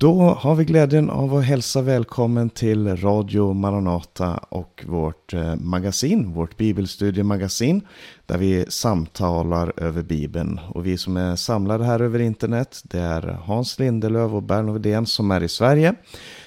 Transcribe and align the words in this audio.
Då 0.00 0.22
har 0.22 0.54
vi 0.54 0.64
glädjen 0.64 1.10
av 1.10 1.34
att 1.34 1.44
hälsa 1.44 1.82
välkommen 1.82 2.50
till 2.50 2.96
Radio 2.96 3.52
Maranata 3.52 4.36
och 4.48 4.84
vårt 4.86 5.34
eh, 5.34 5.56
magasin, 5.56 6.32
vårt 6.32 6.56
bibelstudiemagasin, 6.56 7.86
där 8.26 8.38
vi 8.38 8.64
samtalar 8.68 9.72
över 9.76 10.02
Bibeln. 10.02 10.60
Och 10.68 10.86
vi 10.86 10.98
som 10.98 11.16
är 11.16 11.36
samlade 11.36 11.84
här 11.84 12.00
över 12.00 12.18
internet, 12.18 12.80
det 12.84 12.98
är 12.98 13.22
Hans 13.22 13.78
Lindelöv 13.78 14.36
och 14.36 14.42
Berno 14.42 14.72
Wedén 14.72 15.06
som 15.06 15.30
är 15.30 15.42
i 15.42 15.48
Sverige. 15.48 15.94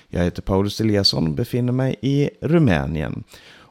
Jag 0.07 0.23
heter 0.23 0.41
Paulus 0.41 0.81
Eliasson 0.81 1.27
och 1.27 1.33
befinner 1.33 1.73
mig 1.73 1.95
i 2.01 2.29
Rumänien. 2.41 3.23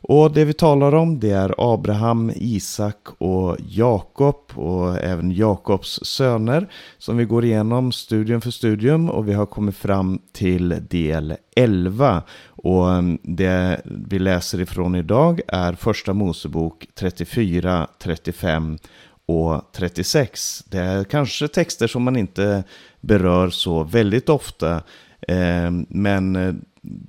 Och 0.04 0.32
det 0.32 0.44
vi 0.44 0.52
talar 0.52 0.94
om 0.94 1.20
det 1.20 1.30
är 1.30 1.54
Abraham, 1.58 2.32
Isak 2.34 3.08
och 3.18 3.56
Jakob 3.68 4.36
och 4.54 4.98
även 4.98 5.32
Jakobs 5.32 6.00
söner 6.02 6.68
som 6.98 7.16
vi 7.16 7.24
går 7.24 7.44
igenom 7.44 7.92
studium 7.92 8.40
för 8.40 8.50
studium 8.50 9.10
och 9.10 9.28
vi 9.28 9.32
har 9.32 9.46
kommit 9.46 9.76
fram 9.76 10.18
till 10.32 10.82
del 10.90 11.36
11. 11.56 12.22
Och 12.46 12.90
mm, 12.90 13.18
det 13.22 13.80
vi 13.84 14.18
läser 14.18 14.60
ifrån 14.60 14.94
idag 14.94 15.40
är 15.48 15.72
första 15.72 16.12
Mosebok 16.12 16.86
34, 16.94 17.86
35 17.98 18.78
och 19.26 19.72
36. 19.72 20.64
Det 20.68 20.78
är 20.78 21.04
kanske 21.04 21.48
texter 21.48 21.86
som 21.86 22.02
man 22.02 22.16
inte 22.16 22.64
berör 23.00 23.50
så 23.50 23.82
väldigt 23.82 24.28
ofta 24.28 24.82
Ehm, 25.28 25.86
men 25.88 26.36
eh, 26.36 26.54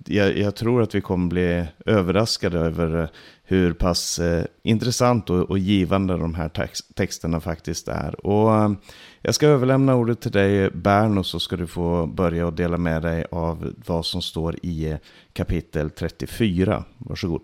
jag, 0.05 0.37
jag, 0.37 0.55
tror 0.55 0.81
att 0.81 0.95
vi 0.95 1.01
kommer 1.01 1.27
bli 1.27 1.65
överraskade 1.85 2.59
över 2.59 3.01
eh, 3.01 3.07
hur 3.43 3.73
pass 3.73 4.19
eh, 4.19 4.45
intressant 4.63 5.29
och, 5.29 5.49
och, 5.49 5.59
givande 5.59 6.17
de 6.17 6.35
här 6.35 6.49
text, 6.49 6.95
texterna 6.95 7.39
faktiskt 7.39 7.87
är. 7.87 8.25
Och 8.25 8.75
jag 9.21 9.35
ska 9.35 9.47
överlämna 9.47 9.95
ordet 9.95 10.21
till 10.21 10.31
dig 10.31 10.69
Berno 10.69 11.23
så 11.23 11.39
ska 11.39 11.55
du 11.55 11.67
få 11.67 12.05
börja 12.05 12.45
och 12.45 12.53
dela 12.53 12.77
med 12.77 13.01
dig 13.01 13.25
av 13.31 13.73
vad 13.85 14.05
som 14.05 14.21
står 14.21 14.55
i 14.55 14.97
kapitel 15.33 15.89
34. 15.89 16.83
Varsågod. 16.97 17.41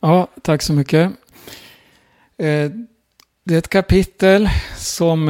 Ja, 0.00 0.28
tack 0.42 0.62
så 0.62 0.72
mycket. 0.72 1.12
Det 2.36 3.54
är 3.54 3.58
ett 3.58 3.68
kapitel 3.68 4.48
som 4.76 5.28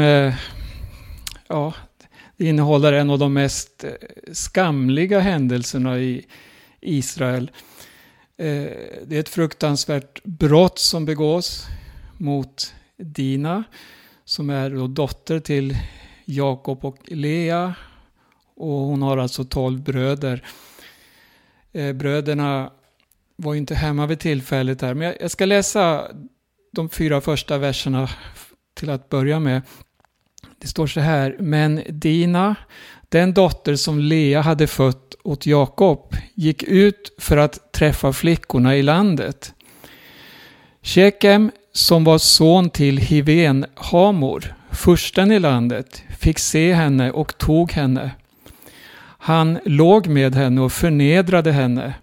ja, 1.49 1.73
innehåller 2.37 2.93
en 2.93 3.11
av 3.11 3.19
de 3.19 3.33
mest 3.33 3.85
eh, 3.85 3.91
skamliga 4.33 5.21
händelserna 5.21 5.99
i 5.99 6.27
Israel. 6.81 7.51
Eh, 8.37 8.47
det 9.07 9.17
är 9.17 9.21
ett 9.21 9.29
fruktansvärt 9.29 10.25
brott 10.25 10.79
som 10.79 11.05
begås 11.05 11.67
mot 12.19 12.75
Dina 12.97 13.65
som 14.25 14.51
är 14.51 14.71
då 14.71 14.87
dotter 14.87 15.41
till 15.41 15.77
Jakob 16.25 16.85
och 16.85 16.99
Lea. 17.07 17.75
Och 18.57 18.73
hon 18.73 19.03
har 19.03 19.19
alltså 19.19 19.45
tolv 19.45 19.83
bröder. 19.83 20.45
Eh, 21.73 21.93
bröderna 21.93 22.73
var 23.37 23.55
inte 23.55 23.75
hemma 23.75 24.07
vid 24.07 24.21
tillfället 24.21 24.83
här. 24.83 24.95
Men 24.95 25.15
jag 25.21 25.31
ska 25.31 25.45
läsa 25.45 26.11
de 26.73 26.89
fyra 26.89 27.21
första 27.21 27.59
verserna 27.59 28.09
till 28.75 28.91
att 28.91 29.09
börja 29.09 29.41
med. 29.41 29.63
Det 30.65 30.69
står 30.69 30.87
så 30.87 31.01
här, 31.01 31.37
men 31.39 31.83
Dina, 31.89 32.55
den 33.09 33.35
dotter 33.35 33.77
som 33.77 33.99
Lea 33.99 34.41
hade 34.41 34.67
fött 34.67 35.15
åt 35.23 35.47
Jakob, 35.47 36.17
gick 36.35 36.63
ut 36.63 37.15
för 37.19 37.37
att 37.37 37.73
träffa 37.73 38.13
flickorna 38.13 38.77
i 38.77 38.83
landet. 38.83 39.55
Shekem, 40.83 41.51
som 41.73 42.05
var 42.05 42.19
son 42.19 42.71
till 42.71 42.99
Hiven 42.99 43.67
Hamor, 43.75 44.55
fursten 44.73 45.33
i 45.33 45.39
landet, 45.39 46.03
fick 46.19 46.39
se 46.39 46.75
henne 46.75 47.11
och 47.11 47.39
tog 47.39 47.73
henne. 47.73 48.11
Han 49.19 49.59
låg 49.65 50.07
med 50.07 50.35
henne 50.35 50.61
och 50.61 50.73
förnedrade 50.73 51.53
henne. 51.53 51.95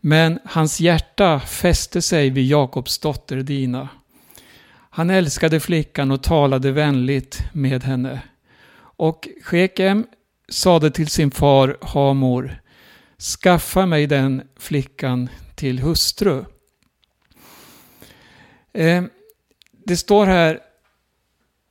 Men 0.00 0.38
hans 0.44 0.80
hjärta 0.80 1.40
fäste 1.40 2.02
sig 2.02 2.30
vid 2.30 2.46
Jakobs 2.46 2.98
dotter 2.98 3.36
Dina. 3.36 3.88
Han 4.94 5.10
älskade 5.10 5.60
flickan 5.60 6.10
och 6.10 6.22
talade 6.22 6.72
vänligt 6.72 7.42
med 7.52 7.84
henne. 7.84 8.22
Och 8.78 9.28
Shekem 9.42 10.06
sade 10.48 10.90
till 10.90 11.08
sin 11.08 11.30
far 11.30 11.76
Hamor, 11.80 12.60
skaffa 13.42 13.86
mig 13.86 14.06
den 14.06 14.42
flickan 14.56 15.28
till 15.54 15.78
hustru. 15.78 16.44
Eh, 18.72 19.04
det 19.84 19.96
står 19.96 20.26
här 20.26 20.60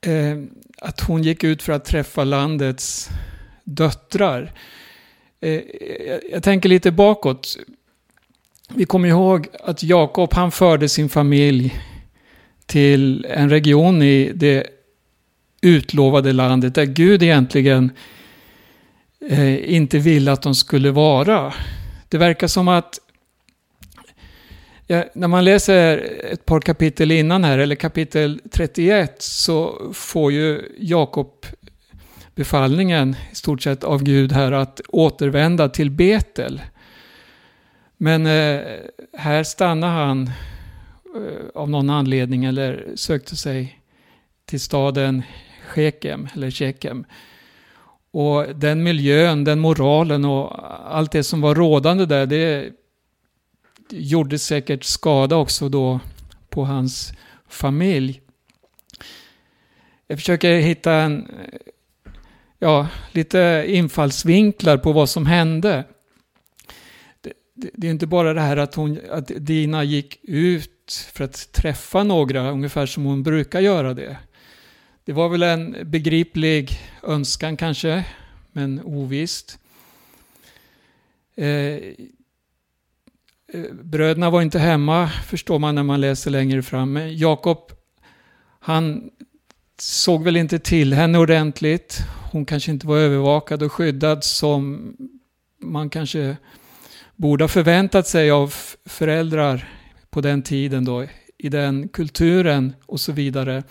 eh, 0.06 0.38
att 0.78 1.00
hon 1.00 1.22
gick 1.22 1.44
ut 1.44 1.62
för 1.62 1.72
att 1.72 1.84
träffa 1.84 2.24
landets 2.24 3.10
döttrar. 3.64 4.52
Eh, 5.40 5.60
jag, 6.06 6.20
jag 6.30 6.42
tänker 6.42 6.68
lite 6.68 6.90
bakåt. 6.90 7.56
Vi 8.74 8.84
kommer 8.84 9.08
ihåg 9.08 9.48
att 9.64 9.82
Jakob 9.82 10.34
han 10.34 10.52
förde 10.52 10.88
sin 10.88 11.08
familj 11.08 11.80
till 12.66 13.26
en 13.30 13.50
region 13.50 14.02
i 14.02 14.32
det 14.34 14.66
utlovade 15.62 16.32
landet 16.32 16.74
där 16.74 16.84
Gud 16.84 17.22
egentligen 17.22 17.90
eh, 19.30 19.74
inte 19.74 19.98
ville 19.98 20.32
att 20.32 20.42
de 20.42 20.54
skulle 20.54 20.90
vara. 20.90 21.54
Det 22.08 22.18
verkar 22.18 22.46
som 22.46 22.68
att 22.68 22.98
ja, 24.86 25.04
när 25.14 25.28
man 25.28 25.44
läser 25.44 25.98
ett 26.32 26.44
par 26.44 26.60
kapitel 26.60 27.10
innan 27.10 27.44
här, 27.44 27.58
eller 27.58 27.74
kapitel 27.74 28.40
31, 28.50 29.22
så 29.22 29.90
får 29.94 30.32
ju 30.32 30.62
Jakob 30.78 31.46
befallningen 32.34 33.16
i 33.32 33.34
stort 33.34 33.62
sett 33.62 33.84
av 33.84 34.02
Gud 34.02 34.32
här 34.32 34.52
att 34.52 34.80
återvända 34.88 35.68
till 35.68 35.90
Betel. 35.90 36.62
Men 37.96 38.26
eh, 38.26 38.60
här 39.18 39.42
stannar 39.42 39.88
han 39.88 40.30
Eh, 41.16 41.46
av 41.54 41.70
någon 41.70 41.90
anledning 41.90 42.44
eller 42.44 42.92
sökte 42.94 43.36
sig 43.36 43.78
till 44.44 44.60
staden 44.60 45.22
Shekem, 45.68 46.28
eller 46.34 46.50
Shekem. 46.50 47.04
Och 48.10 48.56
den 48.56 48.82
miljön, 48.82 49.44
den 49.44 49.60
moralen 49.60 50.24
och 50.24 50.52
allt 50.96 51.12
det 51.12 51.24
som 51.24 51.40
var 51.40 51.54
rådande 51.54 52.06
där, 52.06 52.26
det 52.26 52.72
gjorde 53.90 54.38
säkert 54.38 54.84
skada 54.84 55.36
också 55.36 55.68
då 55.68 56.00
på 56.48 56.64
hans 56.64 57.12
familj. 57.48 58.20
Jag 60.06 60.18
försöker 60.18 60.56
hitta 60.56 60.92
en, 60.92 61.28
ja, 62.58 62.88
lite 63.12 63.64
infallsvinklar 63.66 64.76
på 64.76 64.92
vad 64.92 65.08
som 65.08 65.26
hände. 65.26 65.84
Det, 67.20 67.32
det, 67.54 67.70
det 67.74 67.86
är 67.86 67.90
inte 67.90 68.06
bara 68.06 68.34
det 68.34 68.40
här 68.40 68.56
att, 68.56 68.74
hon, 68.74 68.98
att 69.10 69.30
Dina 69.36 69.84
gick 69.84 70.18
ut 70.22 70.81
för 70.90 71.24
att 71.24 71.52
träffa 71.52 72.02
några, 72.02 72.50
ungefär 72.50 72.86
som 72.86 73.04
hon 73.04 73.22
brukar 73.22 73.60
göra 73.60 73.94
det. 73.94 74.16
Det 75.04 75.12
var 75.12 75.28
väl 75.28 75.42
en 75.42 75.76
begriplig 75.84 76.80
önskan 77.02 77.56
kanske, 77.56 78.04
men 78.52 78.80
ovisst. 78.84 79.58
Eh, 81.36 81.46
eh, 81.46 81.82
bröderna 83.82 84.30
var 84.30 84.42
inte 84.42 84.58
hemma, 84.58 85.08
förstår 85.08 85.58
man 85.58 85.74
när 85.74 85.82
man 85.82 86.00
läser 86.00 86.30
längre 86.30 86.62
fram. 86.62 86.92
Men 86.92 87.18
Jakob, 87.18 87.72
han 88.60 89.10
såg 89.78 90.24
väl 90.24 90.36
inte 90.36 90.58
till 90.58 90.94
henne 90.94 91.18
ordentligt. 91.18 91.98
Hon 92.32 92.44
kanske 92.44 92.70
inte 92.70 92.86
var 92.86 92.98
övervakad 92.98 93.62
och 93.62 93.72
skyddad 93.72 94.24
som 94.24 94.94
man 95.58 95.90
kanske 95.90 96.36
borde 97.16 97.44
ha 97.44 97.48
förväntat 97.48 98.08
sig 98.08 98.30
av 98.30 98.54
föräldrar 98.84 99.68
på 100.12 100.20
den 100.20 100.42
tiden 100.42 100.84
då, 100.84 101.06
i 101.38 101.48
den 101.48 101.88
kulturen 101.88 102.72
och 102.86 103.00
så 103.00 103.12
vidare. 103.12 103.62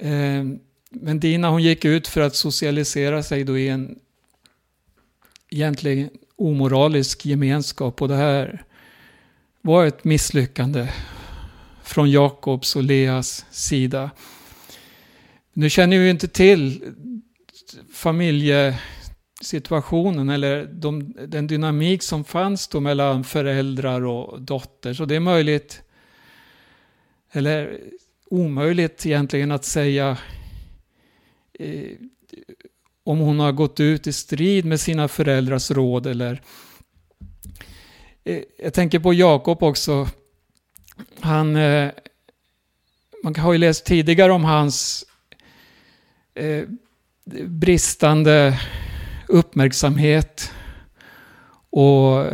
Ehm, 0.00 0.58
men 0.90 1.20
Dina 1.20 1.50
hon 1.50 1.62
gick 1.62 1.84
ut 1.84 2.08
för 2.08 2.20
att 2.20 2.36
socialisera 2.36 3.22
sig 3.22 3.44
då 3.44 3.58
i 3.58 3.68
en 3.68 3.98
egentligen 5.50 6.10
omoralisk 6.36 7.26
gemenskap 7.26 8.02
och 8.02 8.08
det 8.08 8.16
här 8.16 8.64
var 9.60 9.86
ett 9.86 10.04
misslyckande 10.04 10.88
från 11.82 12.10
Jakobs 12.10 12.76
och 12.76 12.82
Leas 12.82 13.46
sida. 13.50 14.10
Nu 15.52 15.70
känner 15.70 15.98
vi 15.98 16.04
ju 16.04 16.10
inte 16.10 16.28
till 16.28 16.94
familje 17.92 18.78
situationen 19.40 20.28
eller 20.28 20.66
de, 20.66 21.14
den 21.26 21.46
dynamik 21.46 22.02
som 22.02 22.24
fanns 22.24 22.68
då 22.68 22.80
mellan 22.80 23.24
föräldrar 23.24 24.04
och 24.06 24.42
dotter. 24.42 24.94
Så 24.94 25.04
det 25.04 25.16
är 25.16 25.20
möjligt, 25.20 25.82
eller 27.32 27.80
omöjligt 28.30 29.06
egentligen 29.06 29.50
att 29.50 29.64
säga 29.64 30.18
eh, 31.52 31.90
om 33.04 33.18
hon 33.18 33.40
har 33.40 33.52
gått 33.52 33.80
ut 33.80 34.06
i 34.06 34.12
strid 34.12 34.64
med 34.64 34.80
sina 34.80 35.08
föräldrars 35.08 35.70
råd 35.70 36.06
eller 36.06 36.42
eh, 38.24 38.42
jag 38.58 38.74
tänker 38.74 38.98
på 38.98 39.14
Jakob 39.14 39.62
också. 39.62 40.08
Han, 41.20 41.56
eh, 41.56 41.90
man 43.22 43.34
har 43.34 43.52
ju 43.52 43.58
läst 43.58 43.84
tidigare 43.84 44.32
om 44.32 44.44
hans 44.44 45.04
eh, 46.34 46.64
bristande 47.46 48.60
uppmärksamhet 49.30 50.52
och 51.70 52.24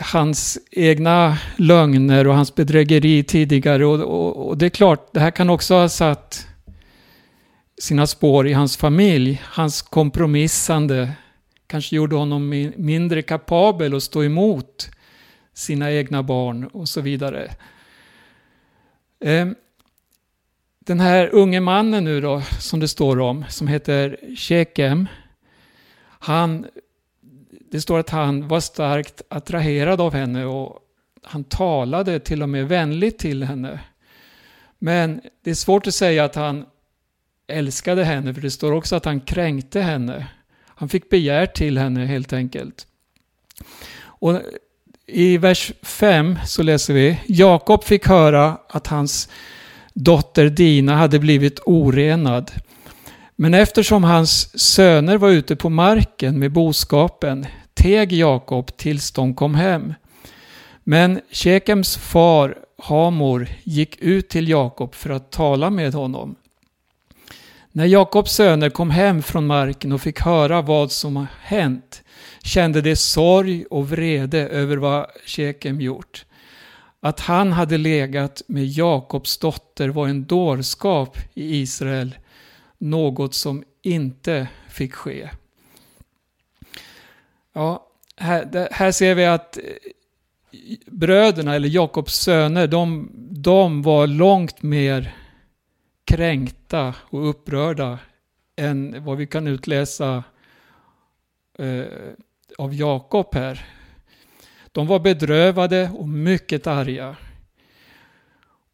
hans 0.00 0.58
egna 0.70 1.38
lögner 1.56 2.26
och 2.26 2.34
hans 2.34 2.54
bedrägeri 2.54 3.24
tidigare. 3.24 3.86
Och, 3.86 4.00
och, 4.00 4.48
och, 4.48 4.58
det 4.58 4.66
är 4.66 4.70
klart, 4.70 5.12
det 5.12 5.20
här 5.20 5.30
kan 5.30 5.50
också 5.50 5.74
ha 5.74 5.88
satt 5.88 6.46
sina 7.80 8.06
spår 8.06 8.48
i 8.48 8.52
hans 8.52 8.76
familj. 8.76 9.42
Hans 9.44 9.82
kompromissande 9.82 11.12
kanske 11.66 11.96
gjorde 11.96 12.16
honom 12.16 12.72
mindre 12.76 13.22
kapabel 13.22 13.94
att 13.94 14.02
stå 14.02 14.24
emot 14.24 14.90
sina 15.54 15.92
egna 15.92 16.22
barn 16.22 16.64
och 16.64 16.88
så 16.88 17.00
vidare. 17.00 17.50
Ehm, 19.24 19.54
den 20.84 21.00
här 21.00 21.28
unge 21.32 21.60
mannen 21.60 22.04
nu 22.04 22.20
då, 22.20 22.42
som 22.58 22.80
det 22.80 22.88
står 22.88 23.20
om, 23.20 23.44
som 23.48 23.66
heter 23.66 24.16
Shekem, 24.36 25.08
han, 26.02 26.66
det 27.70 27.80
står 27.80 27.98
att 27.98 28.10
han 28.10 28.48
var 28.48 28.60
starkt 28.60 29.22
attraherad 29.28 30.00
av 30.00 30.14
henne 30.14 30.44
och 30.44 30.78
han 31.22 31.44
talade 31.44 32.20
till 32.20 32.42
och 32.42 32.48
med 32.48 32.68
vänligt 32.68 33.18
till 33.18 33.42
henne. 33.42 33.80
Men 34.78 35.20
det 35.44 35.50
är 35.50 35.54
svårt 35.54 35.86
att 35.86 35.94
säga 35.94 36.24
att 36.24 36.34
han 36.34 36.64
älskade 37.46 38.04
henne, 38.04 38.34
för 38.34 38.40
det 38.40 38.50
står 38.50 38.72
också 38.72 38.96
att 38.96 39.04
han 39.04 39.20
kränkte 39.20 39.80
henne. 39.80 40.26
Han 40.66 40.88
fick 40.88 41.10
begär 41.10 41.46
till 41.46 41.78
henne 41.78 42.06
helt 42.06 42.32
enkelt. 42.32 42.86
Och 44.02 44.40
I 45.06 45.38
vers 45.38 45.72
5 45.82 46.38
så 46.46 46.62
läser 46.62 46.94
vi, 46.94 47.20
Jakob 47.26 47.84
fick 47.84 48.06
höra 48.06 48.58
att 48.68 48.86
hans 48.86 49.28
dotter 49.94 50.48
Dina 50.48 50.96
hade 50.96 51.18
blivit 51.18 51.60
orenad. 51.66 52.50
Men 53.36 53.54
eftersom 53.54 54.04
hans 54.04 54.60
söner 54.60 55.16
var 55.16 55.30
ute 55.30 55.56
på 55.56 55.68
marken 55.68 56.38
med 56.38 56.52
boskapen 56.52 57.46
teg 57.74 58.12
Jakob 58.12 58.76
tills 58.76 59.10
de 59.12 59.34
kom 59.34 59.54
hem. 59.54 59.94
Men 60.84 61.20
Shekems 61.30 61.96
far 61.96 62.58
Hamor 62.82 63.48
gick 63.62 63.96
ut 63.96 64.28
till 64.28 64.48
Jakob 64.48 64.94
för 64.94 65.10
att 65.10 65.30
tala 65.30 65.70
med 65.70 65.94
honom. 65.94 66.34
När 67.72 67.86
Jakobs 67.86 68.32
söner 68.32 68.70
kom 68.70 68.90
hem 68.90 69.22
från 69.22 69.46
marken 69.46 69.92
och 69.92 70.00
fick 70.00 70.20
höra 70.20 70.62
vad 70.62 70.92
som 70.92 71.26
hänt 71.42 72.02
kände 72.42 72.80
de 72.80 72.96
sorg 72.96 73.64
och 73.70 73.88
vrede 73.88 74.38
över 74.38 74.76
vad 74.76 75.06
Shekem 75.26 75.80
gjort. 75.80 76.24
Att 77.04 77.20
han 77.20 77.52
hade 77.52 77.78
legat 77.78 78.42
med 78.46 78.66
Jakobs 78.66 79.38
dotter 79.38 79.88
var 79.88 80.08
en 80.08 80.24
dårskap 80.24 81.18
i 81.34 81.60
Israel, 81.60 82.14
något 82.78 83.34
som 83.34 83.64
inte 83.82 84.48
fick 84.68 84.94
ske. 84.94 85.30
Ja, 87.52 87.86
här, 88.16 88.68
här 88.70 88.92
ser 88.92 89.14
vi 89.14 89.24
att 89.24 89.56
eh, 89.56 89.62
bröderna, 90.86 91.54
eller 91.54 91.68
Jakobs 91.68 92.14
söner, 92.14 92.66
de, 92.66 93.10
de 93.30 93.82
var 93.82 94.06
långt 94.06 94.62
mer 94.62 95.14
kränkta 96.04 96.94
och 97.00 97.28
upprörda 97.28 97.98
än 98.56 99.04
vad 99.04 99.16
vi 99.16 99.26
kan 99.26 99.46
utläsa 99.46 100.24
eh, 101.58 101.84
av 102.58 102.74
Jakob 102.74 103.34
här. 103.34 103.66
De 104.72 104.86
var 104.86 105.00
bedrövade 105.00 105.90
och 105.94 106.08
mycket 106.08 106.66
arga. 106.66 107.16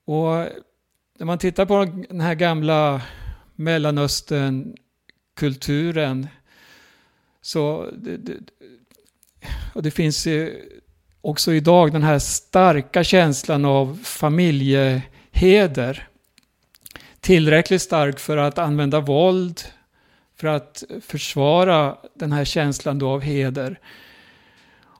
Och 0.04 0.46
när 1.18 1.24
man 1.24 1.38
tittar 1.38 1.66
på 1.66 1.84
den 2.08 2.20
här 2.20 2.34
gamla 2.34 3.02
Mellanöstern-kulturen 3.54 6.28
så 7.40 7.90
det, 7.92 8.16
det, 8.16 8.34
och 9.74 9.82
det 9.82 9.90
finns 9.90 10.26
också 11.20 11.52
idag 11.52 11.92
den 11.92 12.02
här 12.02 12.18
starka 12.18 13.04
känslan 13.04 13.64
av 13.64 13.98
familjeheder. 14.04 16.08
Tillräckligt 17.20 17.82
stark 17.82 18.18
för 18.18 18.36
att 18.36 18.58
använda 18.58 19.00
våld 19.00 19.60
för 20.36 20.48
att 20.48 20.84
försvara 21.00 21.96
den 22.14 22.32
här 22.32 22.44
känslan 22.44 22.98
då 22.98 23.08
av 23.08 23.20
heder. 23.20 23.80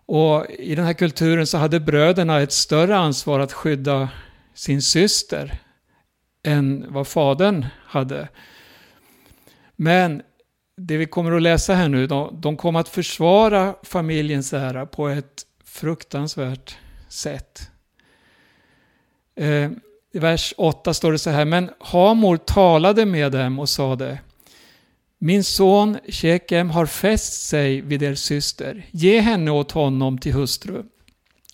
Och 0.09 0.47
i 0.51 0.75
den 0.75 0.85
här 0.85 0.93
kulturen 0.93 1.47
så 1.47 1.59
hade 1.59 1.81
bröderna 1.81 2.41
ett 2.41 2.53
större 2.53 2.97
ansvar 2.97 3.41
att 3.41 3.53
skydda 3.53 4.09
sin 4.55 4.83
syster 4.83 5.59
än 6.43 6.87
vad 6.89 7.07
fadern 7.07 7.67
hade. 7.87 8.29
Men 9.77 10.23
det 10.77 10.97
vi 10.97 11.07
kommer 11.07 11.33
att 11.33 11.43
läsa 11.43 11.75
här 11.75 11.89
nu, 11.89 12.07
de, 12.07 12.41
de 12.41 12.57
kom 12.57 12.77
att 12.77 12.89
försvara 12.89 13.75
familjens 13.83 14.53
ära 14.53 14.87
på 14.87 15.09
ett 15.09 15.43
fruktansvärt 15.65 16.77
sätt. 17.09 17.71
Eh, 19.37 19.71
I 20.13 20.19
vers 20.19 20.55
8 20.57 20.95
står 20.95 21.13
det 21.13 21.19
så 21.19 21.31
här, 21.31 21.45
men 21.45 21.71
Hamor 21.81 22.37
talade 22.37 23.07
med 23.07 23.33
dem 23.33 23.59
och 23.59 23.69
sade 23.69 24.19
min 25.19 25.45
son 25.45 25.99
Shekem 26.09 26.71
har 26.71 26.87
fäst 26.87 27.49
sig 27.49 27.81
vid 27.81 28.03
er 28.03 28.15
syster. 28.15 28.87
Ge 28.91 29.21
henne 29.21 29.51
åt 29.51 29.73
honom 29.73 30.19
till 30.19 30.33
hustru. 30.33 30.83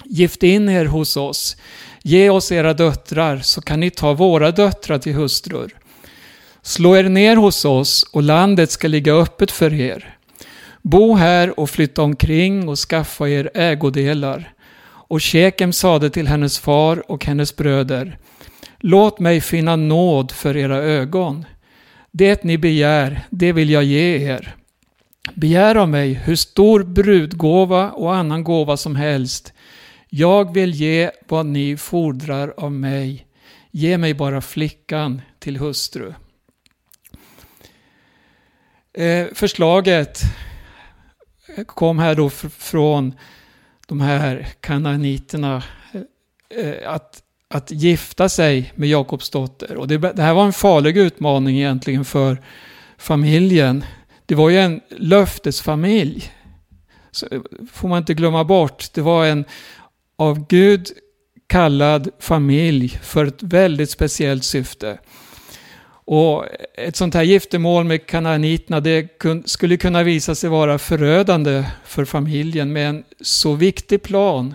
Gift 0.05 0.43
in 0.43 0.69
er 0.69 0.85
hos 0.85 1.17
oss. 1.17 1.57
Ge 2.03 2.31
oss 2.31 2.53
era 2.53 2.75
döttrar 2.75 3.39
så 3.39 3.61
kan 3.61 3.81
ni 3.81 3.91
ta 3.91 4.13
våra 4.13 4.51
döttrar 4.51 4.99
till 4.99 5.15
hustrur. 5.15 5.75
Slå 6.63 6.97
er 6.97 7.09
ner 7.09 7.37
hos 7.37 7.65
oss 7.65 8.07
och 8.13 8.23
landet 8.23 8.71
ska 8.71 8.89
ligga 8.89 9.13
öppet 9.13 9.51
för 9.51 9.75
er. 9.75 10.17
Bo 10.83 11.15
här 11.15 11.61
och 11.61 11.71
flytta 11.71 12.03
omkring 12.03 12.69
och 12.69 12.79
skaffa 12.79 13.29
er 13.29 13.51
ägodelar. 13.55 14.53
Och 15.09 15.23
Shekem 15.23 15.73
sade 15.73 16.11
till 16.11 16.27
hennes 16.27 16.59
far 16.59 17.11
och 17.11 17.25
hennes 17.25 17.57
bröder. 17.57 18.19
Låt 18.79 19.19
mig 19.19 19.41
finna 19.41 19.77
nåd 19.77 20.33
för 20.33 20.57
era 20.57 20.77
ögon. 20.77 21.45
Det 22.17 22.45
ni 22.45 22.59
begär, 22.59 23.21
det 23.31 23.53
vill 23.53 23.71
jag 23.71 23.85
ge 23.85 24.31
er. 24.33 24.57
Begär 25.35 25.75
av 25.75 25.89
mig 25.89 26.13
hur 26.13 26.37
stor 26.37 26.83
brudgåva 26.83 27.91
och 27.91 28.15
annan 28.15 28.45
gåva 28.45 28.77
som 28.77 28.97
helst. 28.97 29.53
Jag 30.09 30.55
vill 30.55 30.75
ge 30.75 31.11
vad 31.29 31.47
ni 31.47 31.77
fordrar 31.77 32.55
av 32.57 32.73
mig. 32.73 33.27
Ge 33.71 33.99
mig 33.99 34.15
bara 34.15 34.41
flickan 34.41 35.23
till 35.39 35.57
hustru. 35.57 36.15
Eh, 38.93 39.27
förslaget 39.33 40.21
kom 41.67 41.99
här 41.99 42.15
då 42.15 42.31
från 42.31 43.15
de 43.87 44.01
här 44.01 44.49
kananiterna 44.61 45.63
eh, 46.49 46.91
att 46.93 47.24
att 47.55 47.71
gifta 47.71 48.29
sig 48.29 48.73
med 48.75 48.89
Jakobs 48.89 49.31
dotter. 49.31 49.77
Och 49.77 49.89
det, 49.89 49.99
det, 49.99 50.23
här 50.23 50.35
var 50.35 50.45
en 50.45 50.53
farlig 50.53 50.97
utmaning 50.97 51.57
egentligen 51.57 52.05
för 52.05 52.43
familjen. 52.99 53.85
Det 54.27 54.35
var 54.35 54.51
ju 54.51 54.59
en 54.59 54.81
löftesfamilj. 54.97 56.33
Så 57.11 57.27
eh, 57.31 57.41
får 57.73 57.89
man 57.89 57.99
inte 57.99 58.15
glömma 58.15 58.45
bort. 58.45 58.89
Det 58.95 59.01
var 59.01 59.27
en 59.27 59.45
av 60.19 60.47
Gud 60.47 60.89
kallad 61.47 62.09
familj 62.19 62.89
för 63.03 63.27
ett 63.27 63.43
väldigt 63.43 63.91
speciellt 63.91 64.45
syfte. 64.45 64.99
Och 66.07 66.47
ett 66.75 66.97
sånt 66.97 67.15
här 67.15 67.23
giftermål 67.23 67.85
med 67.85 68.07
kananiterna 68.07 68.81
det 68.81 69.09
skulle 69.45 69.77
kunna 69.77 70.03
visa 70.03 70.35
sig 70.35 70.51
vara 70.51 70.79
förödande 70.79 71.65
för 71.85 72.05
familjen 72.05 72.73
med 72.73 72.89
en 72.89 73.05
så 73.21 73.55
viktig 73.55 74.03
plan, 74.03 74.55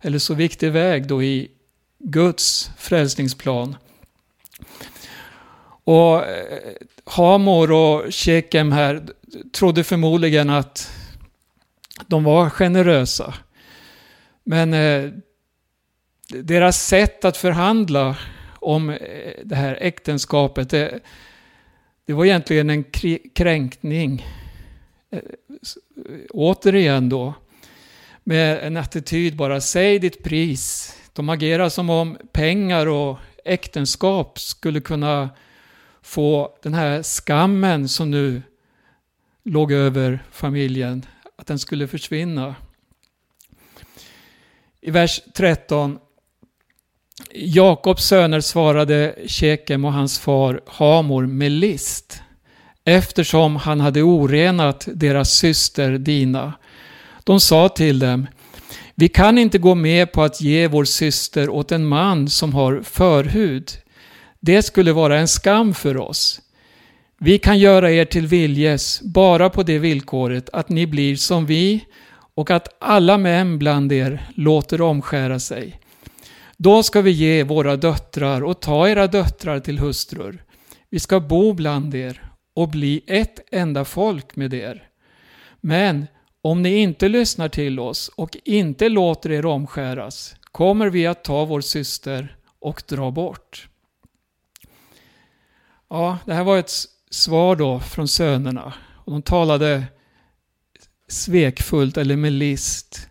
eller 0.00 0.18
så 0.18 0.34
viktig 0.34 0.72
väg 0.72 1.06
då 1.06 1.22
i 1.22 1.50
Guds 2.08 2.70
frälsningsplan. 2.78 3.76
Och 5.84 6.26
eh, 6.26 6.72
Hamor 7.04 7.72
och 7.72 8.14
Shekem 8.14 8.72
här 8.72 9.02
trodde 9.52 9.84
förmodligen 9.84 10.50
att 10.50 10.92
de 12.06 12.24
var 12.24 12.50
generösa. 12.50 13.34
Men 14.44 14.74
eh, 14.74 15.10
deras 16.28 16.86
sätt 16.86 17.24
att 17.24 17.36
förhandla 17.36 18.16
om 18.54 18.90
eh, 18.90 18.96
det 19.44 19.56
här 19.56 19.78
äktenskapet, 19.80 20.70
det, 20.70 21.00
det 22.06 22.12
var 22.12 22.24
egentligen 22.24 22.70
en 22.70 22.84
kränkning. 23.34 24.26
Eh, 25.10 25.20
återigen 26.30 27.08
då, 27.08 27.34
med 28.24 28.58
en 28.66 28.76
attityd 28.76 29.36
bara, 29.36 29.60
säg 29.60 29.98
ditt 29.98 30.22
pris, 30.22 30.95
de 31.16 31.28
agerar 31.28 31.68
som 31.68 31.90
om 31.90 32.18
pengar 32.32 32.86
och 32.86 33.18
äktenskap 33.44 34.40
skulle 34.40 34.80
kunna 34.80 35.30
få 36.02 36.58
den 36.62 36.74
här 36.74 37.02
skammen 37.02 37.88
som 37.88 38.10
nu 38.10 38.42
låg 39.44 39.72
över 39.72 40.24
familjen, 40.30 41.06
att 41.36 41.46
den 41.46 41.58
skulle 41.58 41.88
försvinna. 41.88 42.54
I 44.80 44.90
vers 44.90 45.20
13. 45.34 45.98
Jakobs 47.34 48.06
söner 48.06 48.40
svarade 48.40 49.14
Shekem 49.26 49.84
och 49.84 49.92
hans 49.92 50.18
far 50.18 50.60
Hamor 50.66 51.26
med 51.26 51.52
list. 51.52 52.22
eftersom 52.84 53.56
han 53.56 53.80
hade 53.80 54.02
orenat 54.02 54.88
deras 54.94 55.30
syster 55.30 55.98
Dina. 55.98 56.52
De 57.24 57.40
sa 57.40 57.68
till 57.68 57.98
dem, 57.98 58.26
vi 58.98 59.08
kan 59.08 59.38
inte 59.38 59.58
gå 59.58 59.74
med 59.74 60.12
på 60.12 60.22
att 60.22 60.40
ge 60.40 60.68
vår 60.68 60.84
syster 60.84 61.48
åt 61.48 61.72
en 61.72 61.86
man 61.86 62.28
som 62.28 62.54
har 62.54 62.82
förhud. 62.82 63.70
Det 64.40 64.62
skulle 64.62 64.92
vara 64.92 65.18
en 65.18 65.28
skam 65.28 65.74
för 65.74 65.96
oss. 65.96 66.40
Vi 67.18 67.38
kan 67.38 67.58
göra 67.58 67.90
er 67.90 68.04
till 68.04 68.26
viljes 68.26 69.00
bara 69.02 69.50
på 69.50 69.62
det 69.62 69.78
villkoret 69.78 70.50
att 70.52 70.68
ni 70.68 70.86
blir 70.86 71.16
som 71.16 71.46
vi 71.46 71.84
och 72.34 72.50
att 72.50 72.76
alla 72.78 73.18
män 73.18 73.58
bland 73.58 73.92
er 73.92 74.30
låter 74.34 74.80
omskära 74.80 75.38
sig. 75.38 75.80
Då 76.56 76.82
ska 76.82 77.00
vi 77.00 77.10
ge 77.10 77.42
våra 77.42 77.76
döttrar 77.76 78.44
och 78.44 78.60
ta 78.60 78.88
era 78.88 79.06
döttrar 79.06 79.60
till 79.60 79.78
hustrur. 79.78 80.42
Vi 80.90 81.00
ska 81.00 81.20
bo 81.20 81.52
bland 81.52 81.94
er 81.94 82.22
och 82.54 82.68
bli 82.68 83.02
ett 83.06 83.40
enda 83.52 83.84
folk 83.84 84.36
med 84.36 84.54
er. 84.54 84.82
Men 85.60 86.06
om 86.46 86.62
ni 86.62 86.76
inte 86.76 87.08
lyssnar 87.08 87.48
till 87.48 87.80
oss 87.80 88.10
och 88.16 88.36
inte 88.44 88.88
låter 88.88 89.32
er 89.32 89.46
omskäras 89.46 90.34
kommer 90.52 90.90
vi 90.90 91.06
att 91.06 91.24
ta 91.24 91.44
vår 91.44 91.60
syster 91.60 92.36
och 92.58 92.82
dra 92.88 93.10
bort. 93.10 93.68
Ja, 95.90 96.18
det 96.26 96.34
här 96.34 96.44
var 96.44 96.58
ett 96.58 96.72
svar 97.10 97.56
då 97.56 97.80
från 97.80 98.08
sönerna. 98.08 98.74
Och 99.04 99.12
de 99.12 99.22
talade 99.22 99.84
svekfullt 101.08 101.96
eller 101.96 102.16
med 102.16 102.32
list. 102.32 103.08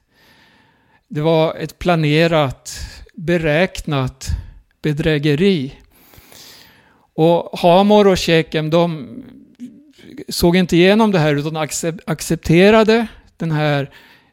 Det 1.08 1.22
var 1.22 1.56
ett 1.56 1.80
planerat, 1.80 2.72
beräknat 3.14 4.28
bedrägeri. 4.82 5.74
Och 7.14 7.60
Hamor 7.60 8.08
och 8.08 8.20
Shekem, 8.20 8.70
de 8.70 9.08
såg 10.30 10.56
inte 10.56 10.76
igenom 10.76 11.12
det 11.12 11.20
här 11.20 11.36
utan 11.36 11.58
accepterade 12.06 13.08
den 13.38 13.52
här 13.52 13.90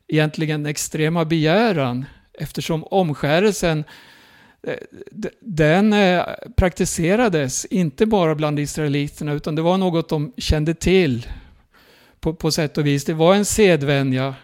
egentligen 0.08 0.66
extrema 0.66 1.24
begäran 1.24 2.04
eftersom 2.38 2.84
omskärelsen 2.84 3.84
eh, 4.62 4.76
den 5.40 5.92
eh, 5.92 6.24
praktiserades 6.56 7.64
inte 7.64 8.06
bara 8.06 8.34
bland 8.34 8.58
israeliterna 8.58 9.32
utan 9.32 9.54
det 9.54 9.62
var 9.62 9.78
något 9.78 10.08
de 10.08 10.32
kände 10.36 10.74
till 10.74 11.26
på, 12.20 12.34
på 12.34 12.50
sätt 12.50 12.78
och 12.78 12.86
vis. 12.86 13.04
Det 13.04 13.14
var 13.14 13.34
en 13.34 13.44
sedvänja 13.44 14.34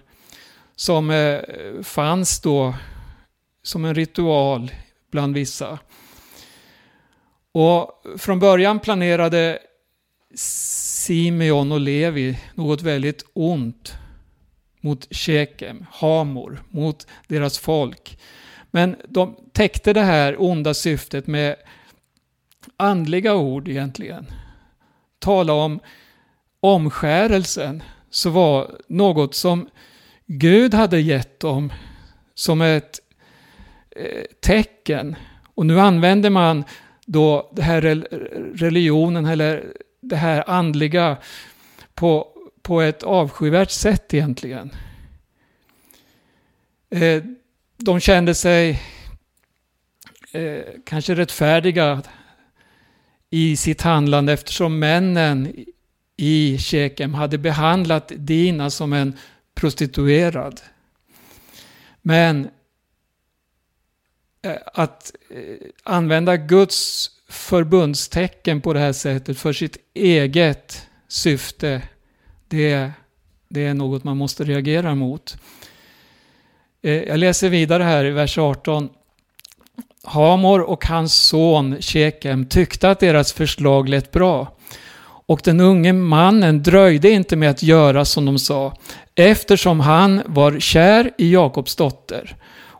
som 0.76 1.10
eh, 1.10 1.40
fanns 1.82 2.40
då 2.40 2.74
som 3.62 3.84
en 3.84 3.94
ritual 3.94 4.70
bland 5.10 5.34
vissa. 5.34 5.78
Och 7.52 8.02
från 8.18 8.38
början 8.38 8.80
planerade 8.80 9.58
Simeon 10.34 11.72
och 11.72 11.80
Levi 11.80 12.38
något 12.54 12.82
väldigt 12.82 13.24
ont 13.32 13.98
mot 14.80 15.06
Shekem, 15.10 15.86
Hamor, 15.90 16.62
mot 16.70 17.06
deras 17.26 17.58
folk. 17.58 18.18
Men 18.70 18.96
de 19.08 19.36
täckte 19.52 19.92
det 19.92 20.02
här 20.02 20.42
onda 20.42 20.74
syftet 20.74 21.26
med 21.26 21.56
andliga 22.76 23.34
ord 23.34 23.68
egentligen. 23.68 24.26
Tala 25.18 25.52
om 25.52 25.80
omskärelsen 26.60 27.82
så 28.10 28.30
var 28.30 28.70
något 28.88 29.34
som 29.34 29.68
Gud 30.26 30.74
hade 30.74 31.00
gett 31.00 31.40
dem 31.40 31.72
som 32.34 32.60
ett 32.60 33.00
eh, 33.96 34.24
tecken. 34.40 35.16
Och 35.54 35.66
nu 35.66 35.80
använder 35.80 36.30
man 36.30 36.64
då 37.06 37.50
det 37.52 37.62
här 37.62 37.80
religionen 38.54 39.26
eller 39.26 39.64
det 40.00 40.16
här 40.16 40.44
andliga 40.50 41.16
på, 41.94 42.28
på 42.68 42.80
ett 42.80 43.02
avskyvärt 43.02 43.70
sätt 43.70 44.14
egentligen. 44.14 44.70
Eh, 46.90 47.22
de 47.76 48.00
kände 48.00 48.34
sig 48.34 48.82
eh, 50.32 50.62
kanske 50.84 51.14
rättfärdiga 51.14 52.02
i 53.30 53.56
sitt 53.56 53.82
handlande 53.82 54.32
eftersom 54.32 54.78
männen 54.78 55.64
i 56.16 56.58
Shekem 56.58 57.14
hade 57.14 57.38
behandlat 57.38 58.12
Dina 58.16 58.70
som 58.70 58.92
en 58.92 59.16
prostituerad. 59.54 60.60
Men 62.02 62.48
eh, 64.42 64.56
att 64.64 65.12
eh, 65.30 65.68
använda 65.82 66.36
Guds 66.36 67.10
förbundstecken 67.28 68.60
på 68.60 68.72
det 68.72 68.80
här 68.80 68.92
sättet 68.92 69.38
för 69.38 69.52
sitt 69.52 69.76
eget 69.94 70.86
syfte, 71.08 71.82
det, 72.48 72.90
det 73.48 73.66
är 73.66 73.74
något 73.74 74.04
man 74.04 74.16
måste 74.16 74.44
reagera 74.44 74.94
mot. 74.94 75.36
Eh, 76.82 76.92
jag 76.92 77.18
läser 77.18 77.48
vidare 77.48 77.82
här 77.82 78.04
i 78.04 78.10
vers 78.10 78.38
18. 78.38 78.88
Hamor 80.04 80.60
och 80.60 80.86
hans 80.86 81.14
son 81.14 81.76
Shekem 81.80 82.46
tyckte 82.46 82.90
att 82.90 83.00
deras 83.00 83.32
förslag 83.32 83.88
lät 83.88 84.10
bra. 84.10 84.56
Och 85.26 85.40
den 85.44 85.60
unge 85.60 85.92
mannen 85.92 86.62
dröjde 86.62 87.10
inte 87.10 87.36
med 87.36 87.50
att 87.50 87.62
göra 87.62 88.04
som 88.04 88.24
de 88.24 88.38
sa, 88.38 88.76
eftersom 89.14 89.80
han 89.80 90.22
var 90.26 90.60
kär 90.60 91.10
i 91.18 91.32
Jakobs 91.32 91.76
dotter 91.76 92.36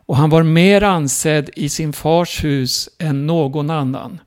och 0.09 0.17
han 0.17 0.29
var 0.29 0.43
mer 0.43 0.83
ansedd 0.83 1.49
i 1.55 1.69
sin 1.69 1.93
fars 1.93 2.43
hus 2.43 2.89
än 2.99 3.27
någon 3.27 3.69
annan. 3.69 4.19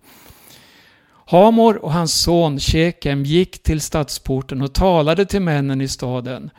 Hamor 1.33 1.77
och 1.77 1.93
hans 1.93 2.23
son 2.23 2.61
Shekem 2.61 3.25
gick 3.25 3.63
till 3.63 3.81
stadsporten 3.81 4.63
och 4.63 4.75
talade 4.75 5.27
till 5.27 5.43
männen 5.43 5.81
i 5.81 5.89
staden. 5.89 6.51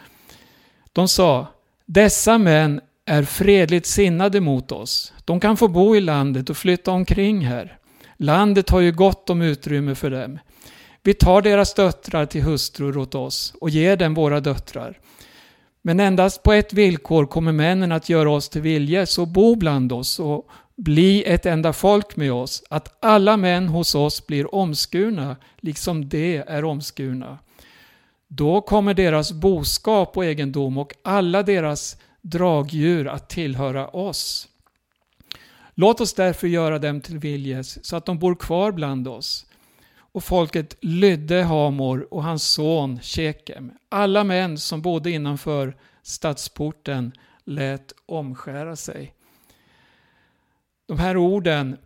De 0.94 1.08
sa, 1.08 1.48
dessa 1.86 2.38
män 2.38 2.82
är 3.06 3.24
fredligt 3.24 3.86
sinnade 3.86 4.42
mot 4.42 4.72
oss. 4.72 5.14
De 5.26 5.40
kan 5.40 5.58
få 5.58 5.68
bo 5.68 5.96
i 5.96 6.02
landet 6.02 6.50
och 6.50 6.58
flytta 6.58 6.92
omkring 6.92 7.46
här. 7.46 7.78
Landet 8.18 8.70
har 8.70 8.80
ju 8.80 8.92
gott 8.92 9.30
om 9.30 9.42
utrymme 9.42 9.96
för 9.96 10.12
dem. 10.12 10.40
Vi 11.04 11.14
tar 11.14 11.42
deras 11.42 11.74
döttrar 11.74 12.26
till 12.26 12.44
hustrur 12.44 12.98
åt 12.98 13.16
oss 13.16 13.54
och 13.62 13.70
ger 13.70 13.98
dem 13.98 14.14
våra 14.14 14.40
döttrar. 14.40 15.00
Men 15.82 16.00
endast 16.00 16.44
på 16.44 16.54
ett 16.54 16.74
villkor 16.74 17.26
kommer 17.26 17.52
männen 17.52 17.92
att 17.92 18.10
göra 18.10 18.32
oss 18.32 18.50
till 18.50 18.62
viljes 18.62 19.18
och 19.18 19.28
bo 19.28 19.56
bland 19.56 19.92
oss 19.92 20.20
och 20.20 20.48
bli 20.76 21.24
ett 21.24 21.46
enda 21.46 21.74
folk 21.74 22.16
med 22.16 22.34
oss, 22.34 22.64
att 22.70 22.98
alla 23.00 23.38
män 23.38 23.68
hos 23.68 23.96
oss 23.96 24.28
blir 24.28 24.56
omskurna, 24.56 25.36
liksom 25.58 26.10
de 26.10 26.38
är 26.38 26.66
omskurna. 26.66 27.40
Då 28.28 28.62
kommer 28.62 28.94
deras 28.94 29.32
boskap 29.32 30.18
och 30.18 30.26
egendom 30.26 30.78
och 30.78 30.94
alla 31.04 31.44
deras 31.44 31.98
dragdjur 32.22 33.08
att 33.08 33.30
tillhöra 33.30 33.88
oss. 33.88 34.48
Låt 35.76 36.02
oss 36.02 36.14
därför 36.14 36.48
göra 36.48 36.80
dem 36.80 37.02
till 37.02 37.18
viljes, 37.18 37.86
så 37.86 37.96
att 37.96 38.06
de 38.06 38.20
bor 38.20 38.36
kvar 38.36 38.72
bland 38.72 39.08
oss. 39.08 39.46
Och 39.96 40.24
folket 40.24 40.78
lydde 40.82 41.44
Hamor 41.44 42.08
och 42.12 42.24
hans 42.24 42.44
son 42.44 43.00
Shekem. 43.00 43.72
Alla 43.90 44.24
män 44.24 44.58
som 44.58 44.82
bodde 44.82 45.12
innanför 45.12 45.76
stadsporten 46.04 47.12
lät 47.46 47.94
omskära 48.06 48.76
sig. 48.76 49.14
De 50.88 51.00
här 51.00 51.18
orden 51.18 51.78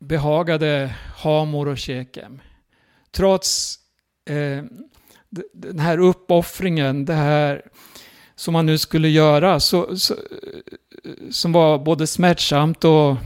behagade 0.00 0.94
Hamor 1.16 1.68
och 1.68 1.80
Shekem. 1.80 2.40
Trots 3.10 3.78
eh, 4.24 4.64
den 5.52 5.78
här 5.78 5.98
uppoffringen, 5.98 7.04
det 7.04 7.14
här 7.14 7.62
som 8.34 8.52
man 8.52 8.66
nu 8.66 8.78
skulle 8.78 9.08
göra, 9.08 9.60
så, 9.60 9.96
så, 9.96 10.14
eh, 10.14 10.20
som 11.30 11.52
var 11.52 11.78
både 11.78 12.06
smärtsamt 12.06 12.84
och 12.84 13.16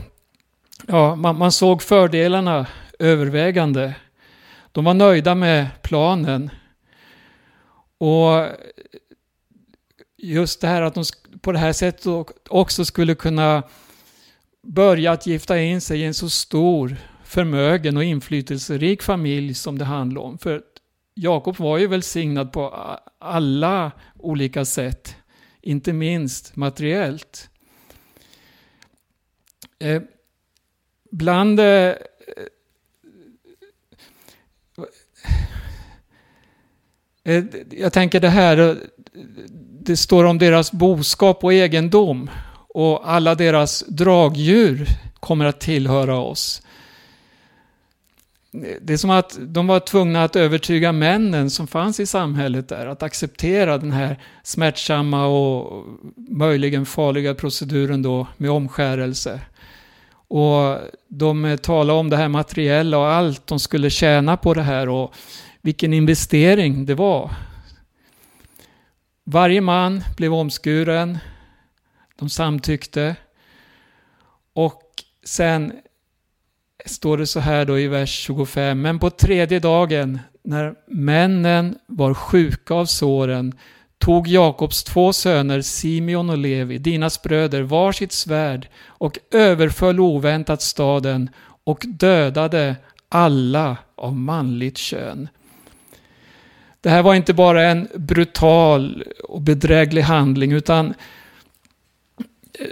ja, 0.87 1.15
man, 1.15 1.37
man 1.37 1.51
såg 1.51 1.81
fördelarna 1.81 2.67
övervägande. 2.99 3.95
De 4.71 4.85
var 4.85 4.93
nöjda 4.93 5.35
med 5.35 5.67
planen. 5.81 6.49
Och 7.97 8.47
just 10.17 10.61
det 10.61 10.67
här 10.67 10.81
att 10.81 10.93
de 10.93 11.03
på 11.41 11.51
det 11.51 11.59
här 11.59 11.73
sättet 11.73 12.05
också 12.49 12.85
skulle 12.85 13.15
kunna 13.15 13.63
Börjat 14.67 15.27
gifta 15.27 15.61
in 15.61 15.81
sig 15.81 15.99
i 15.99 16.05
en 16.05 16.13
så 16.13 16.29
stor, 16.29 16.95
förmögen 17.23 17.97
och 17.97 18.03
inflytelserik 18.03 19.01
familj 19.01 19.53
som 19.53 19.77
det 19.77 19.85
handlar 19.85 20.21
om. 20.21 20.37
För 20.37 20.61
Jakob 21.13 21.57
var 21.57 21.77
ju 21.77 21.87
välsignad 21.87 22.51
på 22.51 22.69
alla 23.19 23.91
olika 24.19 24.65
sätt, 24.65 25.15
inte 25.61 25.93
minst 25.93 26.55
materiellt. 26.55 27.49
Eh, 29.79 30.01
bland 31.11 31.59
eh, 31.59 31.65
eh, 31.65 31.95
eh 37.23 37.43
jag 37.71 37.93
tänker 37.93 38.19
det 38.19 38.29
här, 38.29 38.57
eh, 38.57 38.75
det 39.81 39.97
står 39.97 40.23
om 40.23 40.37
deras 40.37 40.71
boskap 40.71 41.43
och 41.43 41.53
egendom 41.53 42.29
och 42.75 43.11
alla 43.11 43.35
deras 43.35 43.83
dragdjur 43.87 44.87
kommer 45.19 45.45
att 45.45 45.59
tillhöra 45.59 46.17
oss. 46.17 46.61
det 48.81 48.93
är 48.93 48.97
som 48.97 49.09
att 49.09 49.37
de 49.41 49.67
var 49.67 49.79
tvungna 49.79 50.23
att 50.23 50.35
övertyga 50.35 50.91
männen 50.91 51.49
som 51.49 51.67
fanns 51.67 51.99
i 51.99 52.05
samhället 52.05 52.69
där 52.69 52.87
att 52.87 53.03
acceptera 53.03 53.77
den 53.77 53.91
här 53.91 54.19
smärtsamma 54.43 55.25
och 55.25 55.85
möjligen 56.29 56.85
farliga 56.85 57.35
proceduren 57.35 58.01
då 58.01 58.27
med 58.37 58.51
omskärelse. 58.51 59.41
Och 60.27 60.77
de 61.07 61.45
eh, 61.45 61.57
talade 61.57 61.99
om 61.99 62.09
det 62.09 62.17
här 62.17 62.29
materiella 62.29 62.97
och 62.97 63.07
allt 63.07 63.47
de 63.47 63.59
skulle 63.59 63.89
tjäna 63.89 64.37
på 64.37 64.53
det 64.53 64.63
här 64.63 64.89
och 64.89 65.13
vilken 65.61 65.93
investering 65.93 66.85
det 66.85 66.95
var. 66.95 67.31
Varje 69.23 69.61
man 69.61 70.03
blev 70.17 70.33
omskuren, 70.33 71.17
de 72.19 72.29
samtyckte 72.29 73.15
och 74.53 74.81
sen 75.23 75.73
står 76.85 77.17
det 77.17 77.27
så 77.27 77.39
här 77.39 77.65
då 77.65 77.79
i 77.79 77.87
vers 77.87 78.09
25. 78.09 78.81
Men 78.81 78.99
på 78.99 79.09
tredje 79.09 79.59
dagen 79.59 80.19
när 80.43 80.75
männen 80.87 81.77
var 81.87 82.13
sjuka 82.13 82.73
av 82.73 82.85
såren 82.85 83.53
tog 83.97 84.27
Jakobs 84.27 84.83
två 84.83 85.13
söner 85.13 85.61
Simeon 85.61 86.29
och 86.29 86.37
Levi, 86.37 86.77
dinas 86.77 87.21
bröder, 87.21 87.61
var 87.61 87.91
sitt 87.91 88.11
svärd 88.11 88.67
och 88.85 89.19
överföll 89.31 89.99
oväntat 89.99 90.61
staden 90.61 91.29
och 91.63 91.83
dödade 91.87 92.75
alla 93.09 93.77
av 93.95 94.15
manligt 94.15 94.77
kön. 94.77 95.29
Det 96.81 96.89
här 96.89 97.03
var 97.03 97.15
inte 97.15 97.33
bara 97.33 97.63
en 97.63 97.87
brutal 97.95 99.03
och 99.23 99.41
bedräglig 99.41 100.01
handling 100.01 100.51
utan 100.51 100.93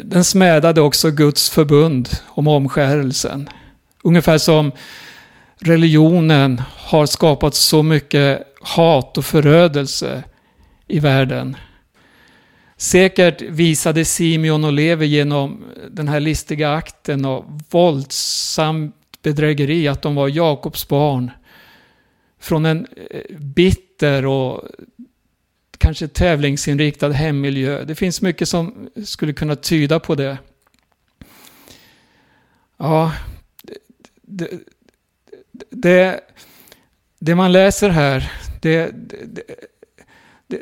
den 0.03 0.23
smädade 0.23 0.81
också 0.81 1.11
Guds 1.11 1.49
förbund 1.49 2.09
om 2.27 2.47
omskärelsen. 2.47 3.49
Ungefär 4.03 4.37
som 4.37 4.71
religionen 5.59 6.61
har 6.69 7.05
skapat 7.05 7.55
så 7.55 7.83
mycket 7.83 8.43
hat 8.61 9.17
och 9.17 9.25
förödelse 9.25 10.23
i 10.87 10.99
världen. 10.99 11.57
Säkert 12.77 13.41
visade 13.41 14.05
Simeon 14.05 14.63
och 14.63 14.73
Levi 14.73 15.05
genom 15.05 15.63
den 15.91 16.07
här 16.07 16.19
listiga 16.19 16.73
akten 16.73 17.25
av 17.25 17.61
våldsamt 17.69 18.95
bedrägeri 19.21 19.87
att 19.87 20.01
de 20.01 20.15
var 20.15 20.27
Jakobs 20.27 20.87
barn. 20.87 21.31
Från 22.39 22.65
en 22.65 22.87
eh, 23.11 23.37
bitter 23.37 24.25
och 24.25 24.63
kanske 25.83 26.07
tävlingsinriktad 26.07 27.11
hemmiljö. 27.11 27.83
Det 27.83 27.95
finns 27.95 28.21
mycket 28.21 28.49
som 28.49 28.89
skulle 29.05 29.33
kunna 29.33 29.55
tyda 29.55 29.99
på 29.99 30.15
det. 30.15 30.37
Ja, 32.77 33.11
det, 34.21 34.49
det, 35.69 36.19
det 37.19 37.35
man 37.35 37.51
läser 37.51 37.89
här, 37.89 38.31
det, 38.61 38.91
det, 38.93 39.43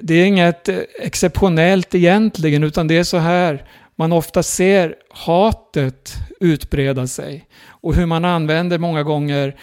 det 0.02 0.14
är 0.14 0.26
inget 0.26 0.70
exceptionellt 1.00 1.96
egentligen, 1.96 2.64
utan 2.64 2.88
det 2.88 2.98
är 2.98 3.04
så 3.04 3.18
här 3.18 3.66
man 3.96 4.12
ofta 4.12 4.44
ser 4.44 4.96
hatet 5.10 6.14
utbreda 6.40 7.08
sig. 7.08 7.48
Och 7.68 7.96
hur 7.96 8.06
man 8.06 8.26
använder 8.26 8.78
många 8.78 9.04
gånger 9.04 9.56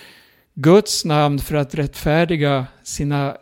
Guds 0.55 1.05
namn 1.05 1.39
för 1.39 1.55
att 1.55 1.75
rättfärdiga 1.75 2.67
sina 2.83 3.37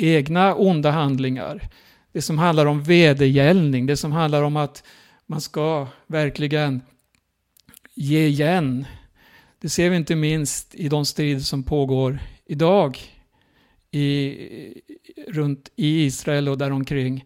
egna 0.00 0.54
onda 0.54 0.90
handlingar. 0.90 1.68
Det 2.12 2.22
som 2.22 2.38
handlar 2.38 2.66
om 2.66 2.82
vedergällning, 2.82 3.86
det 3.86 3.96
som 3.96 4.12
handlar 4.12 4.42
om 4.42 4.56
att 4.56 4.84
man 5.26 5.40
ska 5.40 5.88
verkligen 6.06 6.82
ge 7.94 8.26
igen. 8.26 8.86
Det 9.60 9.68
ser 9.68 9.90
vi 9.90 9.96
inte 9.96 10.16
minst 10.16 10.74
i 10.74 10.88
de 10.88 11.04
strider 11.04 11.40
som 11.40 11.62
pågår 11.62 12.18
idag 12.46 12.98
i, 13.90 14.36
runt 15.28 15.70
i 15.76 16.04
Israel 16.04 16.48
och 16.48 16.58
däromkring. 16.58 17.24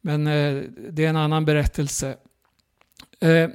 Men 0.00 0.26
eh, 0.26 0.62
det 0.90 1.04
är 1.04 1.08
en 1.08 1.16
annan 1.16 1.44
berättelse. 1.44 2.16
Eh, 3.20 3.30
eh 3.30 3.50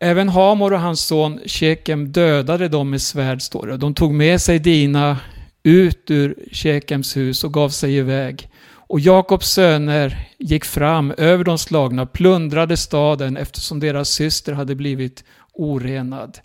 Även 0.00 0.28
Hamor 0.28 0.72
och 0.72 0.80
hans 0.80 1.00
son 1.00 1.40
Shekem 1.46 2.12
dödade 2.12 2.68
dem 2.68 2.90
med 2.90 3.02
svärd, 3.02 3.42
står 3.42 3.66
det. 3.66 3.76
De 3.76 3.94
tog 3.94 4.14
med 4.14 4.40
sig 4.40 4.58
Dina 4.58 5.18
ut 5.62 6.10
ur 6.10 6.34
Shekems 6.52 7.16
hus 7.16 7.44
och 7.44 7.52
gav 7.52 7.68
sig 7.68 7.96
iväg. 7.96 8.50
Och 8.88 9.00
Jakobs 9.00 9.50
söner 9.50 10.28
gick 10.38 10.64
fram 10.64 11.14
över 11.16 11.44
de 11.44 11.58
slagna, 11.58 12.06
plundrade 12.06 12.76
staden 12.76 13.36
eftersom 13.36 13.80
deras 13.80 14.08
syster 14.08 14.52
hade 14.52 14.74
blivit 14.74 15.24
orenad. 15.52 16.38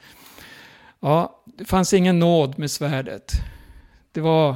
Ja, 1.00 1.44
det 1.58 1.66
fanns 1.66 1.94
ingen 1.94 2.20
nåd 2.20 2.60
med 2.60 2.72
svärdet. 2.72 3.32
Det 4.12 4.22
var 4.22 4.56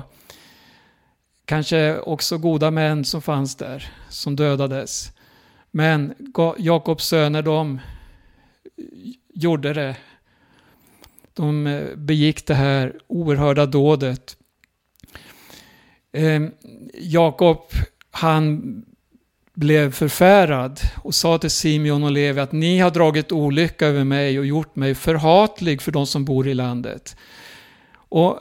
kanske 1.46 2.00
också 2.00 2.38
goda 2.38 2.72
män 2.72 3.06
som 3.06 3.22
fanns 3.22 3.56
där, 3.56 3.92
som 4.10 4.36
dödades. 4.36 5.12
Men 5.72 6.14
Jakobs 6.58 7.06
söner, 7.08 7.42
de 7.42 7.80
gjorde 9.34 9.74
det. 9.74 9.96
De 11.34 11.68
eh, 11.68 11.96
begick 11.96 12.48
det 12.48 12.56
här 12.56 12.94
oerhörda 13.08 13.66
dådet. 13.66 14.38
Eh, 16.12 16.42
Jakob, 16.94 17.62
han 18.12 18.62
blev 19.54 19.92
förfärad 19.92 20.80
och 21.04 21.16
sa 21.16 21.38
till 21.38 21.50
Simeon 21.50 22.04
och 22.04 22.12
Levi 22.12 22.42
att 22.42 22.52
ni 22.52 22.80
har 22.80 22.92
dragit 22.92 23.32
olycka 23.32 23.88
över 23.88 24.04
mig 24.04 24.40
och 24.40 24.46
gjort 24.46 24.76
mig 24.76 24.96
förhatlig 24.96 25.82
för 25.82 25.92
de 25.92 26.08
som 26.08 26.26
bor 26.26 26.48
i 26.48 26.54
landet. 26.54 27.18
Och 27.96 28.40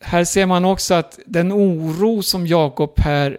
här 0.00 0.24
ser 0.24 0.46
man 0.46 0.64
också 0.64 0.94
att 0.94 1.18
den 1.26 1.52
oro 1.52 2.22
som 2.22 2.46
Jakob 2.46 2.98
här 2.98 3.38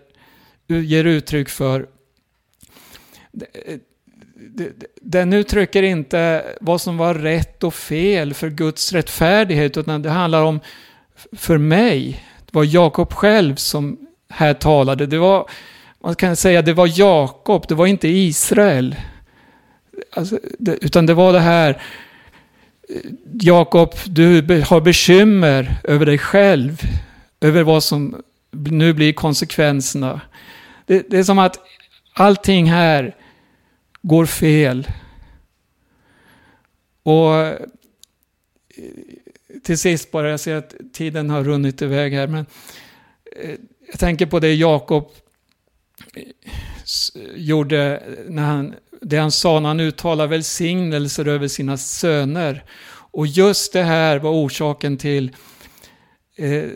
ger 0.68 1.04
uttryck 1.04 1.50
för 1.50 1.88
den 5.02 5.34
uttrycker 5.34 5.84
inte 5.84 6.46
vad 6.62 6.82
som 6.82 6.98
var 6.98 7.14
rätt 7.14 7.64
och 7.64 7.74
fel 7.74 8.34
för 8.34 8.50
Guds 8.50 8.94
rättfärdighet, 8.94 9.78
utan 9.78 10.02
det 10.02 10.10
handlar 10.10 10.44
om, 10.44 10.60
för 11.32 11.58
mig, 11.58 12.24
det 12.46 12.56
var 12.56 12.64
Jakob 12.64 13.14
själv 13.14 13.56
som 13.56 13.98
här 14.30 14.54
talade. 14.54 15.06
Det 15.06 15.18
var, 15.18 15.50
man 16.00 16.16
kan 16.16 16.36
säga, 16.36 16.62
det 16.62 16.74
var 16.74 17.00
Jakob, 17.00 17.66
det 17.68 17.76
var 17.76 17.88
inte 17.88 18.08
Israel. 18.08 18.96
Alltså, 20.12 20.40
det, 20.60 20.78
utan 20.82 21.06
det 21.06 21.14
var 21.14 21.34
det 21.34 21.40
här, 21.40 21.82
Jakob, 23.42 23.94
du 24.06 24.42
har 24.70 24.82
bekymmer 24.82 25.76
över 25.84 26.06
dig 26.06 26.18
själv, 26.18 26.82
över 27.42 27.64
vad 27.64 27.84
som 27.84 28.22
nu 28.52 28.94
blir 28.94 29.14
konsekvenserna. 29.14 30.22
Det, 30.86 31.10
det 31.10 31.18
är 31.18 31.24
som 31.24 31.40
att 31.40 31.60
allting 32.14 32.72
här 32.72 33.16
går 34.08 34.26
fel. 34.26 34.88
Och 37.04 37.36
eh, 37.36 37.58
till 39.64 39.78
sist 39.78 40.12
bara, 40.12 40.30
jag 40.30 40.40
ser 40.40 40.56
att 40.56 40.76
tiden 40.94 41.30
har 41.30 41.44
runnit 41.44 41.82
iväg 41.82 42.14
här, 42.14 42.28
men 42.28 42.46
eh, 43.36 43.56
jag 43.88 44.00
tänker 44.00 44.26
på 44.26 44.40
det 44.40 44.54
Jakob 44.54 45.12
eh, 46.16 46.24
gjorde 47.36 48.04
när 48.28 48.44
han, 48.44 48.76
det 49.02 49.18
han 49.18 49.32
sa 49.32 49.60
när 49.60 49.68
han 49.68 49.80
uttalade 49.80 50.30
välsignelser 50.30 51.28
över 51.28 51.48
sina 51.48 51.78
söner. 51.78 52.64
Och 53.12 53.28
just 53.28 53.74
det 53.74 53.84
här 53.84 54.20
var 54.20 54.32
orsaken 54.32 54.98
till 54.98 55.36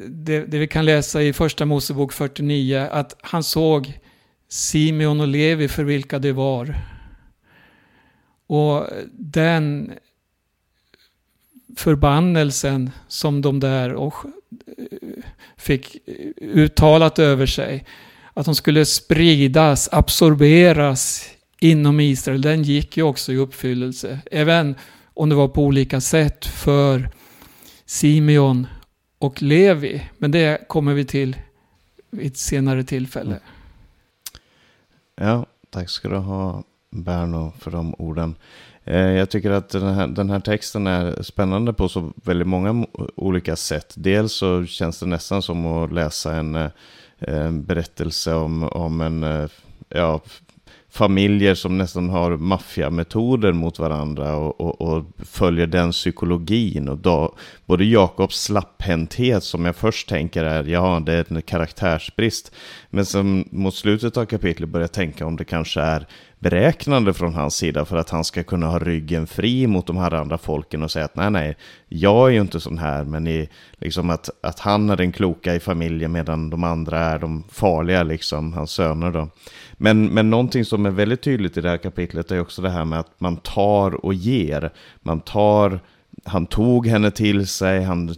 det, 0.07 0.45
det 0.45 0.57
vi 0.57 0.67
kan 0.67 0.85
läsa 0.85 1.21
i 1.21 1.33
första 1.33 1.65
Mosebok 1.65 2.13
49, 2.13 2.87
att 2.91 3.15
han 3.21 3.43
såg 3.43 3.99
Simeon 4.49 5.21
och 5.21 5.27
Levi 5.27 5.67
för 5.67 5.83
vilka 5.83 6.19
det 6.19 6.31
var. 6.31 6.75
Och 8.51 8.87
den 9.11 9.91
förbannelsen 11.77 12.91
som 13.07 13.41
de 13.41 13.59
där 13.59 13.93
och 13.93 14.13
eh, 14.67 15.23
fick 15.57 15.97
uttalat 16.41 17.19
över 17.19 17.45
sig, 17.45 17.85
att 18.33 18.45
de 18.45 18.55
skulle 18.55 18.85
spridas, 18.85 19.89
absorberas 19.91 21.29
inom 21.59 21.99
Israel, 21.99 22.41
den 22.41 22.63
gick 22.63 22.97
ju 22.97 23.03
också 23.03 23.31
i 23.31 23.37
uppfyllelse. 23.37 24.19
Även 24.31 24.75
om 25.13 25.29
det 25.29 25.35
var 25.35 25.47
på 25.47 25.63
olika 25.63 26.01
sätt 26.01 26.45
för 26.45 27.09
Simeon 27.85 28.67
och 29.17 29.41
Levi. 29.41 30.01
Men 30.17 30.31
det 30.31 30.67
kommer 30.67 30.93
vi 30.93 31.05
till 31.05 31.35
vid 32.09 32.27
ett 32.27 32.37
senare 32.37 32.83
tillfälle. 32.83 33.39
Ja, 35.15 35.45
tack 35.69 35.89
ska 35.89 36.09
du 36.09 36.17
ha 36.17 36.63
Berno 36.91 37.53
för 37.59 37.71
de 37.71 37.95
orden. 37.97 38.35
Eh, 38.83 39.11
jag 39.11 39.29
tycker 39.29 39.51
att 39.51 39.69
den 39.69 39.93
här, 39.93 40.07
den 40.07 40.29
här, 40.29 40.39
texten 40.39 40.87
är 40.87 41.23
spännande 41.23 41.73
på 41.73 41.89
så 41.89 42.13
väldigt 42.15 42.47
många 42.47 42.85
olika 43.15 43.55
sätt. 43.55 43.93
Dels 43.97 44.33
så 44.33 44.65
känns 44.65 44.99
det 44.99 45.05
nästan 45.05 45.41
som 45.41 45.65
att 45.65 45.93
läsa 45.93 46.35
en, 46.35 46.55
eh, 46.55 46.69
en 47.19 47.65
berättelse 47.65 48.33
om, 48.33 48.63
om 48.63 49.01
en 49.01 49.23
eh, 49.23 49.49
ja, 49.89 50.21
familjer 50.91 51.55
som 51.55 51.77
nästan 51.77 52.09
har 52.09 52.37
maffiametoder 52.37 53.51
mot 53.51 53.79
varandra 53.79 54.35
och, 54.35 54.61
och, 54.61 54.81
och, 54.81 55.05
följer 55.17 55.67
den 55.67 55.91
psykologin. 55.91 56.89
Och 56.89 56.97
då, 56.97 57.35
både 57.65 57.85
Jakobs 57.85 58.43
slapphänthet 58.43 59.43
som 59.43 59.65
jag 59.65 59.75
först 59.75 60.09
tänker 60.09 60.43
är, 60.43 60.63
ja 60.63 61.01
det 61.05 61.13
är 61.13 61.33
en 61.33 61.41
karaktärsbrist. 61.41 62.51
Men 62.89 63.05
som 63.05 63.45
mot 63.51 63.75
slutet 63.75 64.17
av 64.17 64.25
kapitlet 64.25 64.69
börjar 64.69 64.83
jag 64.83 64.91
tänka 64.91 65.25
om 65.25 65.35
det 65.35 65.45
kanske 65.45 65.81
är 65.81 66.07
beräknande 66.41 67.13
från 67.13 67.33
hans 67.33 67.55
sida 67.55 67.85
för 67.85 67.97
att 67.97 68.09
han 68.09 68.23
ska 68.23 68.43
kunna 68.43 68.67
ha 68.67 68.79
ryggen 68.79 69.27
fri 69.27 69.67
mot 69.67 69.87
de 69.87 69.97
här 69.97 70.13
andra 70.13 70.37
folken 70.37 70.83
och 70.83 70.91
säga 70.91 71.05
att 71.05 71.15
nej, 71.15 71.31
nej, 71.31 71.57
jag 71.87 72.27
är 72.27 72.33
ju 72.33 72.41
inte 72.41 72.59
sån 72.59 72.77
här, 72.77 73.03
men 73.03 73.27
i, 73.27 73.49
liksom 73.73 74.09
att, 74.09 74.29
att 74.41 74.59
han 74.59 74.89
är 74.89 74.95
den 74.95 75.11
kloka 75.11 75.55
i 75.55 75.59
familjen 75.59 76.11
medan 76.11 76.49
de 76.49 76.63
andra 76.63 76.99
är 76.99 77.19
de 77.19 77.43
farliga, 77.51 78.03
liksom, 78.03 78.53
hans 78.53 78.71
söner 78.71 79.11
då. 79.11 79.29
Men, 79.83 80.05
men 80.05 80.29
någonting 80.29 80.65
som 80.65 80.85
är 80.85 80.89
väldigt 80.89 81.21
tydligt 81.21 81.57
i 81.57 81.61
det 81.61 81.69
här 81.69 81.77
kapitlet 81.77 82.31
är 82.31 82.39
också 82.39 82.61
det 82.61 82.69
här 82.69 82.85
med 82.85 82.99
att 82.99 83.19
man 83.19 83.37
tar 83.37 84.05
och 84.05 84.13
ger. 84.13 84.71
Man 85.01 85.19
tar 85.19 85.79
han 86.25 86.45
tog 86.45 86.87
henne 86.87 87.11
till 87.11 87.47
sig, 87.47 87.83
han 87.83 88.15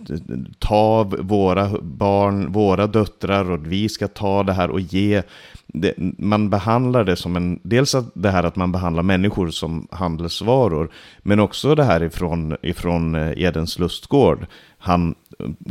tar 0.59 1.03
våra 1.23 1.69
barn, 1.81 2.51
våra 2.51 2.87
döttrar 2.87 3.51
och 3.51 3.71
vi 3.71 3.89
ska 3.89 4.07
ta 4.07 4.43
det 4.43 4.53
här 4.53 4.69
och 4.69 4.79
ge. 4.79 5.23
Det, 5.67 5.93
man 6.17 6.49
behandlar 6.49 7.03
det 7.03 7.15
som 7.15 7.35
en, 7.35 7.59
dels 7.63 7.95
det 8.13 8.29
här 8.29 8.43
att 8.43 8.55
man 8.55 8.71
behandlar 8.71 9.03
människor 9.03 9.49
som 9.49 9.87
handelsvaror, 9.91 10.91
men 11.21 11.39
också 11.39 11.75
det 11.75 11.83
här 11.83 12.03
ifrån, 12.03 12.55
ifrån 12.61 13.15
eh, 13.15 13.43
Edens 13.43 13.79
lustgård. 13.79 14.45
Han, 14.85 15.15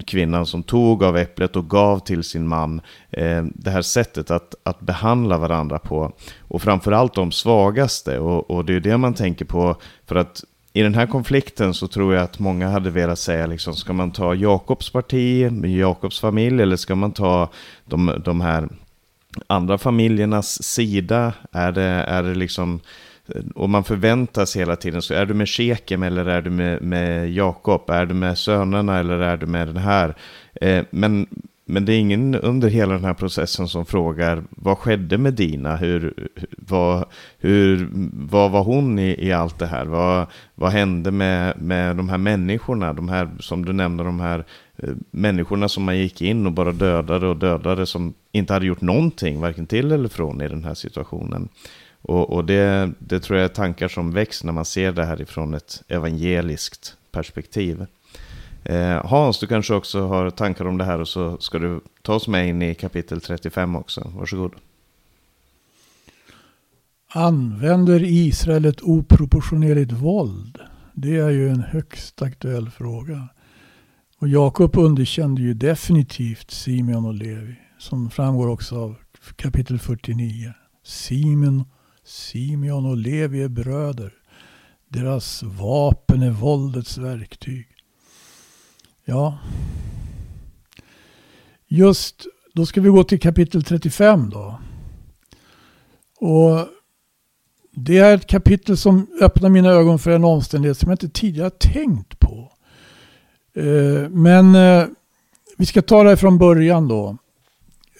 kvinnan 0.07 0.47
som 0.47 0.63
tog 0.63 1.05
av 1.05 1.17
äpplet 1.17 1.57
och 1.57 1.71
gav 1.71 1.99
till 1.99 2.25
sin 2.25 2.49
man. 2.49 2.81
Eh, 3.11 3.45
det 3.55 3.71
här 3.71 3.83
sättet 3.83 4.31
att, 4.31 4.55
att 4.63 4.81
behandla 4.81 5.39
varandra 5.39 5.79
på. 5.79 6.13
Och 6.41 6.63
framförallt 6.63 7.15
de 7.15 7.33
svagaste. 7.33 8.19
Och, 8.19 8.51
och 8.51 8.65
det 8.65 8.75
är 8.75 8.81
det 8.81 8.97
man 8.97 9.15
tänker 9.15 9.45
på. 9.45 9.77
För 10.07 10.17
att 10.17 10.45
i 10.73 10.83
den 10.83 10.95
här 10.95 11.07
konflikten 11.07 11.75
så 11.75 11.89
tror 11.89 12.15
jag 12.15 12.23
att 12.23 12.39
många 12.39 12.69
hade 12.69 12.91
velat 12.91 13.19
säga 13.19 13.47
liksom, 13.47 13.75
ska 13.75 13.93
man 13.93 14.11
ta 14.11 14.35
Jakobs 14.35 14.91
parti, 14.91 15.51
Jakobs 15.65 16.21
familj, 16.21 16.63
eller 16.63 16.77
ska 16.77 16.95
man 16.95 17.13
ta 17.13 17.49
de, 17.85 18.23
de 18.25 18.41
här 18.41 18.69
andra 19.47 19.79
familjernas 19.79 20.63
sida? 20.63 21.33
Är 21.53 21.73
det, 21.73 21.83
är 21.83 22.23
det 22.23 22.35
liksom, 22.35 22.81
och 23.55 23.71
man 23.71 23.85
förväntas 23.85 24.57
hela 24.57 24.77
tiden, 24.77 25.03
så 25.03 25.15
är 25.15 25.27
du 25.27 25.35
med 25.35 25.49
Shekem 25.49 26.03
eller 26.03 26.27
är 26.27 26.43
du 26.43 26.51
med, 26.51 26.83
med 26.83 27.33
Jakob? 27.33 27.91
Är 27.91 28.07
du 28.07 28.15
med 28.15 28.39
sönerna 28.39 28.99
eller 28.99 29.19
är 29.19 29.37
du 29.37 29.47
med 29.47 29.69
den 29.69 29.77
här? 29.77 30.15
Eh, 30.61 30.85
men 30.91 31.27
men 31.65 31.85
det 31.85 31.93
är 31.95 31.99
ingen 31.99 32.35
under 32.35 32.69
hela 32.69 32.95
den 32.95 33.05
här 33.05 33.15
processen 33.15 33.69
som 33.69 33.87
frågar 33.87 34.45
vad 34.51 34.79
skedde 34.79 35.19
med 35.19 35.35
Dina? 35.35 35.77
Hur, 35.77 36.29
vad, 36.57 37.05
hur, 37.39 37.89
vad 38.13 38.51
var 38.51 38.63
hon 38.63 38.99
i, 38.99 39.27
i 39.27 39.33
allt 39.33 39.59
det 39.59 39.67
här? 39.67 39.85
Vad, 39.85 40.27
vad 40.55 40.73
hände 40.73 41.11
med, 41.11 41.63
med 41.63 41.97
de 41.97 42.09
här 42.09 42.19
människorna? 42.19 42.93
De 42.93 43.09
här, 43.09 43.29
som 43.41 43.65
du 43.65 43.73
nämnde, 43.73 44.05
de 44.05 44.21
här 44.21 44.45
eh, 44.77 44.91
människorna 45.11 45.69
som 45.69 45.85
man 45.85 45.99
gick 45.99 46.23
in 46.23 46.47
och 46.47 46.53
bara 46.53 46.73
dödade 46.73 47.29
och 47.29 47.37
dödade 47.37 47.87
som 47.87 48.15
inte 48.33 48.53
hade 48.53 48.67
gjort 48.67 48.81
någonting, 48.81 49.41
varken 49.41 49.67
till 49.67 49.93
eller 49.93 50.09
från 50.09 50.41
i 50.41 50.49
den 50.49 50.65
här 50.65 50.75
situationen. 50.75 51.49
Och, 52.03 52.31
och 52.31 52.45
det, 52.45 52.93
det 52.99 53.21
tror 53.21 53.39
jag 53.39 53.45
är 53.45 53.55
tankar 53.55 53.89
som 53.89 54.11
väcks 54.11 54.45
när 54.45 54.53
man 54.53 54.65
ser 54.65 54.93
det 54.93 55.05
här 55.05 55.21
ifrån 55.21 55.55
ett 55.55 55.83
evangeliskt 55.89 56.97
perspektiv. 57.13 57.87
Eh, 58.65 59.07
Hans, 59.07 59.39
du 59.39 59.47
kanske 59.47 59.75
också 59.75 60.07
har 60.07 60.31
tankar 60.31 60.65
om 60.65 60.79
det 60.79 60.85
här 60.85 61.01
och 61.01 61.09
så 61.09 61.39
ska 61.39 61.59
du 61.59 61.81
ta 62.03 62.15
oss 62.15 62.29
med 62.29 62.49
in 62.49 62.63
i 62.63 62.75
kapitel 62.75 63.21
35 63.21 63.77
också. 63.77 64.13
Varsågod. 64.17 64.53
Använder 67.15 68.05
Israel 68.05 68.65
ett 68.65 68.83
oproportionerligt 68.83 69.93
våld? 69.93 70.59
Det 70.93 71.17
är 71.17 71.31
ju 71.31 71.49
en 71.49 71.61
högst 71.61 72.23
aktuell 72.23 72.71
fråga. 72.71 73.29
Och 74.19 74.29
Jakob 74.29 74.77
underkände 74.77 75.43
ju 75.43 75.55
definitivt 75.55 76.51
Simeon 76.51 77.05
och 77.05 77.15
Levi. 77.15 77.57
Som 77.79 78.11
framgår 78.11 78.49
också 78.49 78.77
av 78.77 78.97
kapitel 79.37 79.79
49. 79.79 80.53
Simon, 80.85 81.65
Simeon 82.13 82.87
och 82.87 82.97
Levi 82.97 83.43
är 83.43 83.49
bröder. 83.49 84.15
Deras 84.89 85.43
vapen 85.43 86.23
är 86.23 86.31
våldets 86.31 86.99
verktyg. 86.99 87.69
Ja. 89.05 89.39
Just, 91.69 92.27
då 92.55 92.67
ska 92.67 92.81
vi 92.81 92.89
gå 92.89 93.05
till 93.05 93.21
kapitel 93.21 93.63
35 93.63 94.31
då. 94.31 94.61
Och 96.21 96.69
det 97.71 97.99
är 97.99 98.15
ett 98.15 98.27
kapitel 98.27 98.77
som 98.77 99.07
öppnar 99.21 99.49
mina 99.49 99.69
ögon 99.69 99.99
för 99.99 100.11
en 100.11 100.25
omständighet 100.25 100.79
som 100.79 100.91
jag 100.91 100.95
inte 100.95 101.21
tidigare 101.21 101.51
tänkt 101.51 102.19
på. 102.19 102.53
Eh, 103.55 104.09
men 104.11 104.55
eh, 104.55 104.87
vi 105.59 105.67
ska 105.67 105.83
ta 105.83 106.03
det 106.03 106.17
från 106.17 106.39
början 106.39 106.89
då. 106.89 107.17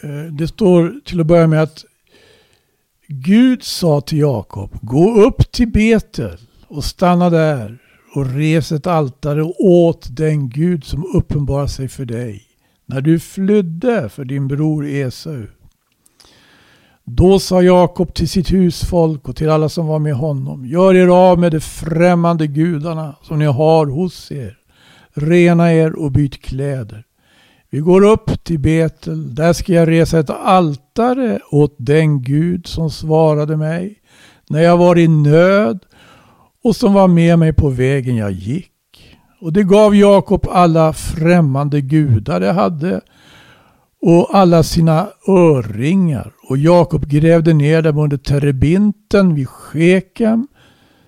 Eh, 0.03 0.33
det 0.33 0.49
står 0.49 1.01
till 1.05 1.21
att 1.21 1.27
börja 1.27 1.47
med 1.47 1.63
att 1.63 1.85
Gud 3.15 3.63
sa 3.63 4.01
till 4.01 4.19
Jakob, 4.19 4.79
gå 4.83 5.23
upp 5.23 5.53
till 5.53 5.69
Betel 5.69 6.39
och 6.69 6.85
stanna 6.85 7.31
där 7.31 7.79
och 8.15 8.27
res 8.35 8.73
ett 8.73 8.87
altare 8.87 9.43
åt 9.59 10.17
den 10.17 10.49
Gud 10.49 10.85
som 10.85 11.05
uppenbarar 11.15 11.67
sig 11.67 11.89
för 11.89 12.05
dig 12.05 12.43
när 12.87 13.01
du 13.01 13.21
flydde 13.21 14.09
för 14.09 14.25
din 14.25 14.49
bror 14.49 14.87
Esau. 14.87 15.47
Då 17.05 17.39
sa 17.39 17.63
Jakob 17.63 18.15
till 18.15 18.29
sitt 18.29 18.53
husfolk 18.53 19.29
och 19.29 19.37
till 19.37 19.51
alla 19.51 19.69
som 19.69 19.87
var 19.87 19.99
med 19.99 20.15
honom. 20.15 20.67
Gör 20.67 20.95
er 20.95 21.09
av 21.09 21.39
med 21.39 21.53
de 21.53 21.61
främmande 21.61 22.47
gudarna 22.47 23.17
som 23.23 23.39
ni 23.39 23.45
har 23.45 23.87
hos 23.87 24.33
er. 24.33 24.59
Rena 25.15 25.73
er 25.73 25.99
och 25.99 26.13
byt 26.13 26.43
kläder. 26.43 27.05
Vi 27.75 27.79
går 27.79 28.05
upp 28.05 28.45
till 28.45 28.59
Betel. 28.59 29.35
Där 29.35 29.53
ska 29.53 29.73
jag 29.73 29.89
resa 29.89 30.19
ett 30.19 30.31
altare 30.31 31.39
åt 31.51 31.75
den 31.79 32.23
Gud 32.23 32.67
som 32.67 32.91
svarade 32.91 33.57
mig 33.57 33.99
när 34.49 34.63
jag 34.63 34.77
var 34.77 34.99
i 34.99 35.09
nöd 35.09 35.79
och 36.65 36.77
som 36.77 36.93
var 36.93 37.09
med 37.09 37.39
mig 37.39 37.53
på 37.53 37.69
vägen 37.69 38.17
jag 38.17 38.33
gick. 38.33 39.17
Och 39.41 39.53
det 39.53 39.63
gav 39.63 39.97
Jakob 39.97 40.47
alla 40.51 40.93
främmande 40.93 41.81
gudar 41.81 42.41
det 42.41 42.53
hade 42.53 43.01
och 44.03 44.37
alla 44.37 44.63
sina 44.63 45.09
örringar. 45.29 46.33
Och 46.49 46.59
Jakob 46.59 47.07
grävde 47.07 47.53
ner 47.53 47.83
dem 47.83 47.99
under 47.99 48.17
terebinten 48.17 49.35
vid 49.35 49.49
Shekem. 49.49 50.49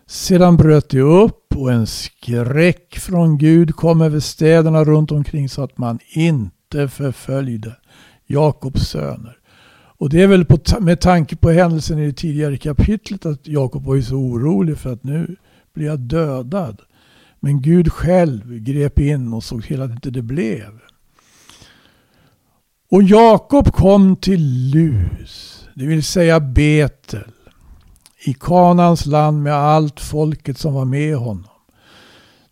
Sedan 0.07 0.57
bröt 0.57 0.88
det 0.90 1.00
upp 1.00 1.57
och 1.57 1.72
en 1.72 1.87
skräck 1.87 2.98
från 2.98 3.38
Gud 3.38 3.77
kom 3.77 4.00
över 4.00 4.20
städerna 4.20 4.85
runt 4.85 5.12
omkring 5.12 5.48
så 5.48 5.62
att 5.62 5.79
man 5.79 5.98
inte 6.14 6.54
förföljde 6.88 7.76
Jakobs 8.26 8.88
söner. 8.88 9.38
Och 9.98 10.10
det 10.10 10.22
är 10.22 10.26
väl 10.26 10.44
på, 10.44 10.58
med 10.80 11.00
tanke 11.00 11.37
på 11.37 11.50
händelsen 11.50 11.98
i 11.98 12.06
det 12.06 12.12
tidigare 12.12 12.56
kapitlet 12.56 13.26
att 13.26 13.46
Jakob 13.46 13.84
var 13.84 13.94
ju 13.94 14.02
så 14.02 14.14
orolig 14.14 14.78
för 14.78 14.92
att 14.92 15.04
nu 15.04 15.37
blir 15.74 15.87
jag 15.87 16.00
dödad. 16.00 16.80
Men 17.40 17.62
Gud 17.62 17.92
själv 17.92 18.58
grep 18.58 18.98
in 18.98 19.32
och 19.32 19.44
såg 19.44 19.64
till 19.64 19.82
att 19.82 19.90
inte 19.90 20.10
det 20.10 20.22
blev. 20.22 20.80
Och 22.90 23.02
Jakob 23.02 23.72
kom 23.72 24.16
till 24.16 24.70
Lus, 24.70 25.66
det 25.74 25.87
vill 25.87 26.04
säga 26.04 26.40
Betel, 26.40 27.32
i 28.24 28.34
Kanans 28.34 29.06
land 29.06 29.42
med 29.42 29.54
allt 29.54 30.00
folket 30.00 30.58
som 30.58 30.74
var 30.74 30.84
med 30.84 31.16
honom. 31.16 31.48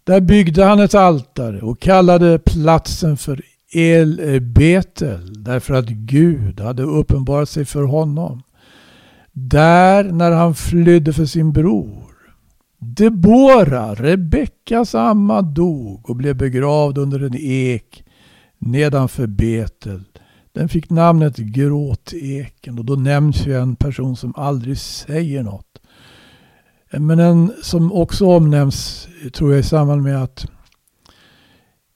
Där 0.05 0.21
byggde 0.21 0.65
han 0.65 0.81
ett 0.81 0.95
altare 0.95 1.61
och 1.61 1.81
kallade 1.81 2.39
platsen 2.39 3.17
för 3.17 3.41
El-Betel 3.73 5.37
eh, 5.37 5.43
därför 5.43 5.75
att 5.75 5.89
Gud 5.89 6.61
hade 6.61 6.83
uppenbarat 6.83 7.49
sig 7.49 7.65
för 7.65 7.83
honom. 7.83 8.43
Där 9.33 10.05
när 10.05 10.31
han 10.31 10.55
flydde 10.55 11.13
för 11.13 11.25
sin 11.25 11.53
bror. 11.53 12.13
Debora, 12.79 13.95
Rebeckas 13.95 14.95
amma, 14.95 15.43
dog 15.43 16.11
och 16.11 16.17
blev 16.17 16.37
begravd 16.37 16.99
under 16.99 17.21
en 17.21 17.37
ek 17.37 18.05
nedanför 18.59 19.27
Betel. 19.27 20.03
Den 20.53 20.69
fick 20.69 20.91
namnet 20.91 21.37
Gråteken 21.37 22.79
och 22.79 22.85
då 22.85 22.95
nämns 22.95 23.47
ju 23.47 23.59
en 23.61 23.77
person 23.77 24.17
som 24.17 24.33
aldrig 24.37 24.79
säger 24.79 25.43
något. 25.43 25.81
Men 26.91 27.19
en 27.19 27.53
som 27.63 27.93
också 27.93 28.27
omnämns 28.27 29.09
tror 29.33 29.51
jag 29.51 29.61
i 29.61 29.63
samband 29.63 30.03
med 30.03 30.23
att 30.23 30.47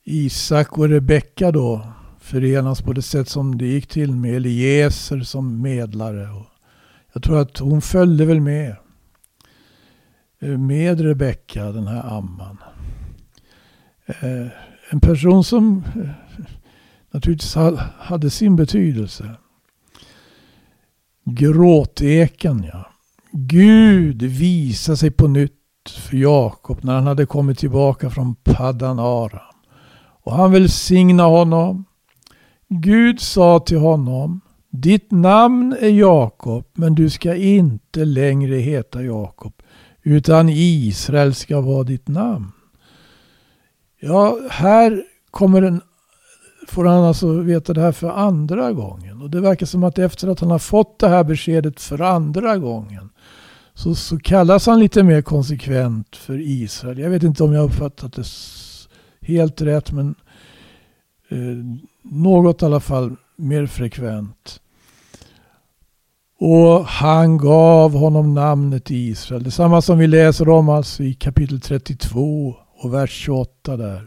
Isak 0.09 0.79
och 0.79 0.89
Rebecka 0.89 1.53
då 1.53 1.87
förenas 2.21 2.83
på 2.83 2.93
det 2.93 3.03
sätt 3.03 3.29
som 3.29 3.59
det 3.59 3.67
gick 3.67 3.87
till 3.87 4.13
med 4.13 4.37
Eliezer 4.37 5.21
som 5.21 5.63
medlare. 5.63 6.29
jag 7.13 7.23
tror 7.23 7.41
att 7.41 7.59
hon 7.59 7.83
följde 7.83 8.25
väl 8.25 8.41
med. 8.41 8.77
Eh, 10.41 10.59
med 10.59 11.01
Rebecka, 11.01 11.65
den 11.73 11.87
här 11.87 12.17
amman. 12.17 12.59
Eh, 14.07 14.47
en 14.91 15.01
person 15.01 15.45
som 15.45 15.85
eh, 15.97 16.11
naturligtvis 17.11 17.57
hade 17.99 18.31
sin 18.31 18.57
betydelse. 18.57 19.35
Gråteken, 21.25 22.65
ja. 22.73 22.91
Gud 23.33 24.23
visade 24.23 24.97
sig 24.97 25.11
på 25.11 25.29
nytt 25.29 25.53
för 25.91 26.17
Jakob 26.17 26.85
när 26.85 26.95
han 26.95 27.07
hade 27.07 27.27
kommit 27.27 27.59
tillbaka 27.59 28.11
från 28.11 28.35
Paddanara. 28.35 29.46
Och 30.27 30.33
han 30.33 30.53
välsignade 30.53 31.29
honom. 31.29 31.85
Gud 32.69 33.21
sa 33.21 33.59
till 33.59 33.79
honom, 33.79 34.41
ditt 34.71 35.11
namn 35.11 35.77
är 35.81 35.89
Jakob, 35.89 36.65
men 36.73 36.95
du 36.95 37.11
ska 37.11 37.35
inte 37.35 38.05
längre 38.05 38.55
heta 38.55 39.03
Jakob, 39.03 39.53
utan 40.03 40.49
Israel 40.49 41.35
ska 41.35 41.61
vara 41.61 41.83
ditt 41.83 42.09
namn. 42.09 42.53
Ja, 44.01 44.39
här 44.51 45.03
kommer 45.31 45.63
en, 45.63 45.81
får 46.69 46.85
han 46.85 47.05
alltså 47.05 47.33
veta 47.33 47.73
det 47.73 47.81
här 47.81 47.93
för 47.93 48.11
andra 48.11 48.73
gången. 48.73 49.23
Och 49.23 49.31
det 49.31 49.41
verkar 49.41 49.67
som 49.67 49.85
att 49.85 49.99
efter 49.99 50.29
att 50.29 50.41
han 50.41 50.51
har 50.51 50.59
fått 50.59 50.99
det 50.99 51.09
här 51.09 51.25
beskedet 51.25 51.81
för 51.81 52.01
andra 52.01 52.59
gången 52.59 53.11
så, 53.75 53.95
så 53.95 54.19
kallas 54.19 54.67
han 54.67 54.81
lite 54.81 55.03
mer 55.03 55.23
konsekvent 55.23 56.17
för 56.17 56.41
Israel. 56.41 56.99
Jag 56.99 57.11
vet 57.11 57.23
inte 57.23 57.45
om 57.45 57.53
jag 57.53 57.65
uppfattat 57.65 58.13
det 58.13 58.25
helt 59.27 59.63
rätt 59.63 59.93
men 59.93 60.15
eh, 61.29 61.39
något 62.03 62.63
i 62.63 62.65
alla 62.65 62.81
fall 62.81 63.17
mer 63.37 63.67
frekvent. 63.67 64.61
Och 66.39 66.85
han 66.85 67.39
gav 67.39 67.93
honom 67.93 68.35
namnet 68.35 68.91
Israel. 68.91 69.43
Detsamma 69.43 69.83
som 69.83 69.99
vi 69.99 70.07
läser 70.07 70.49
om 70.49 70.69
alltså 70.69 71.03
i 71.03 71.15
kapitel 71.15 71.61
32 71.61 72.55
och 72.79 72.95
vers 72.95 73.11
28 73.11 73.77
där. 73.77 74.07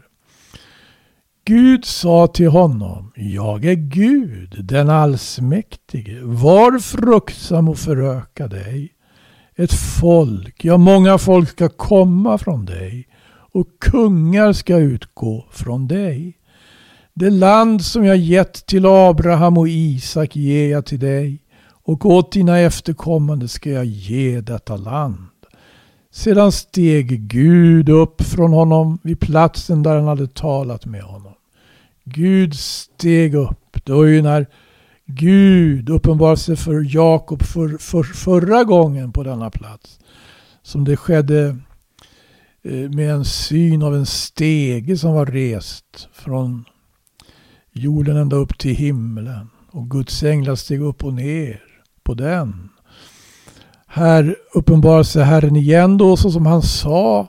Gud 1.44 1.84
sa 1.84 2.26
till 2.26 2.48
honom, 2.48 3.12
jag 3.16 3.64
är 3.64 3.74
Gud, 3.74 4.64
den 4.64 4.90
allsmäktige. 4.90 6.20
Var 6.22 6.78
fruktsam 6.78 7.68
och 7.68 7.78
föröka 7.78 8.48
dig. 8.48 8.92
Ett 9.56 9.72
folk, 9.72 10.64
ja 10.64 10.76
många 10.76 11.18
folk 11.18 11.48
ska 11.48 11.68
komma 11.68 12.38
från 12.38 12.64
dig 12.64 13.08
och 13.52 13.66
kungar 13.78 14.52
ska 14.52 14.76
utgå 14.76 15.44
från 15.50 15.88
dig. 15.88 16.36
Det 17.14 17.30
land 17.30 17.84
som 17.84 18.04
jag 18.04 18.16
gett 18.16 18.66
till 18.66 18.86
Abraham 18.86 19.58
och 19.58 19.68
Isak 19.68 20.36
ger 20.36 20.70
jag 20.70 20.86
till 20.86 21.00
dig 21.00 21.42
och 21.84 22.06
åt 22.06 22.32
dina 22.32 22.58
efterkommande 22.58 23.48
ska 23.48 23.70
jag 23.70 23.84
ge 23.84 24.40
detta 24.40 24.76
land. 24.76 25.26
Sedan 26.12 26.52
steg 26.52 27.20
Gud 27.20 27.88
upp 27.88 28.22
från 28.22 28.52
honom 28.52 28.98
vid 29.02 29.20
platsen 29.20 29.82
där 29.82 29.96
han 29.96 30.08
hade 30.08 30.26
talat 30.26 30.86
med 30.86 31.02
honom. 31.02 31.32
Gud 32.04 32.54
steg 32.54 33.34
upp. 33.34 33.84
Det 33.84 33.92
var 33.92 34.04
ju 34.04 34.22
när 34.22 34.46
Gud 35.06 35.90
uppenbarade 35.90 36.36
sig 36.36 36.56
för 36.56 36.94
Jakob 36.94 37.42
för, 37.42 37.78
för, 37.78 38.02
förra 38.02 38.64
gången 38.64 39.12
på 39.12 39.22
denna 39.22 39.50
plats. 39.50 39.98
Som 40.62 40.84
det 40.84 40.96
skedde 40.96 41.56
Eh, 42.62 42.90
med 42.90 43.10
en 43.10 43.24
syn 43.24 43.82
av 43.82 43.94
en 43.94 44.06
stege 44.06 44.96
som 44.96 45.14
var 45.14 45.26
rest 45.26 46.08
från 46.12 46.64
jorden 47.72 48.16
ända 48.16 48.36
upp 48.36 48.58
till 48.58 48.74
himlen. 48.76 49.50
Och 49.70 49.90
Guds 49.90 50.22
änglar 50.22 50.54
steg 50.54 50.82
upp 50.82 51.04
och 51.04 51.14
ner 51.14 51.62
på 52.02 52.14
den. 52.14 52.68
Här 53.86 54.36
uppenbarar 54.54 55.02
sig 55.02 55.24
Herren 55.24 55.56
igen 55.56 55.98
då 55.98 56.16
så 56.16 56.30
som 56.30 56.46
han 56.46 56.62
sa 56.62 57.28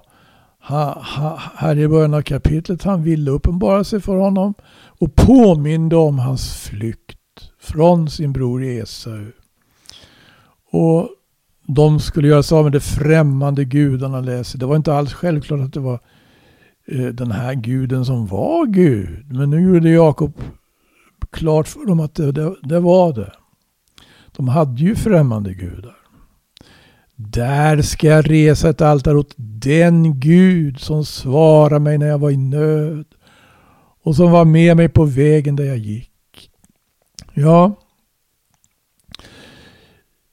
här 1.56 1.78
i 1.78 1.88
början 1.88 2.13
av 2.13 2.22
kapitlet. 2.22 2.84
Han 2.84 3.04
ville 3.04 3.32
uppenbara 3.32 3.84
sig 3.84 4.02
för 4.02 4.15
honom 4.15 4.54
och 4.88 5.15
påminde 5.15 5.96
om 5.96 6.20
hans 6.20 6.54
flykt 6.54 7.17
från 7.62 8.10
sin 8.10 8.34
bror 8.34 8.63
Esau. 8.63 9.32
Och 10.72 11.10
de 11.67 12.00
skulle 12.00 12.28
göra 12.28 12.43
sig 12.43 12.58
av 12.58 12.63
med 12.63 12.74
de 12.74 12.80
främmande 12.80 13.65
gudarna 13.65 14.21
läser. 14.21 14.60
Det 14.60 14.65
var 14.65 14.76
inte 14.76 14.93
alls 14.93 15.13
självklart 15.13 15.62
att 15.62 15.74
det 15.74 15.80
var 15.80 16.00
eh, 16.88 17.06
den 17.06 17.32
här 17.32 17.54
guden 17.54 18.06
som 18.06 18.28
var 18.28 18.65
Gud. 18.65 19.34
Men 19.34 19.50
nu 19.50 19.62
gjorde 19.62 19.89
Jakob 19.89 20.34
klart 21.32 21.67
för 21.67 21.86
dem 21.86 22.00
att 22.00 22.15
det, 22.15 22.32
det, 22.32 22.56
det 22.63 22.80
var 22.80 23.13
det. 23.13 23.34
De 24.36 24.47
hade 24.47 24.82
ju 24.82 24.95
främmande 24.95 25.54
gudar. 25.54 25.97
Där 27.15 27.82
ska 27.82 28.08
jag 28.08 28.32
resa 28.32 28.69
ett 28.69 28.82
altare 28.82 29.17
åt 29.17 29.34
den 29.38 30.19
Gud 30.19 30.80
som 30.80 31.06
svarade 31.06 31.80
mig 31.80 31.97
när 31.97 32.08
jag 32.08 32.19
var 32.19 32.32
i 32.32 32.38
nöd 32.38 33.06
och 34.04 34.15
som 34.15 34.32
var 34.32 34.45
med 34.45 34.78
mig 34.78 34.89
på 34.89 35.06
vägen 35.06 35.56
där 35.56 35.63
jag 35.63 35.78
gick. 35.78 36.52
Ja. 37.34 37.76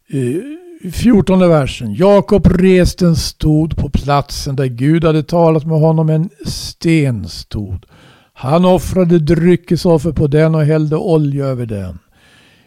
Eh, 0.08 0.58
i 0.80 0.90
fjortonde 0.90 1.48
versen. 1.48 1.94
Jakob 1.94 2.46
resten 2.46 3.16
stod 3.16 3.76
på 3.76 3.88
platsen 3.88 4.56
där 4.56 4.66
Gud 4.66 5.04
hade 5.04 5.22
talat 5.22 5.66
med 5.66 5.80
honom, 5.80 6.08
en 6.08 6.30
sten 6.46 7.28
stod. 7.28 7.86
Han 8.32 8.64
offrade 8.64 9.18
dryckesoffer 9.18 10.12
på 10.12 10.26
den 10.26 10.54
och 10.54 10.64
hällde 10.64 10.96
olja 10.96 11.46
över 11.46 11.66
den. 11.66 11.98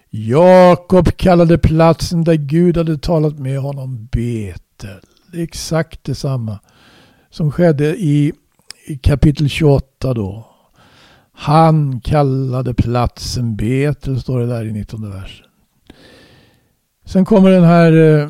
Jakob 0.10 1.18
kallade 1.18 1.58
platsen 1.58 2.24
där 2.24 2.36
Gud 2.36 2.78
hade 2.78 2.98
talat 2.98 3.40
med 3.40 3.60
honom 3.60 4.08
Betel. 4.12 5.02
Exakt 5.34 6.04
detsamma 6.04 6.60
som 7.30 7.52
skedde 7.52 7.96
i, 7.96 8.34
i 8.88 8.98
kapitel 8.98 9.50
28 9.50 10.14
då. 10.14 10.48
Han 11.34 12.02
kallade 12.02 12.74
platsen 12.74 13.56
Betel, 13.56 14.22
står 14.22 14.40
det 14.40 14.48
där 14.48 14.66
i 14.66 14.72
19 14.72 15.12
versen. 15.12 15.46
Sen 17.06 17.26
kommer 17.26 17.50
den 17.50 17.64
här 17.64 17.92
eh, 17.92 18.30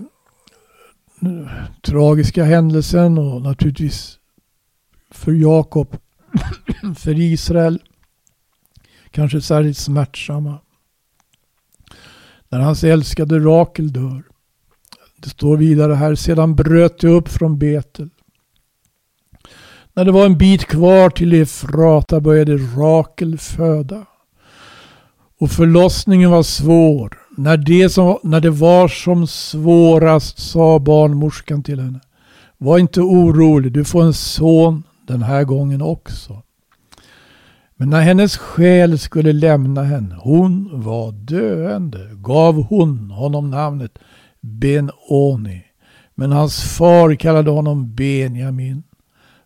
tragiska 1.81 2.43
händelsen 2.43 3.17
och 3.17 3.41
naturligtvis 3.41 4.19
för 5.11 5.31
Jakob, 5.31 5.97
för 6.97 7.19
Israel, 7.19 7.81
kanske 9.11 9.41
särskilt 9.41 9.77
smärtsamma. 9.77 10.59
När 12.49 12.59
hans 12.59 12.83
älskade 12.83 13.39
Rakel 13.39 13.93
dör. 13.93 14.23
Det 15.17 15.29
står 15.29 15.57
vidare 15.57 15.93
här, 15.93 16.15
sedan 16.15 16.55
bröt 16.55 16.99
det 16.99 17.07
upp 17.07 17.29
från 17.29 17.59
Betel. 17.59 18.09
När 19.93 20.05
det 20.05 20.11
var 20.11 20.25
en 20.25 20.37
bit 20.37 20.65
kvar 20.65 21.09
till 21.09 21.33
Efrata 21.33 22.21
började 22.21 22.57
Rakel 22.57 23.37
föda. 23.37 24.05
Och 25.39 25.51
förlossningen 25.51 26.31
var 26.31 26.43
svår. 26.43 27.17
När 27.37 27.57
det, 27.57 27.89
som, 27.89 28.17
när 28.23 28.41
det 28.41 28.49
var 28.49 28.87
som 28.87 29.27
svårast 29.27 30.39
sa 30.39 30.79
barnmorskan 30.79 31.63
till 31.63 31.79
henne. 31.79 31.99
Var 32.57 32.77
inte 32.77 33.01
orolig, 33.01 33.71
du 33.71 33.85
får 33.85 34.03
en 34.03 34.13
son 34.13 34.83
den 35.07 35.23
här 35.23 35.43
gången 35.43 35.81
också. 35.81 36.41
Men 37.75 37.89
när 37.89 38.01
hennes 38.01 38.37
själ 38.37 38.99
skulle 38.99 39.33
lämna 39.33 39.83
henne, 39.83 40.15
hon 40.19 40.81
var 40.83 41.11
döende, 41.11 42.09
gav 42.13 42.63
hon 42.63 43.11
honom 43.11 43.49
namnet 43.49 43.99
Ben-Oni. 44.41 45.63
Men 46.15 46.31
hans 46.31 46.63
far 46.63 47.15
kallade 47.15 47.51
honom 47.51 47.95
Benjamin. 47.95 48.83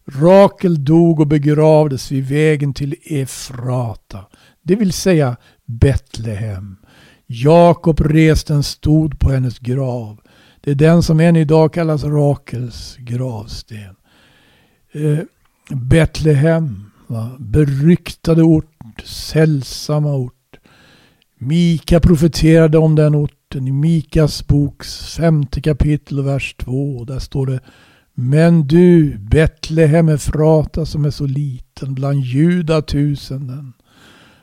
Rakel 0.07 0.85
dog 0.85 1.19
och 1.19 1.27
begravdes 1.27 2.11
vid 2.11 2.27
vägen 2.27 2.73
till 2.73 2.95
Efrata, 3.05 4.25
det 4.61 4.75
vill 4.75 4.93
säga 4.93 5.37
Betlehem. 5.65 6.77
Jakob 7.27 8.01
resten 8.01 8.63
stod 8.63 9.19
på 9.19 9.31
hennes 9.31 9.59
grav. 9.59 10.19
Det 10.61 10.71
är 10.71 10.75
den 10.75 11.03
som 11.03 11.19
än 11.19 11.35
idag 11.35 11.73
kallas 11.73 12.03
Rakels 12.03 12.95
gravsten. 12.99 13.95
Eh, 14.91 15.19
Betlehem, 15.75 16.91
va? 17.07 17.35
beryktade 17.39 18.43
ort, 18.43 19.01
sällsamma 19.05 20.15
ort. 20.15 20.33
Mika 21.37 21.99
profeterade 21.99 22.77
om 22.77 22.95
den 22.95 23.15
orten 23.15 23.67
i 23.67 23.71
Mikas 23.71 24.47
boks 24.47 25.15
femte 25.15 25.61
kapitel, 25.61 26.23
vers 26.23 26.55
2. 26.57 27.03
Där 27.03 27.19
står 27.19 27.45
det 27.45 27.59
men 28.17 28.67
du, 28.67 29.17
Betlehem 29.17 30.09
Efrata 30.09 30.85
som 30.85 31.05
är 31.05 31.09
så 31.09 31.25
liten 31.25 31.93
bland 31.93 32.21
judatusenden. 32.21 33.73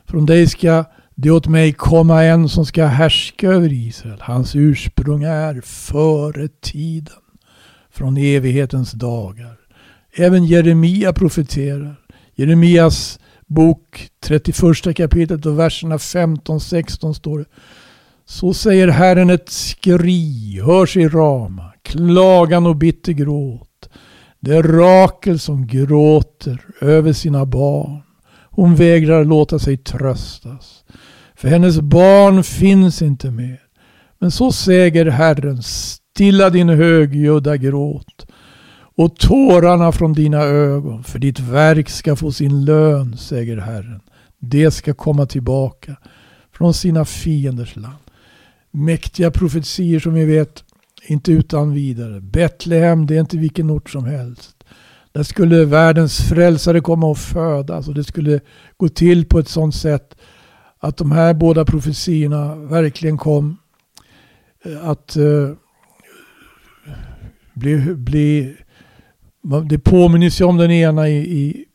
Från 0.05 0.25
dig 0.25 0.47
ska 0.47 0.83
det 1.15 1.31
åt 1.31 1.47
mig 1.47 1.73
komma 1.73 2.23
en 2.23 2.49
som 2.49 2.65
ska 2.65 2.85
härska 2.85 3.47
över 3.47 3.73
Israel. 3.73 4.21
Hans 4.21 4.55
ursprung 4.55 5.23
är 5.23 5.61
före 5.61 6.47
tiden, 6.47 7.15
från 7.91 8.17
evighetens 8.17 8.91
dagar. 8.91 9.57
Även 10.15 10.45
Jeremia 10.45 11.13
profeterar. 11.13 11.95
Jeremias 12.35 13.19
bok 13.47 14.09
31 14.23 14.95
kapitlet 14.95 15.45
och 15.45 15.59
verserna 15.59 15.97
15-16 15.97 17.13
står 17.13 17.39
det. 17.39 17.45
Så 18.25 18.53
säger 18.53 18.87
Herren 18.87 19.29
ett 19.29 19.49
skri, 19.49 20.61
hörs 20.65 20.97
i 20.97 21.07
Rama 21.07 21.73
klagan 21.83 22.65
och 22.65 22.75
bitter 22.75 23.13
gråt. 23.13 23.89
Det 24.39 24.55
är 24.55 24.63
Rakel 24.63 25.39
som 25.39 25.67
gråter 25.67 26.61
över 26.81 27.13
sina 27.13 27.45
barn. 27.45 28.01
Hon 28.49 28.75
vägrar 28.75 29.25
låta 29.25 29.59
sig 29.59 29.77
tröstas. 29.77 30.83
För 31.43 31.49
hennes 31.49 31.81
barn 31.81 32.43
finns 32.43 33.01
inte 33.01 33.31
mer. 33.31 33.59
Men 34.19 34.31
så 34.31 34.51
säger 34.51 35.05
Herren, 35.05 35.63
stilla 35.63 36.49
din 36.49 36.69
högljudda 36.69 37.57
gråt 37.57 38.27
och 38.95 39.15
tårarna 39.15 39.91
från 39.91 40.13
dina 40.13 40.41
ögon, 40.41 41.03
för 41.03 41.19
ditt 41.19 41.39
verk 41.39 41.89
ska 41.89 42.15
få 42.15 42.31
sin 42.31 42.65
lön, 42.65 43.17
säger 43.17 43.57
Herren. 43.57 44.01
Det 44.39 44.71
ska 44.71 44.93
komma 44.93 45.25
tillbaka 45.25 45.95
från 46.51 46.73
sina 46.73 47.05
fienders 47.05 47.75
land. 47.75 48.09
Mäktiga 48.71 49.31
profetier 49.31 49.99
som 49.99 50.13
vi 50.13 50.25
vet, 50.25 50.63
inte 51.07 51.31
utan 51.31 51.73
vidare. 51.73 52.21
Betlehem, 52.21 53.05
det 53.05 53.15
är 53.15 53.19
inte 53.19 53.37
vilken 53.37 53.69
ort 53.69 53.89
som 53.89 54.05
helst. 54.05 54.63
Där 55.11 55.23
skulle 55.23 55.65
världens 55.65 56.17
frälsare 56.17 56.81
komma 56.81 57.07
och 57.07 57.17
födas 57.17 57.87
och 57.87 57.93
det 57.93 58.03
skulle 58.03 58.39
gå 58.77 58.89
till 58.89 59.25
på 59.25 59.39
ett 59.39 59.49
sådant 59.49 59.75
sätt 59.75 60.15
att 60.83 60.97
de 60.97 61.11
här 61.11 61.33
båda 61.33 61.65
profetiorna 61.65 62.55
verkligen 62.55 63.17
kom 63.17 63.57
eh, 64.65 64.87
att 64.87 65.17
uh, 65.17 65.53
bli, 67.53 67.95
bli 67.95 68.55
det 69.69 69.79
påminns 69.79 70.41
ju 70.41 70.45
om 70.45 70.57
den 70.57 70.71
ena 70.71 71.09
i, 71.09 71.17
i, 71.17 71.65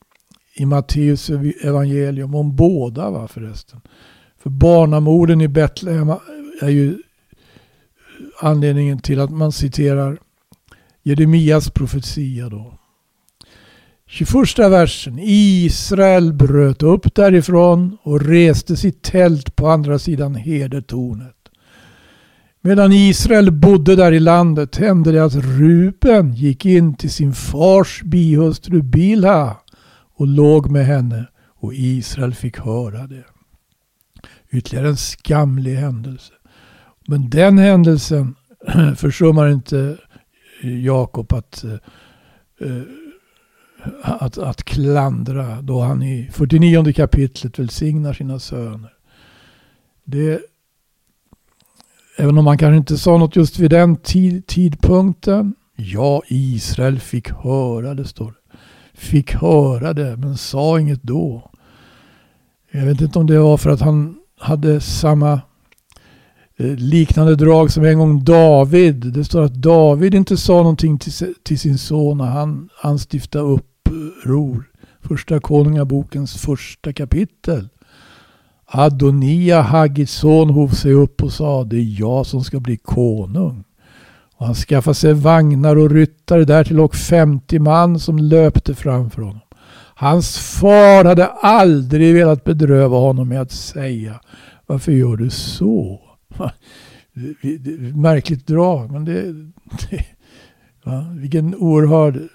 i 0.55 0.67
Matteus 0.67 1.31
evangelium, 1.63 2.35
om 2.35 2.57
båda 2.57 3.11
va 3.11 3.29
förresten. 3.29 3.81
För 4.43 4.51
barnamorden 4.51 5.41
i 5.41 5.49
Betlehem 5.49 6.09
är 6.61 6.69
ju 6.69 6.99
anledningen 8.41 8.99
till 8.99 9.21
att 9.21 9.31
man 9.31 9.53
citerar 9.53 10.19
Jeremias 11.03 11.71
profetia 11.71 12.49
då. 12.49 12.78
21 14.11 14.59
versen. 14.59 15.19
Israel 15.23 16.33
bröt 16.33 16.83
upp 16.83 17.15
därifrån 17.15 17.99
och 18.03 18.21
reste 18.21 18.77
sitt 18.77 19.03
tält 19.03 19.57
på 19.57 19.69
andra 19.69 19.99
sidan 19.99 20.35
herdetornet. 20.35 21.35
Medan 22.61 22.93
Israel 22.93 23.53
bodde 23.53 23.97
där 23.97 24.13
i 24.13 24.21
landet 24.21 24.77
hände 24.77 25.13
det 25.13 25.25
att 25.25 25.35
Ruben 25.35 26.35
gick 26.35 26.67
in 26.67 26.95
till 26.95 27.11
sin 27.11 27.33
fars 27.33 28.03
bihustru 28.05 28.83
Bilha 28.83 29.57
och 30.17 30.27
låg 30.27 30.71
med 30.71 30.87
henne 30.87 31.27
och 31.61 31.75
Israel 31.75 32.35
fick 32.35 32.59
höra 32.59 33.07
det. 33.07 33.25
Ytterligare 34.51 34.89
en 34.89 34.97
skamlig 34.97 35.75
händelse. 35.75 36.33
Men 37.07 37.31
den 37.31 37.59
händelsen 37.59 38.35
försummar 38.97 39.49
inte 39.49 39.97
Jakob 40.63 41.33
att, 41.33 41.65
eh, 41.65 41.73
eh, 42.69 42.83
att, 44.03 44.39
att 44.39 44.65
klandra 44.65 45.63
då 45.63 45.81
han 45.81 46.03
i 46.03 46.31
49 46.33 46.93
kapitlet 46.93 47.59
välsignar 47.59 48.13
sina 48.13 48.39
söner. 48.39 48.93
Det 50.05 50.41
Även 52.21 52.39
om 52.39 52.45
man 52.45 52.59
kanske 52.59 52.77
inte 52.77 52.99
sa 52.99 53.19
något 53.19 53.37
just 53.37 53.59
vid 53.59 53.71
den 53.71 53.97
tid, 53.97 54.47
tidpunkten. 54.47 55.55
Ja, 55.77 56.23
Israel 56.29 57.01
fick 57.01 57.31
höra 57.31 57.95
det, 57.95 58.05
står 58.05 58.27
det. 58.27 58.59
Fick 58.95 59.35
höra 59.35 59.93
det, 59.93 60.17
men 60.17 60.37
sa 60.37 60.81
inget 60.81 61.03
då. 61.03 61.51
Jag 62.71 62.87
vet 62.87 63.01
inte 63.01 63.19
om 63.19 63.27
det 63.27 63.39
var 63.39 63.57
för 63.57 63.71
att 63.71 63.81
han 63.81 64.17
hade 64.39 64.81
samma 64.81 65.41
Eh, 66.61 66.77
liknande 66.77 67.37
drag 67.37 67.71
som 67.71 67.85
en 67.85 67.99
gång 67.99 68.25
David. 68.25 68.97
Det 68.97 69.25
står 69.25 69.43
att 69.43 69.55
David 69.55 70.15
inte 70.15 70.37
sa 70.37 70.53
någonting 70.53 70.99
till, 70.99 71.35
till 71.43 71.59
sin 71.59 71.79
son 71.79 72.19
när 72.19 72.25
han 72.25 72.69
anstiftade 72.83 73.45
uppror. 73.45 74.65
Eh, 74.81 75.09
första 75.09 75.41
Konungabokens 75.41 76.37
första 76.37 76.93
kapitel. 76.93 77.69
Adonia, 78.67 79.61
Haggits 79.61 80.13
son, 80.13 80.51
hov 80.51 80.69
sig 80.69 80.93
upp 80.93 81.23
och 81.23 81.33
sa 81.33 81.65
det 81.65 81.77
är 81.77 82.01
jag 82.01 82.27
som 82.27 82.45
ska 82.45 82.61
bli 82.61 82.77
konung. 82.77 83.65
Och 84.37 84.47
han 84.47 84.55
skaffade 84.55 84.95
sig 84.95 85.13
vagnar 85.13 85.77
och 85.77 85.91
ryttare 85.91 86.45
därtill 86.45 86.81
och 86.81 86.95
50 86.95 87.59
man 87.59 87.99
som 87.99 88.19
löpte 88.19 88.75
framför 88.75 89.23
honom. 89.23 89.41
Hans 89.95 90.39
far 90.39 91.05
hade 91.05 91.27
aldrig 91.27 92.15
velat 92.15 92.45
bedröva 92.45 92.97
honom 92.97 93.29
med 93.29 93.41
att 93.41 93.53
säga 93.53 94.21
varför 94.67 94.93
gör 94.93 95.17
du 95.17 95.31
så? 95.31 96.08
Märkligt 97.95 98.47
drag, 98.47 98.93
men 98.93 99.05
det... 99.05 99.33
det 99.91 100.05
va? 100.85 101.07
Vilken 101.17 101.55
oerhörd... 101.55 102.21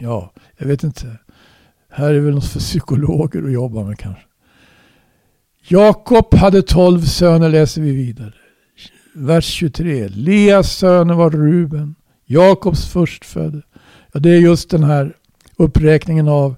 Ja, 0.00 0.32
jag 0.56 0.66
vet 0.66 0.84
inte. 0.84 1.18
Här 1.90 2.14
är 2.14 2.20
väl 2.20 2.34
något 2.34 2.48
för 2.48 2.60
psykologer 2.60 3.42
att 3.44 3.52
jobba 3.52 3.84
med 3.84 3.98
kanske. 3.98 4.22
Jakob 5.68 6.34
hade 6.34 6.62
tolv 6.62 7.00
söner 7.00 7.48
läser 7.48 7.82
vi 7.82 7.92
vidare. 7.92 8.32
Vers 9.14 9.44
23. 9.44 10.08
Leas 10.08 10.76
söner 10.76 11.14
var 11.14 11.30
Ruben, 11.30 11.94
Jakobs 12.24 12.86
förstfödde. 12.88 13.62
Ja, 14.12 14.20
det 14.20 14.30
är 14.30 14.38
just 14.38 14.70
den 14.70 14.84
här 14.84 15.16
uppräkningen 15.56 16.28
av, 16.28 16.56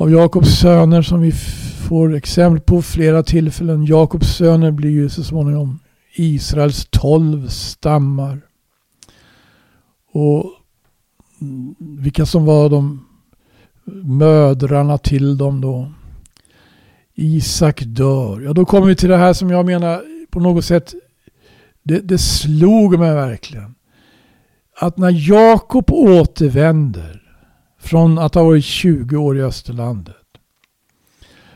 av 0.00 0.10
Jakobs 0.10 0.58
söner 0.58 1.02
som 1.02 1.20
vi 1.20 1.32
får 1.88 2.14
exempel 2.14 2.60
på 2.60 2.82
flera 2.82 3.22
tillfällen. 3.22 3.84
Jakobs 3.84 4.36
söner 4.36 4.70
blir 4.70 4.90
ju 4.90 5.08
så 5.08 5.24
småningom 5.24 5.78
Israels 6.14 6.86
tolv 6.90 7.48
stammar. 7.48 8.40
Och 10.12 10.44
vilka 11.78 12.26
som 12.26 12.44
var 12.44 12.68
de 12.68 13.06
mödrarna 14.04 14.98
till 14.98 15.38
dem 15.38 15.60
då. 15.60 15.92
Isak 17.14 17.82
dör. 17.86 18.40
Ja, 18.40 18.52
då 18.52 18.64
kommer 18.64 18.86
vi 18.86 18.96
till 18.96 19.08
det 19.08 19.16
här 19.16 19.32
som 19.32 19.50
jag 19.50 19.66
menar 19.66 20.02
på 20.30 20.40
något 20.40 20.64
sätt, 20.64 20.94
det, 21.82 22.00
det 22.00 22.18
slog 22.18 22.98
mig 22.98 23.14
verkligen. 23.14 23.74
Att 24.76 24.96
när 24.96 25.30
Jakob 25.30 25.90
återvänder 25.90 27.19
från 27.80 28.18
att 28.18 28.34
ha 28.34 28.42
varit 28.42 28.64
20 28.64 29.16
år 29.16 29.38
i 29.38 29.42
Österlandet. 29.42 30.16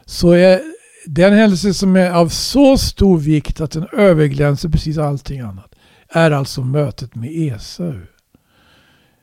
Så 0.05 0.31
är 0.31 0.61
den 1.07 1.33
händelse 1.33 1.75
som 1.75 1.97
är 1.97 2.11
av 2.11 2.29
så 2.29 2.79
stor 2.79 3.19
vikt 3.19 3.61
att 3.61 3.71
den 3.71 3.87
överglänser 3.93 4.69
precis 4.69 4.99
allting 4.99 5.41
annat. 5.41 5.75
Är 6.09 6.31
alltså 6.31 6.63
mötet 6.63 7.15
med 7.15 7.31
Esau. 7.33 7.95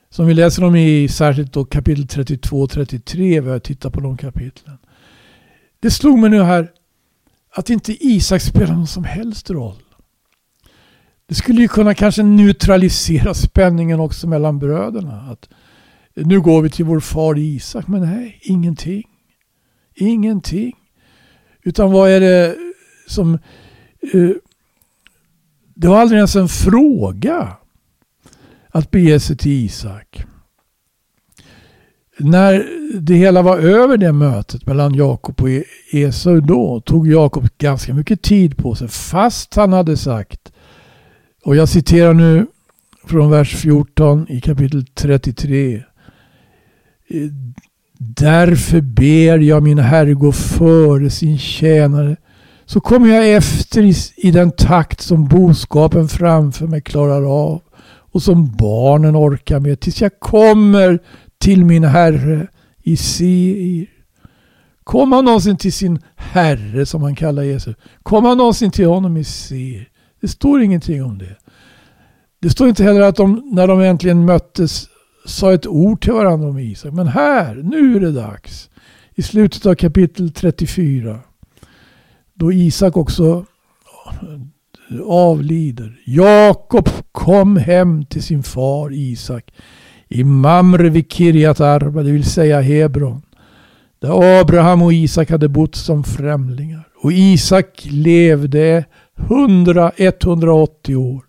Som 0.10 0.28
vi 0.28 0.34
läser 0.34 0.64
om 0.64 0.76
i 0.76 1.08
särskilt 1.08 1.54
då 1.54 1.66
kapitel 1.66 2.08
32 2.08 2.62
och 2.62 2.70
33. 2.70 3.42
Vi 3.42 3.50
har 3.50 3.60
tittat 3.60 3.94
på 3.94 4.00
de 4.00 4.18
kapitlen. 4.18 4.78
Det 5.80 5.92
slog 5.92 6.20
mig 6.20 6.30
nu 6.30 6.44
här 6.44 6.72
att 7.54 7.70
inte 7.70 8.08
Isak 8.08 8.42
spelar 8.42 8.74
någon 8.74 8.88
som 8.88 9.04
helst 9.04 9.50
roll. 9.50 9.84
Det 11.26 11.36
skulle 11.36 11.62
ju 11.62 11.68
kunna 11.68 11.94
kanske 11.94 12.24
neutralisera 12.24 13.34
spänningen 13.34 14.00
också 14.00 14.28
mellan 14.28 14.60
bröderna. 14.60 15.22
Att 15.32 15.50
nu 16.14 16.42
går 16.42 16.62
vi 16.62 16.70
till 16.70 16.86
vår 16.86 17.00
far 17.00 17.38
Isak. 17.38 17.88
Men 17.88 18.02
nej, 18.02 18.40
ingenting. 18.42 19.04
Ingenting. 19.96 20.76
Utan 21.64 21.92
vad 21.92 22.10
är 22.10 22.20
det 22.20 22.56
som... 23.08 23.34
Eh, 24.14 24.30
det 25.76 25.88
var 25.88 26.02
aldrig 26.02 26.18
ens 26.18 26.36
en 26.36 26.48
fråga 26.48 27.58
att 28.70 28.92
bege 28.92 29.20
sig 29.20 29.38
till 29.38 29.52
Isak 29.52 30.26
när 32.24 32.66
det 33.00 33.14
hela 33.14 33.42
var 33.42 33.58
över 33.58 33.98
det 33.98 34.12
mötet 34.12 34.66
mellan 34.66 34.96
Jakob 34.96 35.42
och 35.42 35.50
e- 35.50 35.64
Esau 35.92 36.40
då 36.40 36.82
tog 36.82 37.08
Jakob 37.08 37.48
ganska 37.58 37.94
mycket 37.94 38.22
tid 38.22 38.58
på 38.58 38.76
sig 38.76 38.88
fast 38.88 39.56
han 39.56 39.74
hade 39.74 39.98
sagt 39.98 40.52
och 41.44 41.56
jag 41.56 41.70
citerar 41.70 42.14
nu 42.14 42.48
från 43.06 43.30
vers 43.30 43.56
14 43.56 44.26
i 44.30 44.42
kapitel 44.42 44.86
33. 44.86 45.84
Därför 47.98 48.82
ber 48.82 49.38
jag 49.38 49.64
min 49.64 49.80
herre 49.80 50.14
gå 50.14 50.32
före 50.32 51.10
sin 51.10 51.38
tjänare 51.38 52.16
så 52.66 52.80
kommer 52.80 53.08
jag 53.08 53.34
efter 53.34 53.82
i, 53.84 53.94
i 54.18 54.32
den 54.32 54.52
takt 54.52 55.02
som 55.02 55.28
boskapen 55.28 56.08
framför 56.08 56.68
mig 56.68 56.82
klarar 56.82 57.44
av 57.44 57.62
och 58.12 58.24
som 58.24 58.56
barnen 58.58 59.16
orkar 59.16 59.60
med 59.60 59.80
tills 59.80 60.02
jag 60.02 60.20
kommer 60.20 61.00
till 61.38 61.66
min 61.66 61.84
Herre 61.84 62.48
i 62.84 62.98
Seir. 62.98 63.88
Kom 64.84 65.12
han 65.12 65.26
någonsin 65.26 65.58
till 65.58 65.74
sin 65.74 66.00
Herre 66.16 66.86
som 66.86 67.02
han 67.02 67.16
kallar 67.16 67.44
Jesus? 67.44 67.76
Kom 68.04 68.26
han 68.26 68.38
någonsin 68.38 68.72
till 68.72 68.88
honom 68.88 69.18
i 69.18 69.24
Seir? 69.24 69.90
Det 70.22 70.28
står 70.28 70.62
ingenting 70.62 71.04
om 71.04 71.18
det. 71.18 71.36
Det 72.40 72.50
står 72.50 72.70
inte 72.70 72.84
heller 72.84 73.02
att 73.02 73.16
de, 73.16 73.50
när 73.52 73.68
de 73.68 73.82
äntligen 73.82 74.26
möttes, 74.26 74.88
sa 75.26 75.54
ett 75.54 75.68
ord 75.68 76.02
till 76.02 76.14
varandra 76.14 76.50
om 76.50 76.60
Isak. 76.60 76.94
Men 76.94 77.08
här, 77.08 77.56
nu 77.56 77.96
är 77.96 78.00
det 78.00 78.12
dags. 78.12 78.70
I 79.16 79.22
slutet 79.22 79.66
av 79.66 79.76
kapitel 79.76 80.32
34. 80.32 81.20
Då 82.34 82.52
Isak 82.52 82.98
också 82.98 83.46
avlider. 85.06 86.00
Jakob 86.06 86.90
kom 87.12 87.58
hem 87.58 88.06
till 88.06 88.24
sin 88.24 88.44
far 88.44 88.94
Isak 88.94 89.54
i 90.10 90.24
Mamre 90.24 90.90
vid 90.90 91.12
Kirjat 91.12 91.60
Arba, 91.60 92.04
det 92.04 92.12
vill 92.12 92.24
säga 92.24 92.62
Hebron. 92.62 93.22
Där 94.00 94.40
Abraham 94.42 94.82
och 94.82 94.94
Isak 94.94 95.30
hade 95.30 95.50
bott 95.50 95.76
som 95.76 96.04
främlingar. 96.04 96.88
Och 97.04 97.12
Isak 97.12 97.88
levde 97.90 98.86
100, 99.18 99.92
180 99.98 100.96
år. 100.96 101.26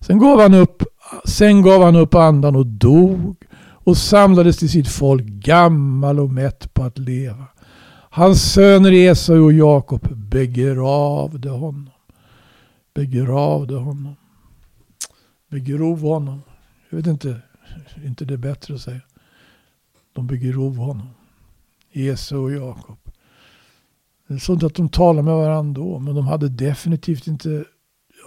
Sen 0.00 0.18
gav 0.18 0.40
han 0.40 0.54
upp, 0.54 0.82
sen 1.24 1.62
gav 1.62 1.82
han 1.82 1.96
upp 1.96 2.14
andan 2.14 2.56
och 2.56 2.66
dog 2.66 3.36
och 3.58 3.96
samlades 3.96 4.56
till 4.56 4.70
sitt 4.70 4.88
folk 4.88 5.24
gammal 5.24 6.20
och 6.20 6.30
mätt 6.30 6.74
på 6.74 6.82
att 6.82 6.98
leva. 6.98 7.44
Hans 8.10 8.52
söner 8.52 8.92
Esau 8.92 9.44
och 9.44 9.52
Jakob 9.52 10.08
begravde 10.16 11.50
honom. 11.50 11.90
Begravde 12.94 13.74
honom. 13.74 14.16
Begrov 15.48 16.00
honom. 16.00 16.42
Jag 16.90 16.96
vet 16.96 17.06
inte, 17.06 17.40
inte 18.04 18.24
det 18.24 18.34
är 18.34 18.38
bättre 18.38 18.74
att 18.74 18.80
säga. 18.80 19.00
De 20.12 20.26
begrov 20.26 20.76
honom. 20.76 21.08
Esau 21.92 22.42
och 22.42 22.52
Jakob. 22.52 22.98
Det 24.28 24.34
är 24.34 24.38
sånt 24.38 24.62
att 24.62 24.74
de 24.74 24.88
talade 24.88 25.22
med 25.22 25.34
varandra 25.34 25.82
då, 25.82 25.98
men 25.98 26.14
de 26.14 26.26
hade 26.26 26.48
definitivt 26.48 27.26
inte... 27.26 27.64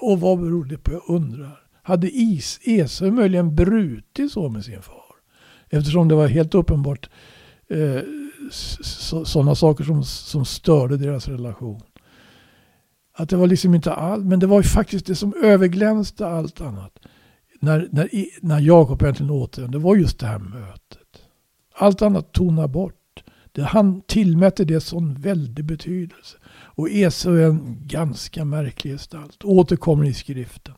Och 0.01 0.19
vad 0.19 0.39
beror 0.39 0.65
det 0.65 0.77
på? 0.77 0.91
Jag 0.91 1.01
undrar. 1.07 1.58
Hade 1.83 2.09
Is, 2.09 2.59
Esau 2.63 3.11
möjligen 3.11 3.55
brutit 3.55 4.31
så 4.31 4.49
med 4.49 4.65
sin 4.65 4.81
far? 4.81 5.15
Eftersom 5.69 6.07
det 6.07 6.15
var 6.15 6.27
helt 6.27 6.55
uppenbart 6.55 7.09
eh, 7.69 8.01
sådana 9.25 9.55
saker 9.55 9.83
som, 9.83 10.03
som 10.03 10.45
störde 10.45 10.97
deras 10.97 11.27
relation. 11.27 11.81
Att 13.13 13.29
det 13.29 13.35
var 13.35 13.47
liksom 13.47 13.75
inte 13.75 13.93
allt, 13.93 14.25
men 14.25 14.39
det 14.39 14.47
var 14.47 14.57
ju 14.57 14.63
faktiskt 14.63 15.05
det 15.05 15.15
som 15.15 15.33
överglänste 15.43 16.27
allt 16.27 16.61
annat. 16.61 16.99
När, 17.59 17.87
när, 17.91 18.09
när 18.41 18.59
Jakob 18.59 19.03
äntligen 19.03 19.31
återvände, 19.31 19.77
det 19.77 19.83
var 19.83 19.95
just 19.95 20.19
det 20.19 20.27
här 20.27 20.39
mötet. 20.39 21.21
Allt 21.75 22.01
annat 22.01 22.33
tonar 22.33 22.67
bort. 22.67 23.23
Det, 23.51 23.63
han 23.63 24.01
tillmätte 24.01 24.65
det 24.65 24.81
sån 24.81 25.13
väldig 25.13 25.65
betydelse. 25.65 26.37
Och 26.49 26.89
Esau 26.89 27.35
är 27.35 27.45
en 27.45 27.77
ganska 27.87 28.45
märklig 28.45 28.93
gestalt. 28.93 29.43
Återkommer 29.43 30.05
i 30.05 30.13
skriften. 30.13 30.75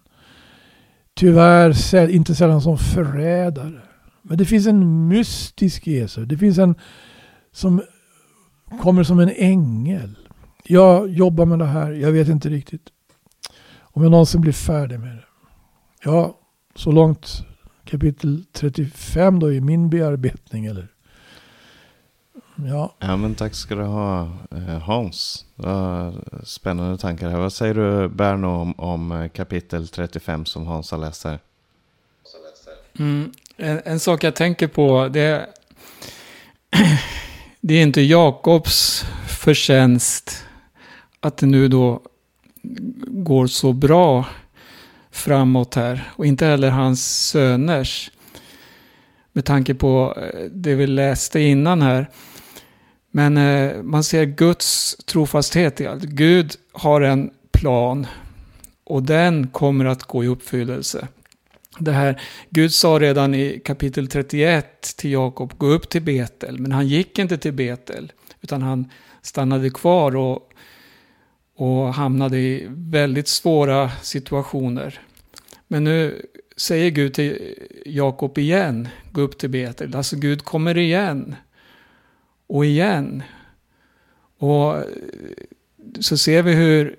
Tyvärr 1.22 2.10
inte 2.10 2.36
sällan 2.36 2.62
som 2.62 2.78
förrädare. 2.78 3.82
Men 4.22 4.38
det 4.38 4.46
finns 4.46 4.68
en 4.68 5.08
mystisk 5.08 5.88
Jesus. 5.88 6.28
Det 6.28 6.38
finns 6.38 6.58
en 6.58 6.76
som 7.52 7.82
kommer 8.82 9.04
som 9.04 9.20
en 9.20 9.32
ängel. 9.36 10.16
Jag 10.64 11.10
jobbar 11.10 11.46
med 11.46 11.60
det 11.60 11.66
här. 11.66 11.92
Jag 11.92 12.12
vet 12.12 12.28
inte 12.28 12.50
riktigt 12.50 12.90
om 13.82 14.04
jag 14.04 14.12
någonsin 14.12 14.42
blir 14.42 14.54
färdig 14.54 15.00
med 15.00 15.16
det. 15.16 15.24
Ja, 16.04 16.40
så 16.76 16.92
långt 16.92 17.46
kapitel 17.86 18.44
35 18.54 19.40
då 19.40 19.52
i 19.52 19.62
min 19.62 19.90
bearbetning. 19.90 20.66
Eller? 20.66 20.88
Ja. 22.68 22.96
ja, 23.00 23.18
men 23.18 23.36
tack 23.36 23.54
ska 23.54 23.76
du 23.76 23.84
ha 23.84 24.30
eh, 24.52 24.80
Hans. 24.80 25.46
Spännande 26.44 26.98
tankar 26.98 27.30
här. 27.30 27.38
Vad 27.38 27.54
säger 27.54 27.74
du 27.74 28.10
Berno 28.10 28.48
om, 28.48 28.74
om 28.78 29.12
eh, 29.12 29.30
kapitel 29.30 29.88
35 29.88 30.46
som 30.46 30.68
Hans 30.68 30.92
har 30.92 30.98
läst 30.98 31.24
här? 31.24 31.40
Mm, 33.00 33.32
en, 33.58 33.82
en, 33.86 34.00
sak 34.00 34.24
jag 34.24 34.36
tänker 34.36 34.68
på, 34.68 35.08
det, 35.08 35.50
det 37.62 37.74
är 37.74 37.82
inte 37.82 38.02
Jakobs 38.02 39.06
förtjänst 39.28 40.46
att 41.20 41.38
det 41.38 41.46
nu 41.46 41.68
då 41.68 42.02
går 43.08 43.48
så 43.48 43.74
bra 43.74 44.26
framåt 45.12 45.76
här. 45.76 46.12
Och 46.16 46.26
inte 46.26 46.46
heller 46.46 46.70
hans 46.70 47.28
söners. 47.30 48.12
Med 49.34 49.46
tanke 49.46 49.74
på 49.74 50.18
eh, 50.18 50.46
det 50.52 50.76
vi 50.76 50.88
läste 50.88 51.40
innan 51.40 51.82
här. 51.82 52.10
Men 53.12 53.38
eh, 53.38 53.84
man 53.84 54.04
ser 54.04 54.26
Guds 54.26 54.96
trofasthet 55.06 55.82
i 55.82 55.88
allt. 55.88 56.04
Gud 56.04 56.56
har 56.72 57.02
en 57.02 57.32
plan. 57.52 58.08
Och 58.84 59.04
den 59.04 59.48
kommer 59.48 59.86
att 59.86 60.04
gå 60.04 60.24
i 60.24 60.28
uppfyllelse. 60.28 61.08
Det 61.80 61.92
här, 61.92 62.22
Gud 62.50 62.74
sa 62.74 63.00
redan 63.00 63.36
i 63.36 63.62
kapitel 63.66 64.08
31 64.08 64.98
till 64.98 65.12
Jakob, 65.12 65.54
gå 65.58 65.68
upp 65.68 65.90
till 65.90 66.02
Betel. 66.02 66.60
Men 66.60 66.72
han 66.72 66.88
gick 66.88 67.20
inte 67.20 67.38
till 67.38 67.54
Betel. 67.54 68.12
Utan 68.42 68.62
han 68.62 68.90
stannade 69.22 69.70
kvar 69.70 70.16
och, 70.16 70.50
och 71.56 71.94
hamnade 71.94 72.38
i 72.38 72.68
väldigt 72.70 73.28
svåra 73.28 73.92
situationer. 74.02 75.00
Men 75.68 75.84
nu 75.84 76.26
säger 76.58 76.90
Gud 76.90 77.14
till 77.14 77.56
Jakob 77.86 78.38
igen, 78.38 78.88
gå 79.12 79.22
upp 79.22 79.38
till 79.38 79.50
Betel. 79.50 79.96
Alltså 79.96 80.16
Gud 80.16 80.44
kommer 80.44 80.78
igen. 80.78 81.36
Och 82.52 82.66
igen. 82.66 83.24
Och 84.38 84.84
så 86.00 86.18
ser 86.18 86.44
vi 86.44 86.54
hur 86.54 86.96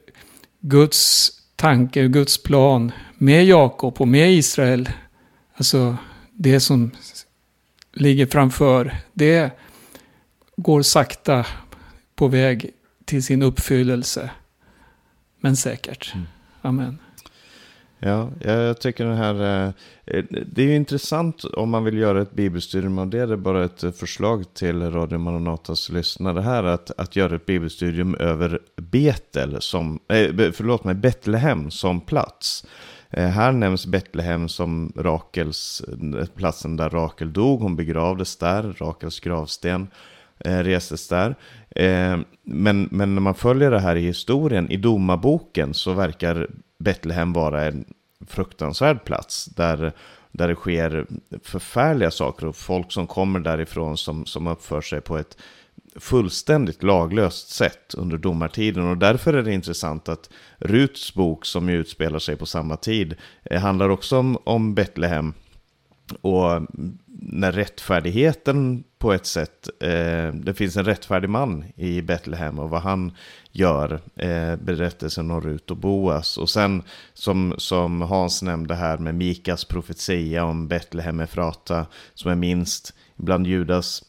Guds 0.61 1.31
tanke, 1.57 2.09
Guds 2.09 2.43
plan 2.43 2.93
med 3.19 3.45
Jakob 3.45 4.01
och 4.01 4.09
med 4.09 4.33
Israel, 4.33 4.89
alltså 5.55 5.97
det 6.33 6.61
som 6.61 6.91
ligger 7.93 8.27
framför, 8.27 8.97
det 9.13 9.51
går 10.57 10.83
sakta 10.83 11.47
på 12.15 12.29
väg 12.29 12.71
till 13.05 13.23
sin 13.23 13.43
uppfyllelse. 13.43 14.31
Men 15.41 15.57
säkert. 15.57 16.15
Mm. 16.15 16.27
Amen. 16.63 16.99
Ja, 18.05 18.31
jag 18.41 18.81
tycker 18.81 19.05
den 19.05 19.17
här... 19.17 19.65
Eh, 19.65 19.73
eh, 20.07 20.25
det 20.47 20.63
är 20.63 20.67
ju 20.67 20.77
intressant 20.77 21.45
om 21.45 21.71
man 21.71 21.85
vill 21.85 21.99
göra 21.99 22.23
ett 22.23 22.33
bibelstudium 22.33 22.99
och 22.99 23.07
det 23.07 23.19
är 23.19 23.37
bara 23.37 23.65
ett 23.65 23.83
eh, 23.83 23.93
förslag 23.93 24.55
till 24.55 24.91
Radio 24.91 25.19
Maranatas 25.19 25.89
lyssnare 25.89 26.41
här 26.41 26.65
att, 26.65 26.91
att 26.97 27.17
göra 27.17 27.37
ett 27.37 27.47
bibelstudium 27.47 28.15
över 28.15 28.59
Betel 28.77 29.57
som, 29.61 30.01
förlåt 30.53 30.85
mig, 30.85 30.95
Betlehem 30.95 31.71
som 31.71 32.01
plats. 32.01 32.67
Här 33.11 33.53
nämns 33.53 33.87
Betlehem 33.87 34.49
som 34.49 34.93
Rakels, 34.97 35.83
platsen 36.37 36.77
där 36.77 36.91
Rakel 36.91 37.33
dog, 37.33 37.61
hon 37.61 37.77
begravdes 37.77 38.37
där, 38.37 38.75
Rakels 38.79 39.21
gravsten 39.21 39.89
restes 40.39 41.09
där. 41.09 41.35
Men, 42.45 42.89
men 42.91 43.15
när 43.15 43.21
man 43.21 43.35
följer 43.35 43.71
det 43.71 43.81
här 43.81 43.97
i 43.97 44.01
historien, 44.01 44.71
i 44.71 44.77
domarboken, 44.77 45.75
så 45.75 45.93
verkar 45.93 46.49
Betlehem 46.83 47.33
vara 47.33 47.65
en 47.65 47.85
fruktansvärd 48.27 49.05
plats 49.05 49.45
där, 49.45 49.93
där 50.33 50.49
det 50.49 50.55
sker 50.55 51.07
förfärliga 51.43 52.11
saker 52.11 52.47
och 52.47 52.57
folk 52.57 52.93
som 52.93 53.07
kommer 53.07 53.41
därifrån 53.41 53.97
som, 53.97 54.27
som 54.27 54.47
uppför 54.47 54.81
sig 54.81 55.01
på 55.01 55.19
ett 55.19 55.37
fullständigt 55.97 56.83
laglöst 56.83 57.49
sätt 57.49 57.95
under 57.95 58.19
domartiden. 58.19 58.87
Och 58.87 58.97
därför 58.97 59.35
är 59.35 59.43
det 59.43 59.53
intressant 59.53 60.09
att 60.09 60.31
Ruts 60.59 61.15
bok, 61.15 61.47
som 61.47 61.69
utspelar 61.69 62.19
sig 62.19 62.37
på 62.37 62.47
samma 62.47 62.77
tid, 62.77 63.15
eh, 63.45 63.61
handlar 63.61 63.89
också 63.89 64.19
om, 64.19 64.39
om 64.45 64.75
Betlehem. 64.75 65.35
Och 66.21 66.67
när 67.23 67.53
rättfärdigheten 67.53 68.85
på 68.99 69.13
ett 69.13 69.27
sätt, 69.27 69.69
eh, 69.81 70.35
det 70.35 70.55
finns 70.57 70.77
en 70.77 70.85
rättfärdig 70.85 71.29
man 71.29 71.65
i 71.77 72.03
Betlehem 72.03 72.59
och 72.59 72.71
vad 72.71 72.83
han 72.83 73.13
gör, 73.51 74.01
eh, 74.17 74.57
berättelsen 74.57 75.31
om 75.31 75.41
Rut 75.41 75.71
och 75.71 75.77
Boas. 75.77 76.39
Och 76.39 76.51
sen 76.51 76.83
som, 77.15 77.55
som 77.59 78.01
Hans 78.01 78.43
nämnde 78.43 78.75
här 78.75 78.99
med 78.99 79.15
Mikas 79.15 79.65
profetia 79.65 80.45
om 80.45 80.69
Betlehem 80.69 81.21
Efrata, 81.21 81.87
som 82.15 82.31
är 82.31 82.35
minst 82.35 82.95
bland 83.17 83.47
Judas 83.47 84.03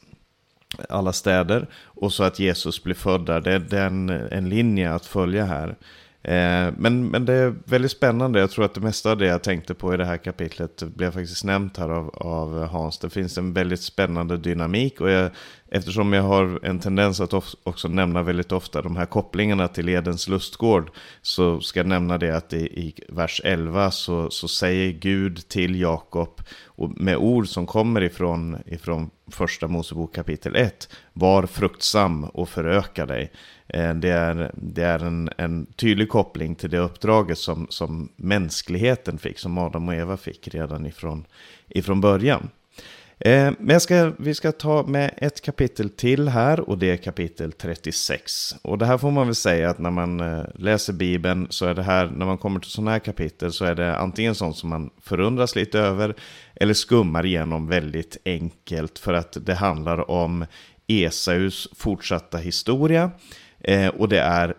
alla 0.89 1.13
städer. 1.13 1.67
Och 1.83 2.13
så 2.13 2.23
att 2.23 2.39
Jesus 2.39 2.83
blir 2.83 2.95
född 2.95 3.25
där, 3.25 3.41
det, 3.41 3.53
är 3.53 3.59
den, 3.59 4.09
en 4.09 4.49
linje 4.49 4.93
att 4.93 5.05
följa 5.05 5.45
här. 5.45 5.75
Eh, 6.24 6.74
men, 6.78 7.07
men 7.07 7.26
det 7.26 7.34
är 7.34 7.55
väldigt 7.65 7.91
spännande. 7.91 8.39
Jag 8.39 8.51
tror 8.51 8.65
att 8.65 8.74
det 8.74 8.82
mesta 8.82 9.11
av 9.11 9.17
det 9.17 9.26
jag 9.26 9.43
tänkte 9.43 9.74
på 9.74 9.93
i 9.93 9.97
det 9.97 10.05
här 10.05 10.17
kapitlet 10.17 10.84
blev 10.84 11.11
faktiskt 11.11 11.43
nämnt 11.43 11.78
här 11.78 11.89
av, 11.89 12.09
av 12.09 12.65
Hans. 12.65 12.99
Det 12.99 13.09
finns 13.09 13.38
en 13.38 13.53
väldigt 13.53 13.82
spännande 13.82 14.38
dynamik 14.38 15.01
och 15.01 15.09
jag, 15.09 15.32
eftersom 15.76 16.13
jag 16.13 16.24
har 16.24 16.59
en 16.63 16.80
tendens 16.80 17.21
att 17.21 17.34
också 17.63 17.88
nämna 17.88 18.24
väldigt 18.24 18.51
ofta 18.51 18.82
de 18.82 18.95
här 18.95 19.05
kopplingarna 19.05 19.67
till 19.67 19.89
Edens 19.89 20.28
lustgård 20.28 20.91
så 21.21 21.61
ska 21.61 21.80
jag 21.80 21.88
nämna 21.88 22.17
det 22.17 22.38
att 22.38 22.53
i, 22.53 22.57
i 22.57 22.93
vers 23.09 23.41
11 23.43 23.91
så, 23.91 24.30
så 24.30 24.47
säger 24.47 24.91
Gud 24.91 25.47
till 25.47 25.80
Jakob 25.80 26.41
med 26.76 27.17
ord 27.17 27.47
som 27.47 27.65
kommer 27.65 28.03
ifrån, 28.03 28.57
ifrån 28.65 29.09
första 29.32 29.67
Mosebok 29.67 30.15
kapitel 30.15 30.55
1 30.55 30.89
Var 31.13 31.45
fruktsam 31.45 32.24
och 32.24 32.49
föröka 32.49 33.05
dig. 33.05 33.32
Eh, 33.67 33.93
det 33.93 34.09
är, 34.09 34.51
det 34.53 34.84
är 34.84 34.99
en, 34.99 35.30
en 35.38 35.65
tydlig 35.65 36.09
koppling 36.09 36.55
till 36.55 36.69
det 36.69 36.80
uppdraget 36.80 37.38
som, 37.38 37.67
som 37.69 38.09
mänskligheten 38.15 39.17
fick, 39.17 39.39
som 39.39 39.57
Adam 39.57 39.88
och 39.88 39.95
Eva 39.95 40.17
fick 40.17 40.47
redan 40.47 40.86
ifrån, 40.86 41.26
ifrån 41.67 42.01
början. 42.01 42.49
Eh, 43.20 43.51
men 43.59 43.80
ska, 43.80 44.11
vi 44.18 44.36
ska 44.36 44.51
ta 44.51 44.84
med 44.84 45.14
ett 45.18 45.41
kapitel 45.41 45.89
till 45.89 46.28
här 46.30 46.59
och 46.59 46.78
det 46.78 46.91
är 46.91 46.97
kapitel 46.97 47.51
36. 47.51 48.55
Och 48.61 48.78
det 48.78 48.86
här 48.86 48.97
får 48.97 49.11
man 49.11 49.28
väl 49.28 49.36
säga 49.36 49.70
att 49.70 49.80
när 49.80 49.91
man 49.91 50.20
eh, 50.20 50.43
läser 50.55 50.93
Bibeln 50.93 51.47
så 51.49 51.66
är 51.66 51.74
det 51.74 51.84
här, 51.84 52.05
när 52.05 52.26
man 52.26 52.38
kommer 52.38 52.59
till 52.59 52.72
sådana 52.72 52.91
här 52.91 52.99
kapitel 52.99 53.53
så 53.53 53.66
är 53.66 53.76
det 53.76 53.97
antingen 53.97 54.36
sånt 54.36 54.57
som 54.57 54.70
man 54.70 54.89
förundras 55.01 55.55
lite 55.55 55.80
över 55.80 56.16
eller 56.55 56.74
skummar 56.74 57.26
igenom 57.26 57.68
väldigt 57.68 58.18
enkelt 58.26 58.99
för 58.99 59.14
att 59.14 59.38
det 59.41 59.53
handlar 59.53 60.11
om 60.11 60.45
Esaus 60.88 61.68
fortsatta 61.76 62.38
historia. 62.38 63.11
Eh, 63.59 63.88
och 63.88 64.09
det 64.09 64.20
är 64.20 64.53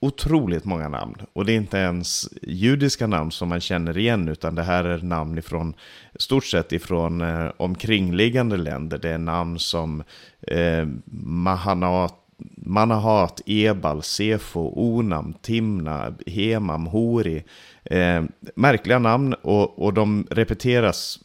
otroligt 0.00 0.64
många 0.64 0.88
namn. 0.88 1.14
Och 1.32 1.44
det 1.44 1.52
är 1.52 1.56
inte 1.56 1.78
ens 1.78 2.28
judiska 2.42 3.06
namn 3.06 3.30
som 3.30 3.48
man 3.48 3.60
känner 3.60 3.98
igen, 3.98 4.28
utan 4.28 4.54
det 4.54 4.62
här 4.62 4.84
är 4.84 4.98
namn 4.98 5.38
ifrån, 5.38 5.74
stort 6.14 6.44
sett 6.44 6.72
ifrån 6.72 7.20
eh, 7.20 7.50
omkringliggande 7.56 8.56
länder. 8.56 8.98
Det 8.98 9.10
är 9.10 9.18
namn 9.18 9.58
som 9.58 10.02
eh, 10.42 10.86
Mahanat, 11.22 12.14
Manahat, 12.56 13.40
Ebal, 13.46 14.02
Sefo, 14.02 14.72
Onam, 14.74 15.34
Timna, 15.42 16.14
Hemam, 16.26 16.86
Hori. 16.86 17.44
Eh, 17.84 18.24
märkliga 18.54 18.98
namn 18.98 19.34
och, 19.34 19.78
och 19.82 19.94
de 19.94 20.26
repeteras 20.30 21.18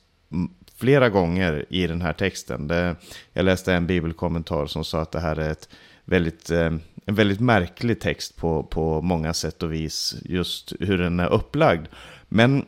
flera 0.78 1.10
gånger 1.10 1.66
i 1.70 1.88
den 1.88 2.02
här 2.02 2.14
texten. 2.14 2.68
Det, 2.68 2.96
jag 3.34 3.46
läste 3.46 3.74
en 3.74 3.88
bibelkommentar 3.88 4.66
som 4.66 4.84
sa 4.84 5.02
att 5.02 5.12
det 5.12 5.20
här 5.20 5.36
är 5.40 5.50
ett 5.50 5.70
väldigt, 6.06 6.52
eh, 6.52 6.72
en 7.12 7.16
väldigt 7.16 7.39
märklig 7.39 7.99
text 7.99 8.36
på, 8.36 8.64
på 8.64 9.01
många 9.01 9.34
sätt 9.34 9.64
och 9.64 9.74
vis, 9.74 10.16
just 10.26 10.74
hur 10.80 10.97
den 10.97 11.20
är 11.20 11.34
upplagd. 11.34 11.88
Men 12.30 12.66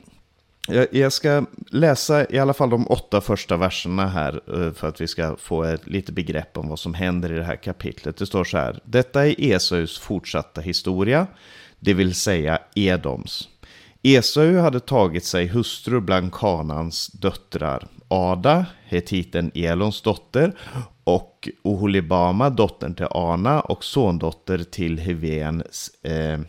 jag 0.92 1.14
ska 1.14 1.46
läsa 1.70 2.32
i 2.32 2.40
alla 2.40 2.54
fall 2.54 2.70
de 2.70 2.88
åtta 2.88 3.22
första 3.22 3.58
verserna 3.58 4.08
här 4.08 4.42
eh, 4.48 4.74
för 4.74 4.88
att 4.88 5.02
vi 5.02 5.08
ska 5.08 5.36
få 5.36 5.64
ett 5.64 5.88
lite 5.88 6.12
begrepp 6.12 6.58
om 6.58 6.70
vad 6.70 6.80
som 6.80 6.94
händer 6.94 7.32
i 7.32 7.36
det 7.36 7.44
här 7.44 7.56
kapitlet. 7.56 8.18
Det 8.18 8.26
står 8.26 8.44
så 8.44 8.58
här. 8.58 8.80
Detta 8.86 9.28
är 9.28 9.36
Esaus 9.38 10.00
fortsatta 10.00 10.62
historia, 10.62 11.28
det 11.80 11.94
vill 11.94 12.16
säga 12.16 12.60
Edoms. 12.76 13.50
Esau 14.02 14.58
hade 14.58 14.80
tagit 14.80 15.26
sig 15.26 15.48
hustru 15.48 16.00
bland 16.00 16.34
Kanans 16.34 17.08
döttrar. 17.08 17.88
Ada, 18.08 18.66
hetiten 18.86 19.52
Elons 19.56 20.02
dotter, 20.02 20.54
och 21.04 21.50
Oholibama, 21.62 22.50
dottern 22.50 22.96
till 22.96 23.08
Ana 23.10 23.62
och 23.62 23.84
sondotter 23.84 24.58
till 24.58 24.98
Hiven, 24.98 25.64
eh, 26.04 26.40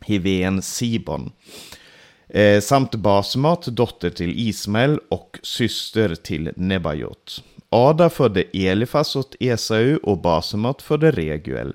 Hiven 0.00 0.62
Sibon. 0.62 1.32
Eh, 2.28 2.60
samt 2.60 2.94
Basmat, 2.94 3.66
dotter 3.66 4.10
till 4.10 4.48
Ismael 4.48 5.00
och 5.08 5.38
syster 5.42 6.14
till 6.14 6.50
Nebajot. 6.56 7.42
Ada 7.68 8.10
födde 8.10 8.42
Elifas 8.52 9.16
åt 9.16 9.36
Esau 9.40 9.96
och 10.02 10.18
Basemat 10.18 10.82
födde 10.82 11.10
Reguel. 11.10 11.74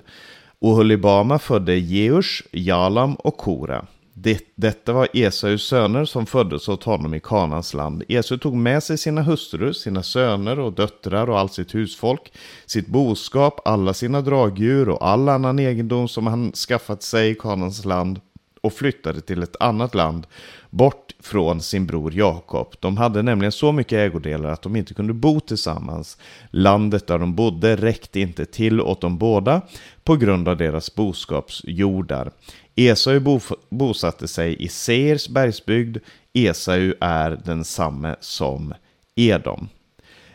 Oholibama 0.58 1.38
födde 1.38 1.76
Jeush, 1.76 2.42
Jalam 2.52 3.14
och 3.14 3.36
Kora. 3.36 3.86
Det, 4.22 4.44
detta 4.54 4.92
var 4.92 5.08
Esaus 5.12 5.62
söner 5.62 6.04
som 6.04 6.26
föddes 6.26 6.68
åt 6.68 6.84
honom 6.84 7.14
i 7.14 7.20
Kanans 7.20 7.74
land. 7.74 8.02
Esau 8.08 8.38
tog 8.38 8.56
med 8.56 8.82
sig 8.82 8.98
sina 8.98 9.22
hustrur, 9.22 9.72
sina 9.72 10.02
söner 10.02 10.58
och 10.58 10.72
döttrar 10.72 11.30
och 11.30 11.38
allt 11.38 11.52
sitt 11.52 11.74
husfolk, 11.74 12.32
sitt 12.66 12.86
boskap, 12.86 13.60
alla 13.64 13.94
sina 13.94 14.20
dragdjur 14.20 14.88
och 14.88 15.06
all 15.08 15.28
annan 15.28 15.58
egendom 15.58 16.08
som 16.08 16.26
han 16.26 16.52
skaffat 16.52 17.02
sig 17.02 17.30
i 17.30 17.34
Kanans 17.34 17.84
land 17.84 18.20
och 18.60 18.72
flyttade 18.72 19.20
till 19.20 19.42
ett 19.42 19.56
annat 19.60 19.94
land 19.94 20.26
bort 20.70 21.14
från 21.20 21.60
sin 21.60 21.86
bror 21.86 22.14
Jakob. 22.14 22.74
De 22.80 22.96
hade 22.96 23.22
nämligen 23.22 23.52
så 23.52 23.72
mycket 23.72 23.92
ägodelar 23.92 24.50
att 24.50 24.62
de 24.62 24.76
inte 24.76 24.94
kunde 24.94 25.12
bo 25.12 25.40
tillsammans. 25.40 26.18
Landet 26.50 27.06
där 27.06 27.18
de 27.18 27.34
bodde 27.34 27.76
räckte 27.76 28.20
inte 28.20 28.44
till 28.44 28.80
åt 28.80 29.00
dem 29.00 29.18
båda 29.18 29.62
på 30.04 30.16
grund 30.16 30.48
av 30.48 30.56
deras 30.56 30.94
boskapsjordar. 30.94 32.30
Esau 32.76 33.40
bosatte 33.70 34.28
sig 34.28 34.62
i 34.64 34.68
Seirs 34.68 35.28
bergsbygd. 35.28 35.98
Esau 36.32 36.94
är 37.00 37.40
densamme 37.44 38.16
som 38.20 38.74
Edom. 39.14 39.68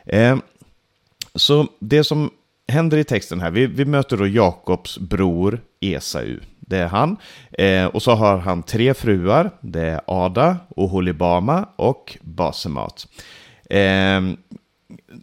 Eh, 0.05 0.37
så 1.35 1.67
det 1.79 2.03
som 2.03 2.31
händer 2.67 2.97
i 2.97 3.03
texten 3.03 3.41
här, 3.41 3.51
vi, 3.51 3.67
vi 3.67 3.85
möter 3.85 4.17
då 4.17 4.27
Jakobs 4.27 4.97
bror 4.97 5.61
Esau. 5.79 6.39
Det 6.65 6.77
är 6.77 6.87
han. 6.87 7.17
Eh, 7.51 7.85
och 7.85 8.01
så 8.01 8.11
har 8.11 8.37
han 8.37 8.63
tre 8.63 8.93
fruar. 8.93 9.51
Det 9.61 9.81
är 9.81 10.01
Ada, 10.07 10.57
Oholibama 10.69 11.65
och 11.75 12.17
Basemat. 12.21 13.07
Eh, 13.69 14.21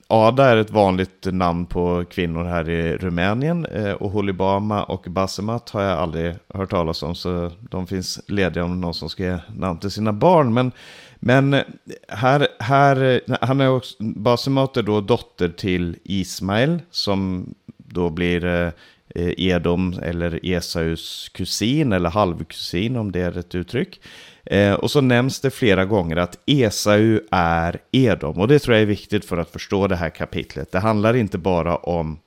Ada 0.09 0.45
är 0.45 0.57
ett 0.57 0.71
vanligt 0.71 1.27
namn 1.31 1.67
på 1.67 2.05
kvinnor 2.11 2.45
här 2.45 2.71
i 2.71 2.97
Rumänien 2.97 3.67
eh, 3.67 3.93
och 3.93 4.11
Holibama 4.11 4.85
och 4.85 5.05
Basemat 5.09 5.71
har 5.71 5.83
jag 5.83 5.99
aldrig 5.99 6.35
hört 6.55 6.71
talas 6.71 7.03
om 7.03 7.15
så 7.15 7.51
de 7.71 7.87
finns 7.87 8.21
lediga 8.29 8.65
om 8.65 8.81
någon 8.81 8.95
som 8.95 9.09
ska 9.09 9.23
ge 9.23 9.39
namn 9.57 9.79
till 9.79 9.91
sina 9.91 10.13
barn. 10.13 10.55
Men, 10.55 10.73
men 11.17 11.55
eh, 11.55 11.63
här, 12.09 12.49
här, 12.59 13.23
eh, 13.29 13.37
han 13.41 13.61
är 13.61 13.71
också, 13.71 13.95
Basemat 13.99 14.77
är 14.77 14.83
då 14.83 15.01
dotter 15.01 15.49
till 15.49 15.97
Ismael 16.05 16.83
som 16.91 17.49
då 17.77 18.11
blir 18.11 18.45
eh, 18.45 18.71
Eh, 19.15 19.33
Edom 19.37 19.95
eller 20.03 20.41
Esaus 20.43 21.29
kusin 21.35 21.93
eller 21.93 22.11
halvkusin 22.11 22.97
om 22.97 23.13
det 23.13 23.21
är 23.21 23.39
ett 23.39 23.55
uttryck. 23.55 24.01
Eh, 24.47 24.75
och 24.75 24.91
så 24.91 25.01
nämns 25.01 25.41
det 25.41 25.51
flera 25.51 25.85
gånger 25.85 26.17
att 26.17 26.39
Esau 26.47 27.21
är 27.31 27.79
Edom. 27.93 28.39
Och 28.39 28.49
det 28.49 28.59
tror 28.59 28.75
jag 28.75 28.83
är 28.83 28.87
viktigt 28.87 29.25
för 29.25 29.37
att 29.37 29.51
förstå 29.51 29.87
det 29.87 29.97
här 29.97 30.11
kapitlet. 30.11 30.73
Det 30.73 30.79
handlar 30.79 31.15
inte 31.15 31.39
bara 31.39 31.77
om 31.77 32.19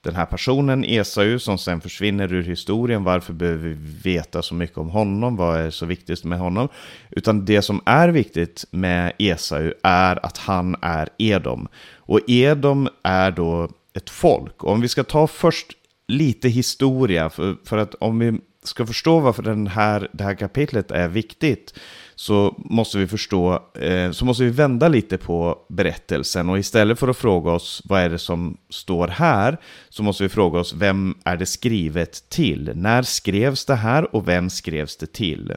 den 0.00 0.14
här 0.14 0.26
personen 0.26 0.84
Esau 0.84 1.38
som 1.38 1.58
sen 1.58 1.80
försvinner 1.80 2.32
ur 2.32 2.42
historien. 2.42 3.04
Varför 3.04 3.32
behöver 3.32 3.68
vi 3.68 3.74
veta 4.10 4.42
så 4.42 4.54
mycket 4.54 4.78
om 4.78 4.90
honom? 4.90 5.36
Vad 5.36 5.60
är 5.60 5.70
så 5.70 5.86
viktigt 5.86 6.24
med 6.24 6.38
honom? 6.38 6.68
Utan 7.10 7.44
det 7.44 7.62
som 7.62 7.80
är 7.86 8.08
viktigt 8.08 8.64
med 8.70 9.12
Esau 9.18 9.72
är 9.82 10.26
att 10.26 10.38
han 10.38 10.76
är 10.82 11.08
Edom. 11.18 11.68
Och 11.96 12.20
Edom 12.26 12.88
är 13.02 13.30
då 13.30 13.68
ett 13.94 14.10
folk. 14.10 14.64
Och 14.64 14.72
om 14.72 14.80
vi 14.80 14.88
ska 14.88 15.04
ta 15.04 15.26
först 15.26 15.72
lite 16.08 16.48
historia, 16.48 17.30
för, 17.30 17.56
för 17.64 17.78
att 17.78 17.94
om 17.94 18.18
vi 18.18 18.38
ska 18.62 18.86
förstå 18.86 19.20
varför 19.20 19.42
den 19.42 19.66
här, 19.66 20.08
det 20.12 20.24
här 20.24 20.34
kapitlet 20.34 20.90
är 20.90 21.08
viktigt 21.08 21.74
så 22.14 22.54
måste 22.58 22.98
vi 22.98 23.06
förstå, 23.06 23.62
eh, 23.74 24.10
så 24.10 24.24
måste 24.24 24.44
vi 24.44 24.50
vända 24.50 24.88
lite 24.88 25.18
på 25.18 25.58
berättelsen 25.68 26.48
och 26.48 26.58
istället 26.58 26.98
för 26.98 27.08
att 27.08 27.16
fråga 27.16 27.50
oss 27.50 27.82
vad 27.84 28.00
är 28.00 28.10
det 28.10 28.18
som 28.18 28.56
står 28.70 29.08
här 29.08 29.58
så 29.88 30.02
måste 30.02 30.22
vi 30.22 30.28
fråga 30.28 30.58
oss 30.60 30.74
vem 30.74 31.14
är 31.24 31.36
det 31.36 31.46
skrivet 31.46 32.28
till? 32.28 32.72
När 32.74 33.02
skrevs 33.02 33.64
det 33.64 33.74
här 33.74 34.16
och 34.16 34.28
vem 34.28 34.50
skrevs 34.50 34.96
det 34.96 35.12
till? 35.12 35.52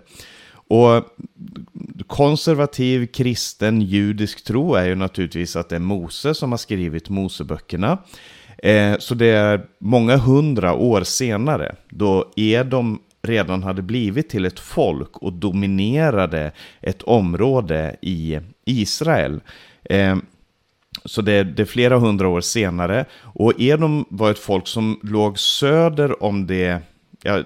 Och 0.72 1.06
konservativ 2.08 3.08
kristen 3.08 3.82
judisk 3.82 4.44
tro 4.44 4.76
är 4.76 4.86
ju 4.86 4.96
naturligtvis 4.96 5.56
att 5.56 5.70
det 5.70 5.76
är 5.76 5.80
Mose 5.80 6.34
som 6.34 6.52
har 6.52 6.58
skrivit 6.58 7.10
Moseböckerna. 7.10 7.98
Eh, 8.64 8.98
så 9.00 9.16
det 9.16 9.30
är 9.30 9.62
många 9.80 10.18
hundra 10.18 10.74
år 10.74 11.04
senare, 11.04 11.76
då 11.90 12.32
Edom 12.36 13.00
redan 13.22 13.64
hade 13.64 13.82
blivit 13.82 14.30
till 14.30 14.46
ett 14.46 14.60
folk 14.60 15.18
och 15.18 15.34
dominerade 15.34 16.52
ett 16.82 17.02
område 17.02 17.96
i 18.02 18.40
Israel. 18.66 19.42
Eh, 19.84 20.18
så 21.06 21.22
det, 21.22 21.44
det, 21.44 21.62
är 21.62 21.66
flera 21.66 21.98
hundra 21.98 22.28
år 22.28 22.42
senare. 22.42 23.06
Och 23.22 23.54
Edom 23.58 24.06
var 24.10 24.32
ett 24.32 24.40
folk 24.40 24.68
som 24.68 25.00
låg 25.04 25.40
söder 25.40 26.24
om 26.24 26.48
det, 26.48 26.82
ja, 27.24 27.44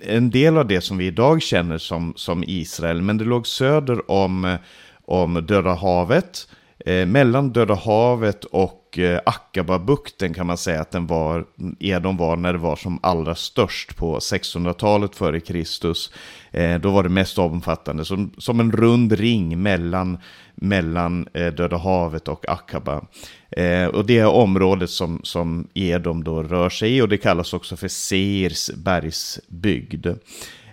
en 0.00 0.30
del 0.30 0.58
av 0.58 0.66
det 0.66 0.80
som 0.80 0.98
vi 0.98 1.06
idag 1.06 1.42
känner 1.42 1.78
som, 1.78 2.12
som 2.16 2.44
Israel, 2.46 3.02
men 3.02 3.18
det 3.18 3.24
låg 3.24 3.46
söder 3.46 4.10
om, 4.10 4.56
om 5.04 5.34
Döda 5.34 5.74
havet. 5.74 6.48
Eh, 6.86 7.06
mellan 7.06 7.52
Döda 7.52 7.74
havet 7.74 8.44
och 8.44 8.98
eh, 8.98 9.20
Akababukten 9.26 10.34
kan 10.34 10.46
man 10.46 10.58
säga 10.58 10.80
att 10.80 10.90
den 10.90 11.06
var, 11.06 11.44
Edom 11.78 12.16
var 12.16 12.36
när 12.36 12.52
det 12.52 12.58
var 12.58 12.76
som 12.76 12.98
allra 13.02 13.34
störst 13.34 13.96
på 13.96 14.18
600-talet 14.18 15.16
före 15.16 15.40
Kristus. 15.40 16.12
Eh, 16.50 16.80
då 16.80 16.90
var 16.90 17.02
det 17.02 17.08
mest 17.08 17.38
omfattande, 17.38 18.04
som, 18.04 18.32
som 18.38 18.60
en 18.60 18.72
rund 18.72 19.12
ring 19.12 19.62
mellan, 19.62 20.18
mellan 20.54 21.28
eh, 21.34 21.46
Döda 21.46 21.76
havet 21.76 22.28
och 22.28 22.48
Akaba. 22.48 23.04
Eh, 23.50 23.86
och 23.86 24.06
det 24.06 24.18
är 24.18 24.26
området 24.26 24.90
som, 24.90 25.20
som 25.22 25.68
Edom 25.74 26.24
då 26.24 26.42
rör 26.42 26.70
sig 26.70 26.96
i 26.96 27.02
och 27.02 27.08
det 27.08 27.16
kallas 27.16 27.52
också 27.52 27.76
för 27.76 27.88
Seirs 27.88 28.70
bergsbygd. 28.74 30.06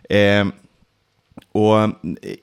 Eh, 0.09 0.45
och 1.51 1.79
eh, 1.79 1.89
och 1.89 1.89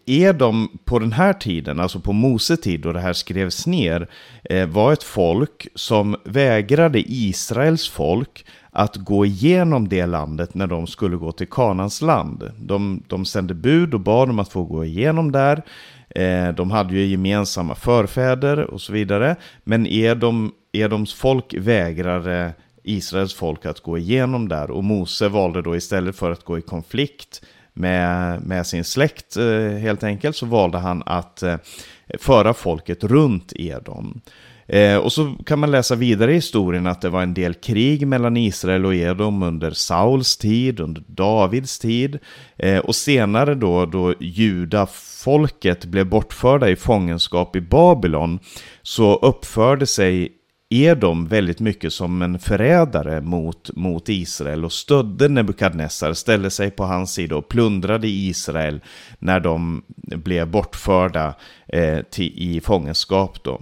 Edom 0.07 0.79
på 0.85 0.99
den 0.99 1.13
här 1.13 1.33
tiden, 1.33 1.81
alltså 1.81 2.01
på 2.01 2.13
Mose 2.13 2.57
tid 2.57 2.81
då 2.81 2.93
det 2.93 3.01
här 3.01 3.13
skrevs 3.13 3.67
ner, 3.67 4.09
eh, 4.45 4.67
var 4.67 4.93
ett 4.93 5.03
folk 5.03 5.69
som 5.75 6.17
vägrade 6.25 7.03
Israels 7.07 7.89
folk 7.89 8.45
att 8.71 8.97
gå 8.97 9.27
igenom 9.27 9.89
det 9.89 10.07
landet 10.07 10.55
när 10.55 10.67
de 10.67 10.87
skulle 10.87 11.17
gå 11.17 11.33
till 11.33 11.47
Kanans 11.51 12.03
land. 12.03 12.51
De, 12.59 13.03
de 13.07 13.25
sände 13.25 13.55
bud 13.55 13.95
och 13.95 14.01
bad 14.01 14.31
om 14.31 14.39
att 14.39 14.53
få 14.53 14.65
gå 14.65 14.85
igenom 14.85 15.33
där. 15.33 15.63
Eh, 16.11 16.49
de 16.49 16.71
hade 16.71 16.95
ju 16.95 17.07
gemensamma 17.07 17.75
förfäder 17.75 18.59
och 18.59 18.81
så 18.81 18.93
vidare. 18.93 19.37
Men 19.65 19.87
Edom, 19.87 20.53
Edoms 20.73 21.15
folk 21.15 21.55
vägrade 21.55 22.53
Israels 22.83 23.35
folk 23.35 23.67
att 23.67 23.81
gå 23.81 23.99
igenom 23.99 24.49
där 24.49 24.71
och 24.71 24.85
Mose 24.85 25.29
valde 25.29 25.63
då 25.63 25.77
istället 25.77 26.17
för 26.17 26.31
att 26.31 26.45
gå 26.45 26.59
i 26.59 26.63
konflikt 26.63 27.43
med, 27.75 28.43
med 28.43 28.67
sin 28.67 28.85
släkt 28.85 29.37
eh, 29.37 29.79
helt 29.79 30.03
enkelt 30.03 30.37
så 30.37 30.47
valde 30.47 30.79
han 30.79 31.03
att 31.07 31.43
eh, 31.43 31.57
föra 32.19 32.55
folket 32.55 33.05
runt 33.05 33.53
Edom. 33.57 34.21
Eh, 34.67 34.97
och 34.97 35.13
så 35.13 35.35
kan 35.47 35.59
man 35.59 35.71
läsa 35.71 35.95
vidare 35.95 36.33
i 36.33 36.35
historien 36.35 36.87
att 36.87 37.01
det 37.01 37.09
var 37.09 37.23
en 37.23 37.35
del 37.35 37.55
krig 37.55 38.07
mellan 38.07 38.37
Israel 38.37 38.87
och 38.87 38.95
Edom 38.95 39.43
under 39.43 39.71
Sauls 39.71 40.37
tid, 40.37 40.81
under 40.81 41.03
Davids 41.07 41.79
tid. 41.79 42.19
Och 42.83 42.95
senare 42.95 43.55
då, 43.55 43.87
då 43.87 44.15
judafolket 44.21 45.85
blev 45.85 46.07
bortförda 46.07 46.71
i 46.71 46.77
fångenskap 46.77 47.57
i 47.57 47.61
Babylon, 47.61 48.39
så 48.83 49.17
uppförde 49.17 49.87
sig 49.87 50.33
är 50.73 50.95
de 50.95 51.27
väldigt 51.27 51.61
mycket 51.61 51.93
som 51.93 52.23
en 52.23 52.39
förrädare 52.39 53.21
mot, 53.21 53.77
mot 53.77 54.09
Israel 54.09 54.65
och 54.65 54.73
stödde 54.73 55.29
Nebukadnessar, 55.29 56.13
ställde 56.13 56.51
sig 56.51 56.71
på 56.71 56.85
hans 56.85 57.13
sida 57.13 57.37
och 57.37 57.49
plundrade 57.49 58.09
Israel 58.09 58.81
när 59.19 59.41
de 59.41 59.83
blev 59.97 60.49
bortförda 60.51 61.35
eh, 61.69 61.99
till, 62.03 62.33
i 62.37 62.61
fångenskap. 62.61 63.45
Då. 63.45 63.61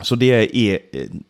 Så 0.00 0.14
det 0.14 0.30
är 0.30 0.56
e, 0.56 0.78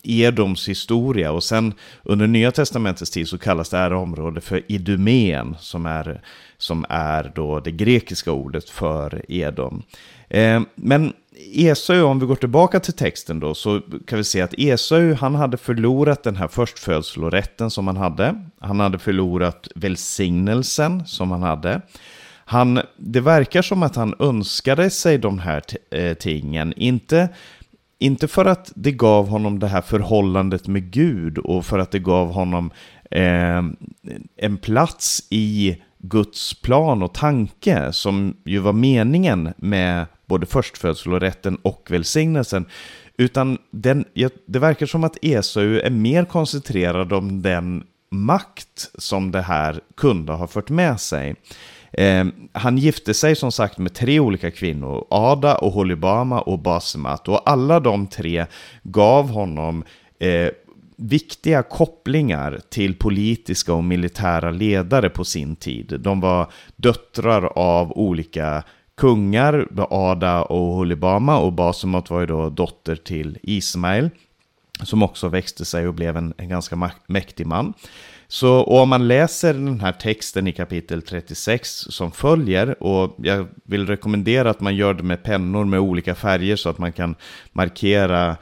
Edoms 0.02 0.68
historia 0.68 1.32
och 1.32 1.44
sen 1.44 1.74
under 2.02 2.26
Nya 2.26 2.50
Testamentets 2.50 3.10
tid 3.10 3.28
så 3.28 3.38
kallas 3.38 3.68
det 3.68 3.76
här 3.76 3.92
området 3.92 4.44
för 4.44 4.62
Idumeen 4.68 5.56
som 5.60 5.86
är, 5.86 6.20
som 6.58 6.84
är 6.88 7.32
då 7.34 7.60
det 7.60 7.70
grekiska 7.70 8.32
ordet 8.32 8.70
för 8.70 9.22
Edom. 9.28 9.82
Eh, 10.28 10.62
men 10.74 11.12
Esau, 11.52 12.02
om 12.02 12.20
vi 12.20 12.26
går 12.26 12.36
tillbaka 12.36 12.80
till 12.80 12.92
texten 12.92 13.40
då, 13.40 13.54
så 13.54 13.80
kan 14.06 14.18
vi 14.18 14.24
se 14.24 14.40
att 14.40 14.54
Esau, 14.58 15.14
han 15.14 15.34
hade 15.34 15.56
förlorat 15.56 16.22
den 16.22 16.36
här 16.36 16.48
förstfödslorätten 16.48 17.70
som 17.70 17.86
han 17.86 17.96
hade. 17.96 18.34
Han 18.60 18.80
hade 18.80 18.98
förlorat 18.98 19.68
välsignelsen 19.74 21.06
som 21.06 21.30
han 21.30 21.42
hade. 21.42 21.80
Han, 22.46 22.80
det 22.96 23.20
verkar 23.20 23.62
som 23.62 23.82
att 23.82 23.96
han 23.96 24.14
önskade 24.18 24.90
sig 24.90 25.18
de 25.18 25.38
här 25.38 25.62
eh, 25.90 26.14
tingen, 26.14 26.74
inte 26.76 27.28
inte 27.98 28.28
för 28.28 28.44
att 28.44 28.72
det 28.74 28.92
gav 28.92 29.28
honom 29.28 29.58
det 29.58 29.68
här 29.68 29.80
förhållandet 29.80 30.66
med 30.66 30.90
Gud 30.90 31.38
och 31.38 31.66
för 31.66 31.78
att 31.78 31.90
det 31.90 31.98
gav 31.98 32.32
honom 32.32 32.70
eh, 33.10 33.62
en 34.36 34.56
plats 34.56 35.26
i 35.30 35.82
Guds 35.98 36.54
plan 36.54 37.02
och 37.02 37.14
tanke 37.14 37.92
som 37.92 38.36
ju 38.44 38.58
var 38.58 38.72
meningen 38.72 39.52
med 39.56 40.06
både 40.26 40.46
förstfödslorätten 40.46 41.56
och 41.62 41.86
välsignelsen. 41.90 42.66
Utan 43.16 43.58
den, 43.70 44.04
det 44.46 44.58
verkar 44.58 44.86
som 44.86 45.04
att 45.04 45.18
Esau 45.22 45.78
är 45.78 45.90
mer 45.90 46.24
koncentrerad 46.24 47.12
om 47.12 47.42
den 47.42 47.84
makt 48.10 48.90
som 48.94 49.30
det 49.30 49.42
här 49.42 49.80
kunde 49.96 50.32
ha 50.32 50.46
fört 50.46 50.70
med 50.70 51.00
sig. 51.00 51.34
Eh, 51.98 52.24
han 52.52 52.78
gifte 52.78 53.14
sig 53.14 53.36
som 53.36 53.52
sagt 53.52 53.78
med 53.78 53.94
tre 53.94 54.20
olika 54.20 54.50
kvinnor, 54.50 55.06
Ada 55.10 55.54
och 55.54 55.72
Holibama 55.72 56.40
och 56.40 56.58
Basemat. 56.58 57.28
Och 57.28 57.50
alla 57.50 57.80
de 57.80 58.06
tre 58.06 58.46
gav 58.82 59.30
honom 59.30 59.84
eh, 60.18 60.48
viktiga 60.96 61.62
kopplingar 61.62 62.60
till 62.68 62.94
politiska 62.94 63.74
och 63.74 63.84
militära 63.84 64.50
ledare 64.50 65.10
på 65.10 65.24
sin 65.24 65.56
tid. 65.56 66.00
De 66.00 66.20
var 66.20 66.52
döttrar 66.76 67.44
av 67.58 67.92
olika 67.92 68.62
kungar, 68.96 69.68
Ada 69.90 70.42
och 70.42 70.74
Holibama 70.74 71.38
och 71.38 71.52
Basemat 71.52 72.10
var 72.10 72.20
ju 72.20 72.26
då 72.26 72.50
dotter 72.50 72.96
till 72.96 73.38
Ismael 73.42 74.10
som 74.82 75.02
också 75.02 75.28
växte 75.28 75.64
sig 75.64 75.88
och 75.88 75.94
blev 75.94 76.16
en, 76.16 76.34
en 76.36 76.48
ganska 76.48 76.90
mäktig 77.06 77.46
man. 77.46 77.74
Så 78.34 78.64
om 78.64 78.88
man 78.88 79.08
läser 79.08 79.54
den 79.54 79.80
här 79.80 79.92
texten 79.92 80.46
i 80.46 80.52
kapitel 80.52 81.02
36 81.02 81.68
som 81.70 82.12
följer, 82.12 82.82
och 82.82 83.16
jag 83.18 83.46
vill 83.64 83.86
rekommendera 83.86 84.50
att 84.50 84.60
man 84.60 84.76
gör 84.76 84.94
det 84.94 85.02
med 85.02 85.22
pennor 85.22 85.64
med 85.64 85.80
olika 85.80 86.14
färger 86.14 86.56
så 86.56 86.68
att 86.68 86.78
man 86.78 86.92
kan 86.92 87.14
markera 87.52 88.36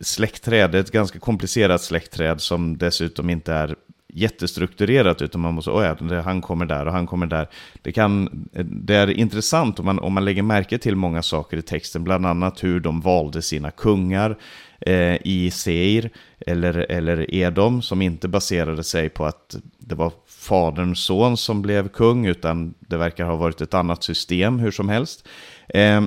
släktträd. 0.00 0.70
Det 0.70 0.78
är 0.78 0.80
ett 0.80 0.90
ganska 0.90 1.18
komplicerat 1.18 1.82
släktträd 1.82 2.40
som 2.40 2.78
dessutom 2.78 3.30
inte 3.30 3.52
är 3.52 3.76
jättestrukturerat 4.08 5.22
utan 5.22 5.40
man 5.40 5.54
måste, 5.54 5.70
oh 5.70 5.96
ja, 6.10 6.20
han 6.20 6.40
kommer 6.40 6.66
där 6.66 6.86
och 6.86 6.92
han 6.92 7.06
kommer 7.06 7.26
där. 7.26 7.48
Det, 7.82 7.92
kan, 7.92 8.28
det 8.66 8.94
är 8.94 9.10
intressant 9.10 9.78
om 9.78 9.84
man, 9.84 9.98
om 9.98 10.12
man 10.12 10.24
lägger 10.24 10.42
märke 10.42 10.78
till 10.78 10.96
många 10.96 11.22
saker 11.22 11.56
i 11.56 11.62
texten, 11.62 12.04
bland 12.04 12.26
annat 12.26 12.64
hur 12.64 12.80
de 12.80 13.00
valde 13.00 13.42
sina 13.42 13.70
kungar, 13.70 14.36
eh, 14.80 15.16
i 15.24 15.50
Seir 15.52 16.10
eller, 16.46 16.86
eller 16.88 17.34
Edom 17.34 17.82
som 17.82 18.02
inte 18.02 18.28
baserade 18.28 18.84
sig 18.84 19.08
på 19.08 19.24
att 19.24 19.56
det 19.78 19.94
var 19.94 20.12
faderns 20.26 21.04
son 21.04 21.36
som 21.36 21.62
blev 21.62 21.88
kung 21.88 22.26
utan 22.26 22.74
det 22.78 22.96
verkar 22.96 23.24
ha 23.24 23.36
varit 23.36 23.60
ett 23.60 23.74
annat 23.74 24.02
system 24.02 24.58
hur 24.58 24.70
som 24.70 24.88
helst. 24.88 25.28
Eh, 25.68 26.04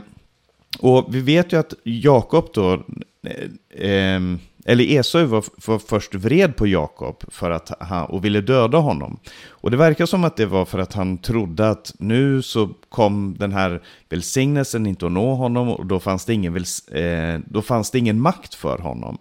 och 0.79 1.15
vi 1.15 1.21
vet 1.21 1.53
ju 1.53 1.59
att 1.59 1.73
Jakob 1.83 2.49
då, 2.53 2.73
eh 2.73 4.15
ehm, 4.15 4.39
eller 4.69 4.83
Esau 4.83 5.25
var, 5.25 5.43
var 5.67 5.79
först 5.79 6.15
vred 6.15 6.55
på 6.55 6.67
Jakob 6.67 7.23
för 7.27 7.51
att 7.51 7.71
han, 7.79 8.05
och 8.05 8.25
ville 8.25 8.41
döda 8.41 8.77
honom. 8.77 9.19
Och 9.49 9.71
det 9.71 9.77
verkar 9.77 10.05
som 10.05 10.23
att 10.23 10.37
det 10.37 10.45
var 10.45 10.65
för 10.65 10.79
att 10.79 10.93
han 10.93 11.17
trodde 11.17 11.69
att 11.69 11.93
nu 11.99 12.41
så 12.41 12.69
kom 12.89 13.35
den 13.39 13.51
här 13.51 13.81
välsignelsen 14.09 14.87
inte 14.87 15.05
att 15.05 15.11
nå 15.11 15.35
honom 15.35 15.69
och 15.69 15.85
då 15.85 15.99
fanns 15.99 16.25
det 16.25 16.33
ingen, 16.33 16.55
eh, 16.91 17.39
då 17.45 17.61
fanns 17.61 17.91
det 17.91 17.99
ingen 17.99 18.21
makt 18.21 18.53
för 18.53 18.77
honom. 18.77 19.17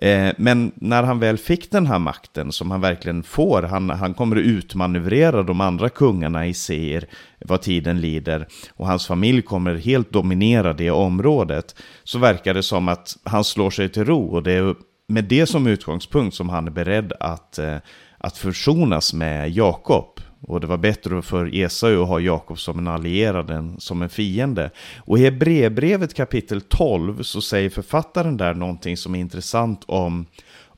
Eh, 0.00 0.32
men 0.36 0.72
när 0.74 1.02
han 1.02 1.18
väl 1.18 1.38
fick 1.38 1.70
den 1.70 1.86
här 1.86 1.98
makten 1.98 2.52
som 2.52 2.70
han 2.70 2.80
verkligen 2.80 3.22
får, 3.22 3.62
han, 3.62 3.90
han 3.90 4.14
kommer 4.14 4.36
att 4.36 4.42
utmanövrera 4.42 5.42
de 5.42 5.60
andra 5.60 5.88
kungarna 5.88 6.46
i 6.46 6.54
Seir 6.54 7.06
vad 7.44 7.62
tiden 7.62 8.00
lider 8.00 8.46
och 8.76 8.86
hans 8.86 9.06
familj 9.06 9.42
kommer 9.42 9.74
helt 9.74 10.12
dominera 10.12 10.72
det 10.72 10.90
området, 10.90 11.74
så 12.04 12.18
verkar 12.18 12.54
det 12.54 12.62
som 12.62 12.88
att 12.88 13.16
han 13.24 13.44
slår 13.44 13.70
sig 13.70 13.88
till 13.88 14.04
ro 14.04 14.26
och 14.26 14.42
det 14.42 14.52
är 14.52 14.74
med 15.08 15.24
det 15.24 15.46
som 15.46 15.66
utgångspunkt 15.66 16.36
som 16.36 16.48
han 16.48 16.66
är 16.66 16.70
beredd 16.70 17.12
att, 17.20 17.58
eh, 17.58 17.76
att 18.18 18.38
försonas 18.38 19.14
med 19.14 19.50
Jakob. 19.50 20.20
Och 20.42 20.60
det 20.60 20.66
var 20.66 20.76
bättre 20.76 21.22
för 21.22 21.54
Esau 21.54 22.02
att 22.02 22.08
ha 22.08 22.20
Jakob 22.20 22.58
som 22.58 22.78
en 22.78 22.88
allierad 22.88 23.50
än 23.50 23.80
som 23.80 24.02
en 24.02 24.08
fiende. 24.08 24.70
Och 24.98 25.18
i 25.18 25.22
Hebreerbrevet 25.22 26.14
kapitel 26.14 26.60
12 26.60 27.22
så 27.22 27.40
säger 27.40 27.70
författaren 27.70 28.36
där 28.36 28.54
någonting 28.54 28.96
som 28.96 29.14
är 29.14 29.18
intressant 29.18 29.84
om, 29.86 30.26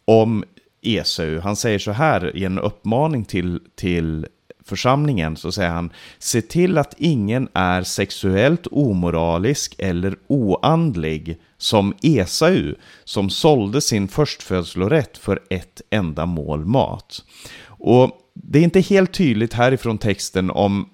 om 0.05 0.45
Esau. 0.83 1.39
Han 1.41 1.57
säger 1.57 1.79
så 1.79 1.93
här 1.93 2.37
i 2.37 2.45
en 2.45 2.59
uppmaning 2.59 3.25
till, 3.25 3.61
till 3.75 4.27
församlingen 4.65 5.37
så 5.37 5.53
säger 5.53 5.71
han 5.71 5.93
Se 6.19 6.43
till 6.43 6.79
att 6.79 6.95
ingen 6.99 7.49
är 7.53 7.83
sexuellt 7.83 8.67
omoralisk 8.71 9.75
eller 9.79 10.17
oandlig 10.27 11.41
som 11.59 11.95
Esau 12.03 12.75
som 13.05 13.31
sålde 13.31 13.81
sin 13.81 14.09
förstfödslorätt 14.09 15.19
för 15.19 15.41
ett 15.51 15.83
enda 15.91 16.27
mål 16.27 16.65
mat. 16.65 17.25
Och 17.67 18.19
det 18.43 18.59
är 18.59 18.63
inte 18.63 18.81
helt 18.81 19.13
tydligt 19.13 19.53
härifrån 19.53 19.99
texten 19.99 20.51
om 20.51 20.89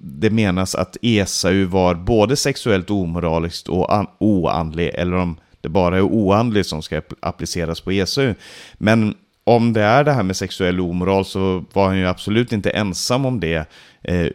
det 0.00 0.30
menas 0.30 0.74
att 0.74 0.96
Esau 1.02 1.66
var 1.66 1.94
både 1.94 2.36
sexuellt 2.36 2.90
omoraliskt 2.90 3.68
och 3.68 4.06
oandlig 4.18 4.90
eller 4.94 5.16
om 5.16 5.36
det 5.60 5.68
bara 5.68 5.96
är 5.96 6.02
oandlig 6.02 6.66
som 6.66 6.82
ska 6.82 7.02
appliceras 7.20 7.80
på 7.80 7.92
Esau. 7.92 8.34
Men 8.74 9.14
om 9.44 9.72
det 9.72 9.82
är 9.82 10.04
det 10.04 10.12
här 10.12 10.22
med 10.22 10.36
sexuell 10.36 10.80
omoral 10.80 11.24
så 11.24 11.64
var 11.72 11.86
han 11.86 11.98
ju 11.98 12.06
absolut 12.06 12.52
inte 12.52 12.70
ensam 12.70 13.26
om 13.26 13.40
det. 13.40 13.70
Eh, 14.02 14.26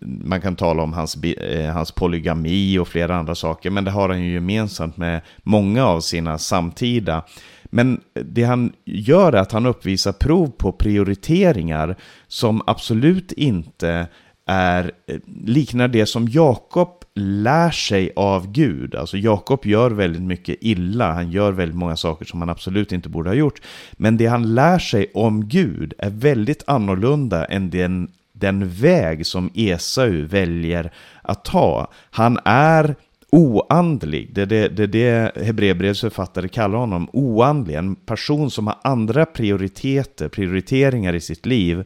man 0.00 0.40
kan 0.40 0.56
tala 0.56 0.82
om 0.82 0.92
hans, 0.92 1.16
eh, 1.24 1.72
hans 1.72 1.92
polygami 1.92 2.78
och 2.78 2.88
flera 2.88 3.16
andra 3.16 3.34
saker, 3.34 3.70
men 3.70 3.84
det 3.84 3.90
har 3.90 4.08
han 4.08 4.22
ju 4.22 4.32
gemensamt 4.32 4.96
med 4.96 5.20
många 5.42 5.86
av 5.86 6.00
sina 6.00 6.38
samtida. 6.38 7.22
Men 7.70 8.00
det 8.14 8.44
han 8.44 8.72
gör 8.84 9.32
är 9.32 9.40
att 9.40 9.52
han 9.52 9.66
uppvisar 9.66 10.12
prov 10.12 10.50
på 10.50 10.72
prioriteringar 10.72 11.96
som 12.26 12.62
absolut 12.66 13.32
inte 13.32 14.08
är, 14.46 14.92
eh, 15.06 15.16
liknar 15.44 15.88
det 15.88 16.06
som 16.06 16.28
Jakob 16.28 17.04
lär 17.14 17.70
sig 17.70 18.10
av 18.16 18.52
Gud. 18.52 18.94
Alltså 18.94 19.16
Jakob 19.16 19.66
gör 19.66 19.90
väldigt 19.90 20.22
mycket 20.22 20.56
illa, 20.60 21.12
han 21.12 21.30
gör 21.30 21.52
väldigt 21.52 21.76
många 21.76 21.96
saker 21.96 22.24
som 22.24 22.40
han 22.40 22.50
absolut 22.50 22.92
inte 22.92 23.08
borde 23.08 23.30
ha 23.30 23.34
gjort. 23.34 23.62
Men 23.92 24.16
det 24.16 24.26
han 24.26 24.54
lär 24.54 24.78
sig 24.78 25.10
om 25.14 25.48
Gud 25.48 25.94
är 25.98 26.10
väldigt 26.10 26.62
annorlunda 26.66 27.44
än 27.44 27.70
den, 27.70 28.08
den 28.32 28.68
väg 28.68 29.26
som 29.26 29.50
Esau 29.54 30.26
väljer 30.26 30.92
att 31.22 31.44
ta. 31.44 31.92
Han 32.10 32.38
är 32.44 32.96
oandlig. 33.32 34.34
Det 34.34 34.42
är 34.42 34.46
det, 34.46 34.68
det, 34.68 34.86
det 34.86 35.32
Hebreerbrevets 35.44 36.00
författare 36.00 36.48
kallar 36.48 36.78
honom, 36.78 37.08
oandlig. 37.12 37.74
En 37.74 37.96
person 37.96 38.50
som 38.50 38.66
har 38.66 38.78
andra 38.84 39.26
prioriteter, 39.26 40.28
prioriteringar 40.28 41.14
i 41.14 41.20
sitt 41.20 41.46
liv 41.46 41.84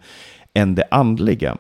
än 0.55 0.75
det 0.75 0.85
andliga. 0.91 1.57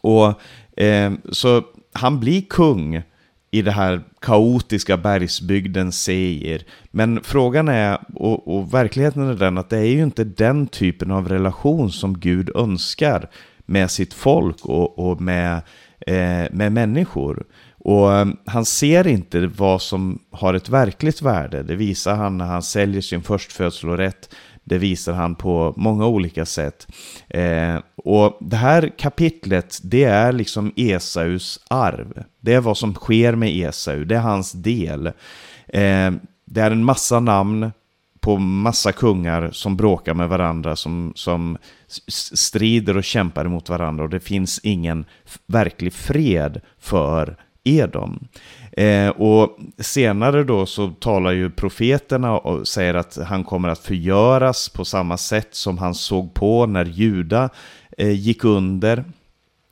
Och 0.00 0.40
eh, 0.82 1.12
så 1.32 1.62
han 1.92 2.20
blir 2.20 2.42
kung 2.42 3.02
i 3.50 3.62
det 3.62 3.70
här 3.70 4.02
kaotiska 4.20 4.96
bergsbygden 4.96 5.92
Seir. 5.92 6.62
Men 6.90 7.20
frågan 7.22 7.68
är, 7.68 7.98
och, 8.14 8.56
och, 8.56 8.74
verkligheten 8.74 9.22
är 9.22 9.34
den 9.34 9.58
att 9.58 9.70
det 9.70 9.78
är 9.78 9.84
ju 9.84 10.02
inte 10.02 10.24
den 10.24 10.66
typen 10.66 11.10
av 11.10 11.28
relation 11.28 11.92
som 11.92 12.20
Gud 12.20 12.50
önskar 12.56 13.30
med 13.66 13.90
sitt 13.90 14.14
folk 14.14 14.66
och, 14.66 14.98
och 14.98 15.20
med, 15.20 15.62
eh, 16.06 16.46
med 16.50 16.72
människor. 16.72 17.44
Och 17.88 18.12
eh, 18.12 18.26
han 18.46 18.64
ser 18.64 19.06
inte 19.06 19.46
vad 19.46 19.82
som 19.82 20.18
har 20.30 20.54
ett 20.54 20.68
verkligt 20.68 21.22
värde. 21.22 21.62
Det 21.62 21.74
visar 21.74 22.16
han 22.16 22.38
när 22.38 22.44
han 22.44 22.62
säljer 22.62 23.00
sin 23.00 23.22
förstfödslorätt. 23.22 24.34
Det 24.64 24.78
visar 24.78 25.12
han 25.12 25.34
på 25.34 25.74
många 25.76 26.06
olika 26.06 26.46
sätt. 26.46 26.86
Eh, 27.28 27.76
och 27.96 28.38
det 28.40 28.56
här 28.56 28.92
kapitlet, 28.98 29.78
det 29.82 30.04
är 30.04 30.32
liksom 30.32 30.72
Esaus 30.76 31.60
arv. 31.68 32.24
Det 32.40 32.54
är 32.54 32.60
vad 32.60 32.78
som 32.78 32.94
sker 32.94 33.34
med 33.34 33.56
Esau, 33.56 34.04
det 34.04 34.16
är 34.16 34.20
hans 34.20 34.52
del. 34.52 35.06
Eh, 35.66 36.10
det 36.44 36.60
är 36.60 36.70
en 36.70 36.84
massa 36.84 37.20
namn 37.20 37.70
på 38.20 38.36
massa 38.36 38.92
kungar 38.92 39.50
som 39.52 39.76
bråkar 39.76 40.14
med 40.14 40.28
varandra, 40.28 40.76
som, 40.76 41.12
som 41.14 41.58
strider 42.34 42.96
och 42.96 43.04
kämpar 43.04 43.44
mot 43.44 43.68
varandra. 43.68 44.04
Och 44.04 44.10
det 44.10 44.20
finns 44.20 44.60
ingen 44.62 45.04
verklig 45.46 45.92
fred 45.92 46.60
för 46.78 47.36
Edom. 47.68 48.28
Eh, 48.72 49.08
och 49.08 49.58
senare 49.78 50.44
då 50.44 50.66
så 50.66 50.88
talar 50.88 51.32
ju 51.32 51.50
profeterna 51.50 52.38
och 52.38 52.68
säger 52.68 52.94
att 52.94 53.18
han 53.26 53.44
kommer 53.44 53.68
att 53.68 53.78
förgöras 53.78 54.68
på 54.68 54.84
samma 54.84 55.16
sätt 55.16 55.48
som 55.50 55.78
han 55.78 55.94
såg 55.94 56.34
på 56.34 56.66
när 56.66 56.84
Juda 56.84 57.50
eh, 57.98 58.10
gick 58.10 58.44
under. 58.44 59.04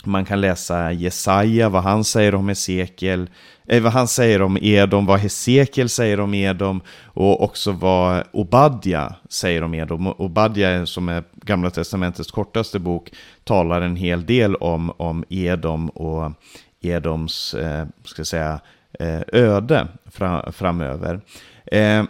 Man 0.07 0.25
kan 0.25 0.41
läsa 0.41 0.93
Jesaja, 0.93 1.69
vad 1.69 1.83
han 1.83 2.05
säger 2.05 2.35
om 2.35 2.49
Hesekiel, 2.49 3.31
eh, 3.69 3.83
vad 3.83 3.93
han 3.93 4.09
säger 4.09 4.43
om 4.43 4.59
Edom, 4.63 5.07
vad 5.07 5.21
Hesekiel 5.21 5.89
säger 5.89 6.21
om 6.21 6.35
Edom 6.35 6.81
och 7.05 7.43
också 7.43 7.73
vad 7.73 8.25
Obadja 8.33 9.15
säger 9.29 9.63
om 9.63 9.75
Edom. 9.75 10.07
Obadja, 10.07 10.87
som 10.87 11.09
är 11.09 11.25
Gamla 11.33 11.71
Testamentets 11.71 12.31
kortaste 12.31 12.79
bok, 12.79 13.11
talar 13.45 13.81
en 13.81 13.97
hel 13.97 14.27
del 14.27 14.55
om, 14.55 14.91
om 14.97 15.25
Edom 15.29 15.89
och 15.89 16.33
Edoms, 16.81 17.55
eh, 17.55 17.87
ska 18.05 18.25
säga, 18.25 18.61
eh, 19.01 19.21
öde 19.33 19.89
fra, 20.07 20.53
framöver. 20.53 21.21
Eh, 21.67 22.05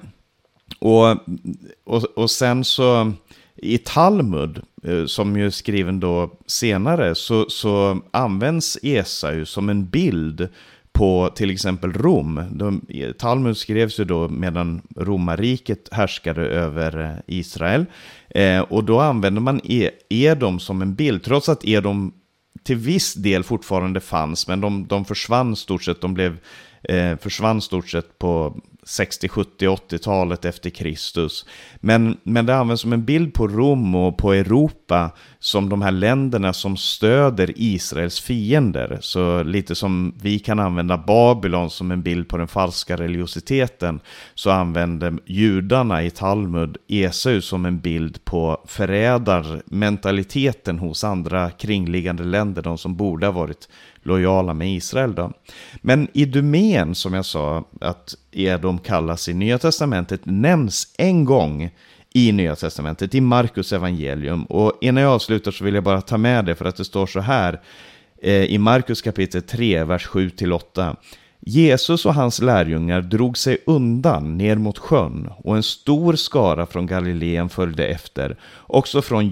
och, 0.79 1.17
och, 1.85 2.05
och 2.17 2.31
sen 2.31 2.65
så 2.65 3.13
i 3.57 3.79
Talmud, 3.79 4.63
eh, 4.83 5.07
som 5.07 5.37
ju 5.37 5.47
är 5.47 5.51
skriven 5.51 6.01
då 6.01 6.31
senare, 6.47 7.15
så, 7.15 7.47
så 7.49 8.01
används 8.11 8.79
Esau 8.83 9.45
som 9.45 9.69
en 9.69 9.89
bild 9.89 10.49
på 10.93 11.31
till 11.35 11.51
exempel 11.51 11.93
Rom. 11.93 12.43
De, 12.51 12.87
Talmud 13.19 13.57
skrevs 13.57 14.01
ju 14.01 14.05
då 14.05 14.29
medan 14.29 14.83
romarriket 14.97 15.89
härskade 15.93 16.43
över 16.43 17.05
eh, 17.05 17.37
Israel. 17.37 17.87
Eh, 18.31 18.61
och 18.61 18.85
då 18.85 19.01
använder 19.01 19.41
man 19.41 19.61
e, 19.65 19.91
Edom 20.09 20.61
som 20.61 20.83
en 20.83 20.95
bild, 20.95 21.23
trots 21.23 21.49
att 21.49 21.65
Edom 21.65 22.13
till 22.63 22.77
viss 22.77 23.15
del 23.15 23.45
fortfarande 23.45 24.01
fanns, 24.01 24.49
men 24.49 24.61
de, 24.61 24.87
de 24.87 25.05
försvann 25.05 25.57
stort 25.57 25.83
sett, 25.83 26.01
de 26.01 26.15
blev, 26.15 26.39
eh, 26.83 27.17
försvann 27.17 27.61
stort 27.61 27.89
sett 27.89 28.19
på 28.19 28.61
60, 28.87 29.29
70, 29.29 29.67
80-talet 29.67 30.45
efter 30.45 30.71
Kristus. 30.71 31.47
Men, 31.77 32.17
men 32.23 32.47
det 32.47 32.57
används 32.57 32.83
som 32.83 32.93
en 32.93 33.05
bild 33.05 33.35
på 33.35 33.49
Rom 33.49 33.95
och 33.95 34.19
på 34.19 34.33
Europa 34.33 35.11
som 35.39 35.69
de 35.69 35.83
här 35.83 35.91
länderna 35.91 36.53
som 36.53 36.77
stöder 36.77 37.53
Israels 37.57 38.21
fiender. 38.21 38.99
Så 39.01 39.43
lite 39.43 39.75
som 39.75 40.15
vi 40.23 40.39
kan 40.39 40.59
använda 40.59 40.99
Babylon 40.99 41.71
som 41.71 41.91
en 41.91 42.03
bild 42.03 42.29
på 42.29 42.37
den 42.37 42.49
falska 42.49 42.97
religiositeten 42.97 44.01
så 44.35 44.51
använder 44.51 45.19
judarna 45.25 46.03
i 46.03 46.11
Talmud 46.11 46.77
Esau 46.89 47.41
som 47.41 47.67
en 47.67 47.81
bild 47.81 48.25
på 48.25 48.65
förrädarmentaliteten 48.67 50.79
hos 50.79 51.05
andra 51.05 51.51
kringliggande 51.51 52.25
länder, 52.25 52.63
de 52.63 52.79
som 52.79 52.97
borde 52.97 53.27
ha 53.27 53.33
varit 53.33 53.69
lojala 54.07 54.55
med 54.55 54.75
Israel. 54.75 55.15
Då. 55.15 55.33
Men 55.83 56.09
Idumén, 56.13 56.95
som 56.95 57.15
jag 57.15 57.25
sa, 57.25 57.65
att 57.81 58.15
Edom 58.33 58.79
kallas 58.79 59.29
i 59.29 59.35
Nya 59.35 59.59
Testamentet, 59.59 60.21
nämns 60.25 60.95
en 60.99 61.25
gång 61.25 61.71
i 62.13 62.33
Nya 62.33 62.57
Testamentet, 62.57 63.15
i 63.15 63.21
Markus 63.21 63.73
evangelium. 63.73 64.45
Och 64.45 64.73
innan 64.81 65.03
jag 65.03 65.13
avslutar 65.13 65.51
så 65.51 65.65
vill 65.65 65.75
jag 65.75 65.85
bara 65.85 66.01
ta 66.01 66.17
med 66.17 66.45
det 66.45 66.55
för 66.55 66.65
att 66.65 66.77
det 66.77 66.85
står 66.85 67.07
så 67.07 67.21
här 67.21 67.61
eh, 68.23 68.45
i 68.45 68.59
Markus 68.59 69.03
kapitel 69.03 69.43
3, 69.43 69.85
vers 69.85 70.09
7-8. 70.09 70.97
Jesus 71.41 72.07
och 72.07 72.15
hans 72.15 72.43
lärjungar 72.43 73.01
drog 73.01 73.39
sig 73.39 73.59
undan 73.67 74.39
ner 74.39 74.57
mot 74.57 74.79
sjön 74.79 75.31
och 75.37 75.57
en 75.57 75.63
stor 75.63 76.17
skara 76.17 76.67
från 76.67 76.87
Galileen 76.87 77.49
följde 77.49 77.87
efter, 77.87 78.37
också 78.67 79.03
från 79.03 79.29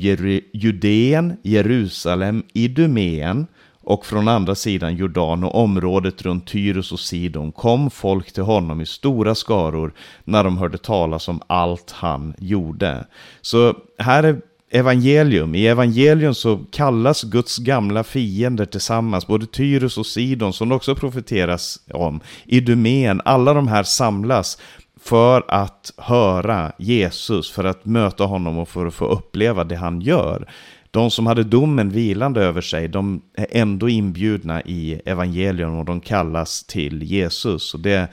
Judeen, 0.52 1.36
Jerusalem, 1.42 2.42
Idumeen 2.52 3.46
och 3.84 4.06
från 4.06 4.28
andra 4.28 4.54
sidan 4.54 4.96
Jordan 4.96 5.44
och 5.44 5.54
området 5.54 6.22
runt 6.22 6.46
Tyrus 6.46 6.92
och 6.92 7.00
Sidon 7.00 7.52
kom 7.52 7.90
folk 7.90 8.32
till 8.32 8.42
honom 8.42 8.80
i 8.80 8.86
stora 8.86 9.34
skaror 9.34 9.92
när 10.24 10.44
de 10.44 10.58
hörde 10.58 10.78
talas 10.78 11.28
om 11.28 11.40
allt 11.46 11.90
han 11.90 12.34
gjorde. 12.38 13.06
Så 13.40 13.74
här 13.98 14.22
är 14.22 14.40
evangelium. 14.70 15.54
I 15.54 15.66
evangelium 15.66 16.34
så 16.34 16.64
kallas 16.70 17.22
Guds 17.22 17.58
gamla 17.58 18.04
fiender 18.04 18.64
tillsammans, 18.64 19.26
både 19.26 19.46
Tyrus 19.46 19.98
och 19.98 20.06
Sidon 20.06 20.52
som 20.52 20.68
det 20.68 20.74
också 20.74 20.94
profeteras 20.94 21.80
om, 21.90 22.20
Idumén, 22.44 23.20
alla 23.24 23.54
de 23.54 23.68
här 23.68 23.82
samlas 23.82 24.58
för 25.00 25.44
att 25.48 25.92
höra 25.96 26.72
Jesus, 26.78 27.50
för 27.50 27.64
att 27.64 27.84
möta 27.84 28.24
honom 28.24 28.58
och 28.58 28.68
för 28.68 28.86
att 28.86 28.94
få 28.94 29.04
uppleva 29.04 29.64
det 29.64 29.76
han 29.76 30.00
gör. 30.00 30.48
De 30.94 31.10
som 31.10 31.26
hade 31.26 31.44
domen 31.44 31.90
vilande 31.90 32.40
över 32.40 32.60
sig, 32.60 32.88
de 32.88 33.22
är 33.34 33.46
ändå 33.50 33.88
inbjudna 33.88 34.62
i 34.62 35.00
evangelium 35.04 35.78
och 35.78 35.84
de 35.84 36.00
kallas 36.00 36.64
till 36.64 37.02
Jesus. 37.02 37.74
Och 37.74 37.80
det, 37.80 38.08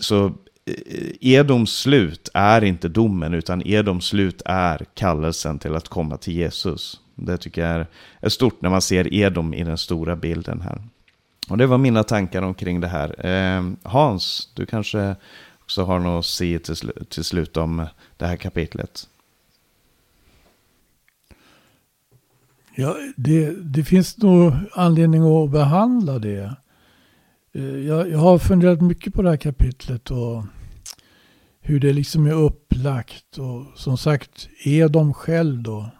så 0.00 0.26
eh, 0.26 0.32
Edoms 1.20 1.70
slut 1.72 2.28
är 2.34 2.64
inte 2.64 2.88
domen, 2.88 3.34
utan 3.34 3.66
Edoms 3.66 4.06
slut 4.06 4.42
är 4.44 4.84
kallelsen 4.94 5.58
till 5.58 5.74
att 5.74 5.88
komma 5.88 6.16
till 6.16 6.34
Jesus. 6.34 7.00
Det 7.14 7.36
tycker 7.36 7.66
jag 7.66 7.86
är, 8.20 8.28
stort 8.28 8.62
när 8.62 8.70
man 8.70 8.82
ser 8.82 9.14
Edom 9.14 9.54
i 9.54 9.64
den 9.64 9.78
stora 9.78 10.16
bilden 10.16 10.60
här. 10.60 10.82
Och 11.48 11.58
det 11.58 11.66
var 11.66 11.78
mina 11.78 12.04
tankar 12.04 12.42
omkring 12.42 12.80
det 12.80 12.88
här. 12.88 13.26
Ehm, 13.26 13.76
Hans, 13.82 14.48
du 14.54 14.66
kanske 14.66 15.16
också 15.62 15.84
har 15.84 15.98
något 15.98 16.18
att 16.18 16.24
säga 16.24 16.58
till, 16.58 16.92
till 17.08 17.24
slut 17.24 17.56
om 17.56 17.86
det 18.16 18.26
här 18.26 18.36
kapitlet? 18.36 19.08
Ja, 22.74 22.96
det, 23.16 23.50
det 23.50 23.84
finns 23.84 24.18
nog 24.18 24.52
anledning 24.72 25.22
att 25.22 25.50
behandla 25.50 26.18
det. 26.18 26.56
Eh, 27.54 27.64
jag, 27.64 28.10
jag 28.10 28.18
har 28.18 28.38
funderat 28.38 28.80
mycket 28.80 29.14
på 29.14 29.22
det 29.22 29.30
här 29.30 29.36
kapitlet 29.36 30.10
och 30.10 30.44
hur 31.60 31.80
det 31.80 31.92
liksom 31.92 32.26
är 32.26 32.32
upplagt. 32.32 33.38
Och 33.38 33.78
som 33.78 33.98
sagt, 33.98 34.48
Edom 34.64 35.14
själv 35.14 35.62
då, 35.62 35.90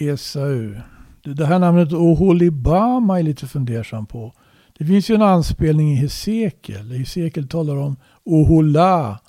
Esau. 0.00 0.74
Det 1.22 1.46
här 1.46 1.58
namnet 1.58 1.92
Oholibama 1.92 3.18
är 3.18 3.22
lite 3.22 3.46
fundersam 3.46 4.06
på. 4.06 4.32
Det 4.78 4.84
finns 4.84 5.10
ju 5.10 5.14
en 5.14 5.22
anspelning 5.22 5.92
i 5.92 5.96
Hesekiel. 5.96 6.90
Hesekiel 6.90 7.48
talar 7.48 7.76
om 7.76 7.96
Ohola, 8.24 9.20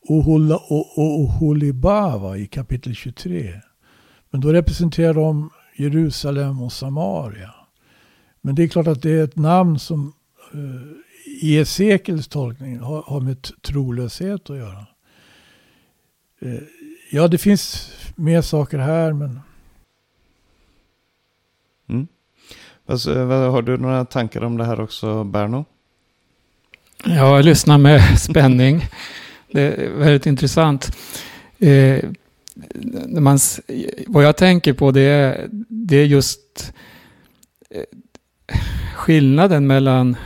Ohola 0.00 0.60
Oholibava 0.96 2.36
i 2.36 2.46
kapitel 2.46 2.94
23. 2.94 3.52
Men 4.30 4.40
då 4.40 4.52
representerar 4.52 5.14
de 5.14 5.50
Jerusalem 5.80 6.62
och 6.62 6.72
Samaria. 6.72 7.54
Men 8.40 8.54
det 8.54 8.62
är 8.62 8.68
klart 8.68 8.86
att 8.86 9.02
det 9.02 9.10
är 9.10 9.24
ett 9.24 9.36
namn 9.36 9.78
som 9.78 10.12
uh, 10.54 10.82
i 11.42 11.58
Esekels 11.58 12.28
tolkning 12.28 12.78
har, 12.78 13.02
har 13.02 13.20
med 13.20 13.48
trolöshet 13.62 14.50
att 14.50 14.56
göra. 14.56 14.86
Uh, 16.42 16.60
ja, 17.10 17.28
det 17.28 17.38
finns 17.38 17.92
mer 18.16 18.42
saker 18.42 18.78
här, 18.78 19.12
men... 19.12 19.40
Mm. 21.88 22.06
Alltså, 22.86 23.24
har 23.24 23.62
du 23.62 23.76
några 23.76 24.04
tankar 24.04 24.44
om 24.44 24.56
det 24.56 24.64
här 24.64 24.80
också, 24.80 25.24
Berno? 25.24 25.64
Ja, 27.04 27.36
jag 27.36 27.44
lyssnar 27.44 27.78
med 27.78 28.18
spänning. 28.20 28.84
Det 29.52 29.60
är 29.60 29.90
väldigt 29.90 30.26
intressant. 30.26 30.96
Eh, 31.58 32.04
man, 33.08 33.38
vad 34.06 34.24
jag 34.24 34.36
tänker 34.36 34.72
på 34.72 34.90
det 34.90 35.00
är, 35.00 35.48
det 35.90 35.96
är 35.96 36.04
just 36.04 36.72
eh, 37.70 37.84
skillnaden 38.94 39.66
mellan 39.66 40.16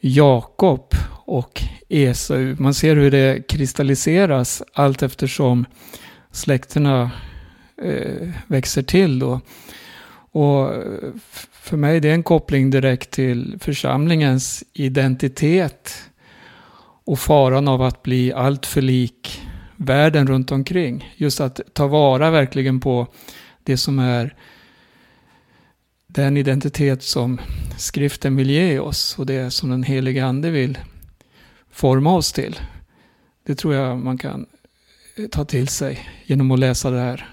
Jakob 0.00 0.94
och 1.10 1.62
Esau. 1.88 2.56
Man 2.58 2.74
ser 2.74 2.96
hur 2.96 3.10
det 3.10 3.48
kristalliseras 3.48 4.62
allt 4.72 5.02
eftersom 5.02 5.66
släkterna 6.30 7.10
eh, 7.82 8.28
växer 8.46 8.82
till. 8.82 9.18
Då. 9.18 9.40
Och 10.32 10.72
för 11.52 11.76
mig 11.76 12.00
det 12.00 12.08
är 12.08 12.14
en 12.14 12.22
koppling 12.22 12.70
direkt 12.70 13.10
till 13.10 13.58
församlingens 13.60 14.64
identitet 14.72 16.10
och 17.04 17.18
faran 17.18 17.68
av 17.68 17.82
att 17.82 18.02
bli 18.02 18.32
alltför 18.32 18.82
lik 18.82 19.42
världen 19.76 20.26
runt 20.26 20.52
omkring. 20.52 21.14
Just 21.16 21.40
att 21.40 21.60
ta 21.72 21.86
vara 21.86 22.30
verkligen 22.30 22.80
på 22.80 23.06
det 23.64 23.76
som 23.76 23.98
är 23.98 24.34
den 26.14 26.36
identitet 26.36 27.02
som 27.02 27.40
skriften 27.76 28.36
vill 28.36 28.50
ge 28.50 28.78
oss 28.78 29.18
och 29.18 29.26
det 29.26 29.50
som 29.50 29.70
den 29.70 29.82
helige 29.82 30.24
ande 30.24 30.50
vill 30.50 30.78
forma 31.70 32.14
oss 32.14 32.32
till. 32.32 32.60
Det 33.46 33.54
tror 33.54 33.74
jag 33.74 33.98
man 33.98 34.18
kan 34.18 34.46
eh, 35.16 35.26
ta 35.26 35.44
till 35.44 35.68
sig 35.68 36.08
genom 36.24 36.50
att 36.50 36.58
läsa 36.58 36.90
det 36.90 37.00
här. 37.00 37.28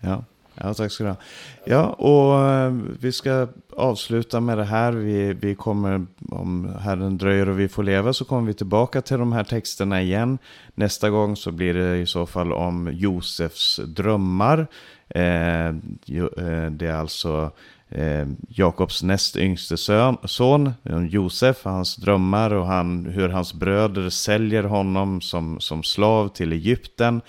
Ja, 0.00 0.24
ja 0.54 0.74
tack 0.74 0.92
ska 0.92 1.04
du 1.04 1.10
ha. 1.10 1.16
Ja, 1.64 1.86
och 1.86 2.50
eh, 2.50 2.72
vi 3.00 3.12
ska 3.12 3.48
avsluta 3.76 4.40
med 4.40 4.58
det 4.58 4.64
här. 4.64 4.92
Vi, 4.92 5.32
vi 5.32 5.54
kommer, 5.54 6.06
om 6.30 6.76
Herren 6.80 7.18
dröjer 7.18 7.48
och 7.48 7.60
vi 7.60 7.68
får 7.68 7.82
leva, 7.82 8.12
så 8.12 8.24
kommer 8.24 8.46
vi 8.46 8.54
tillbaka 8.54 9.02
till 9.02 9.18
de 9.18 9.32
här 9.32 9.44
texterna 9.44 10.02
igen. 10.02 10.38
Nästa 10.74 11.10
gång 11.10 11.36
så 11.36 11.52
blir 11.52 11.74
det 11.74 11.98
i 11.98 12.06
så 12.06 12.26
fall 12.26 12.52
om 12.52 12.90
Josefs 12.92 13.80
drömmar. 13.86 14.66
Eh, 15.08 15.66
eh 15.66 16.70
det 16.70 16.86
är 16.86 16.96
alltså 16.96 17.52
eh, 17.90 18.26
Jakobs 18.48 19.02
näst 19.02 19.36
yngste 19.36 19.76
son, 19.76 20.16
son, 20.24 20.72
Josef, 21.10 21.64
hans 21.64 21.96
drömmar 21.96 22.54
och 22.54 22.66
han, 22.66 23.06
hur 23.06 23.28
hans 23.28 23.54
bröder 23.54 24.10
säljer 24.10 24.62
honom 24.62 25.20
som, 25.20 25.60
som 25.60 25.82
slav 25.82 26.28
till 26.28 26.52
Egypten. 26.52 27.20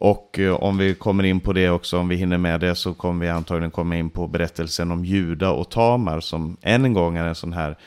Och 0.00 0.38
eh, 0.38 0.54
om 0.54 0.78
vi 0.78 0.94
kommer 0.94 1.24
in 1.24 1.40
på 1.40 1.52
det 1.52 1.70
också, 1.70 1.98
om 1.98 2.08
vi 2.08 2.16
hinner 2.16 2.38
med 2.38 2.60
det, 2.60 2.74
så 2.74 2.94
kommer 2.94 3.26
vi 3.26 3.30
antagligen 3.30 3.70
komma 3.70 3.96
in 3.96 4.10
på 4.10 4.28
berättelsen 4.28 4.90
om 4.90 5.04
Juda 5.04 5.50
och 5.50 5.70
Tamar, 5.70 6.20
som 6.20 6.56
än 6.62 6.84
en 6.84 6.92
gång 6.92 7.16
är 7.16 7.24
en 7.24 7.34
sån 7.34 7.52
här 7.52 7.78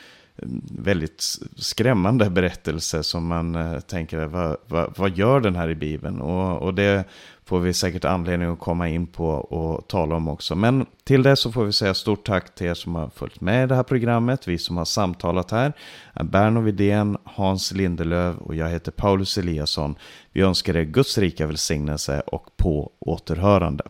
mm, 0.42 0.62
väldigt 0.78 1.22
skrämmande 1.56 2.30
berättelse 2.30 3.02
som 3.02 3.26
man 3.26 3.54
eh, 3.54 3.80
tänker, 3.80 4.26
vad, 4.26 4.56
vad, 4.66 4.98
vad, 4.98 5.16
gör 5.18 5.40
den 5.40 5.56
här 5.56 5.68
i 5.68 5.74
Bibeln? 5.74 6.20
Och, 6.20 6.62
och 6.62 6.74
det 6.74 7.04
får 7.52 7.60
vi 7.60 7.72
säkert 7.72 8.04
anledning 8.04 8.48
att 8.48 8.58
komma 8.58 8.88
in 8.88 9.06
på 9.06 9.28
och 9.28 9.88
tala 9.88 10.16
om 10.16 10.28
också. 10.28 10.54
Men 10.54 10.86
till 11.04 11.22
det 11.22 11.36
så 11.36 11.52
får 11.52 11.64
vi 11.64 11.72
säga 11.72 11.94
stort 11.94 12.26
tack 12.26 12.54
till 12.54 12.66
er 12.66 12.74
som 12.74 12.94
har 12.94 13.08
följt 13.08 13.40
med 13.40 13.64
i 13.64 13.66
det 13.66 13.74
här 13.74 13.82
programmet, 13.82 14.48
vi 14.48 14.58
som 14.58 14.76
har 14.76 14.84
samtalat 14.84 15.50
här. 15.50 15.72
Berno 16.24 16.60
Widén, 16.60 17.16
Hans 17.24 17.72
Lindelöv 17.72 18.38
och 18.38 18.54
jag 18.54 18.68
heter 18.68 18.92
Paulus 18.92 19.38
Eliasson. 19.38 19.94
Vi 20.32 20.40
önskar 20.40 20.76
er 20.76 20.84
Guds 20.84 21.18
rika 21.18 21.46
välsignelse 21.46 22.20
och 22.20 22.56
på 22.56 22.92
återhörande. 22.98 23.84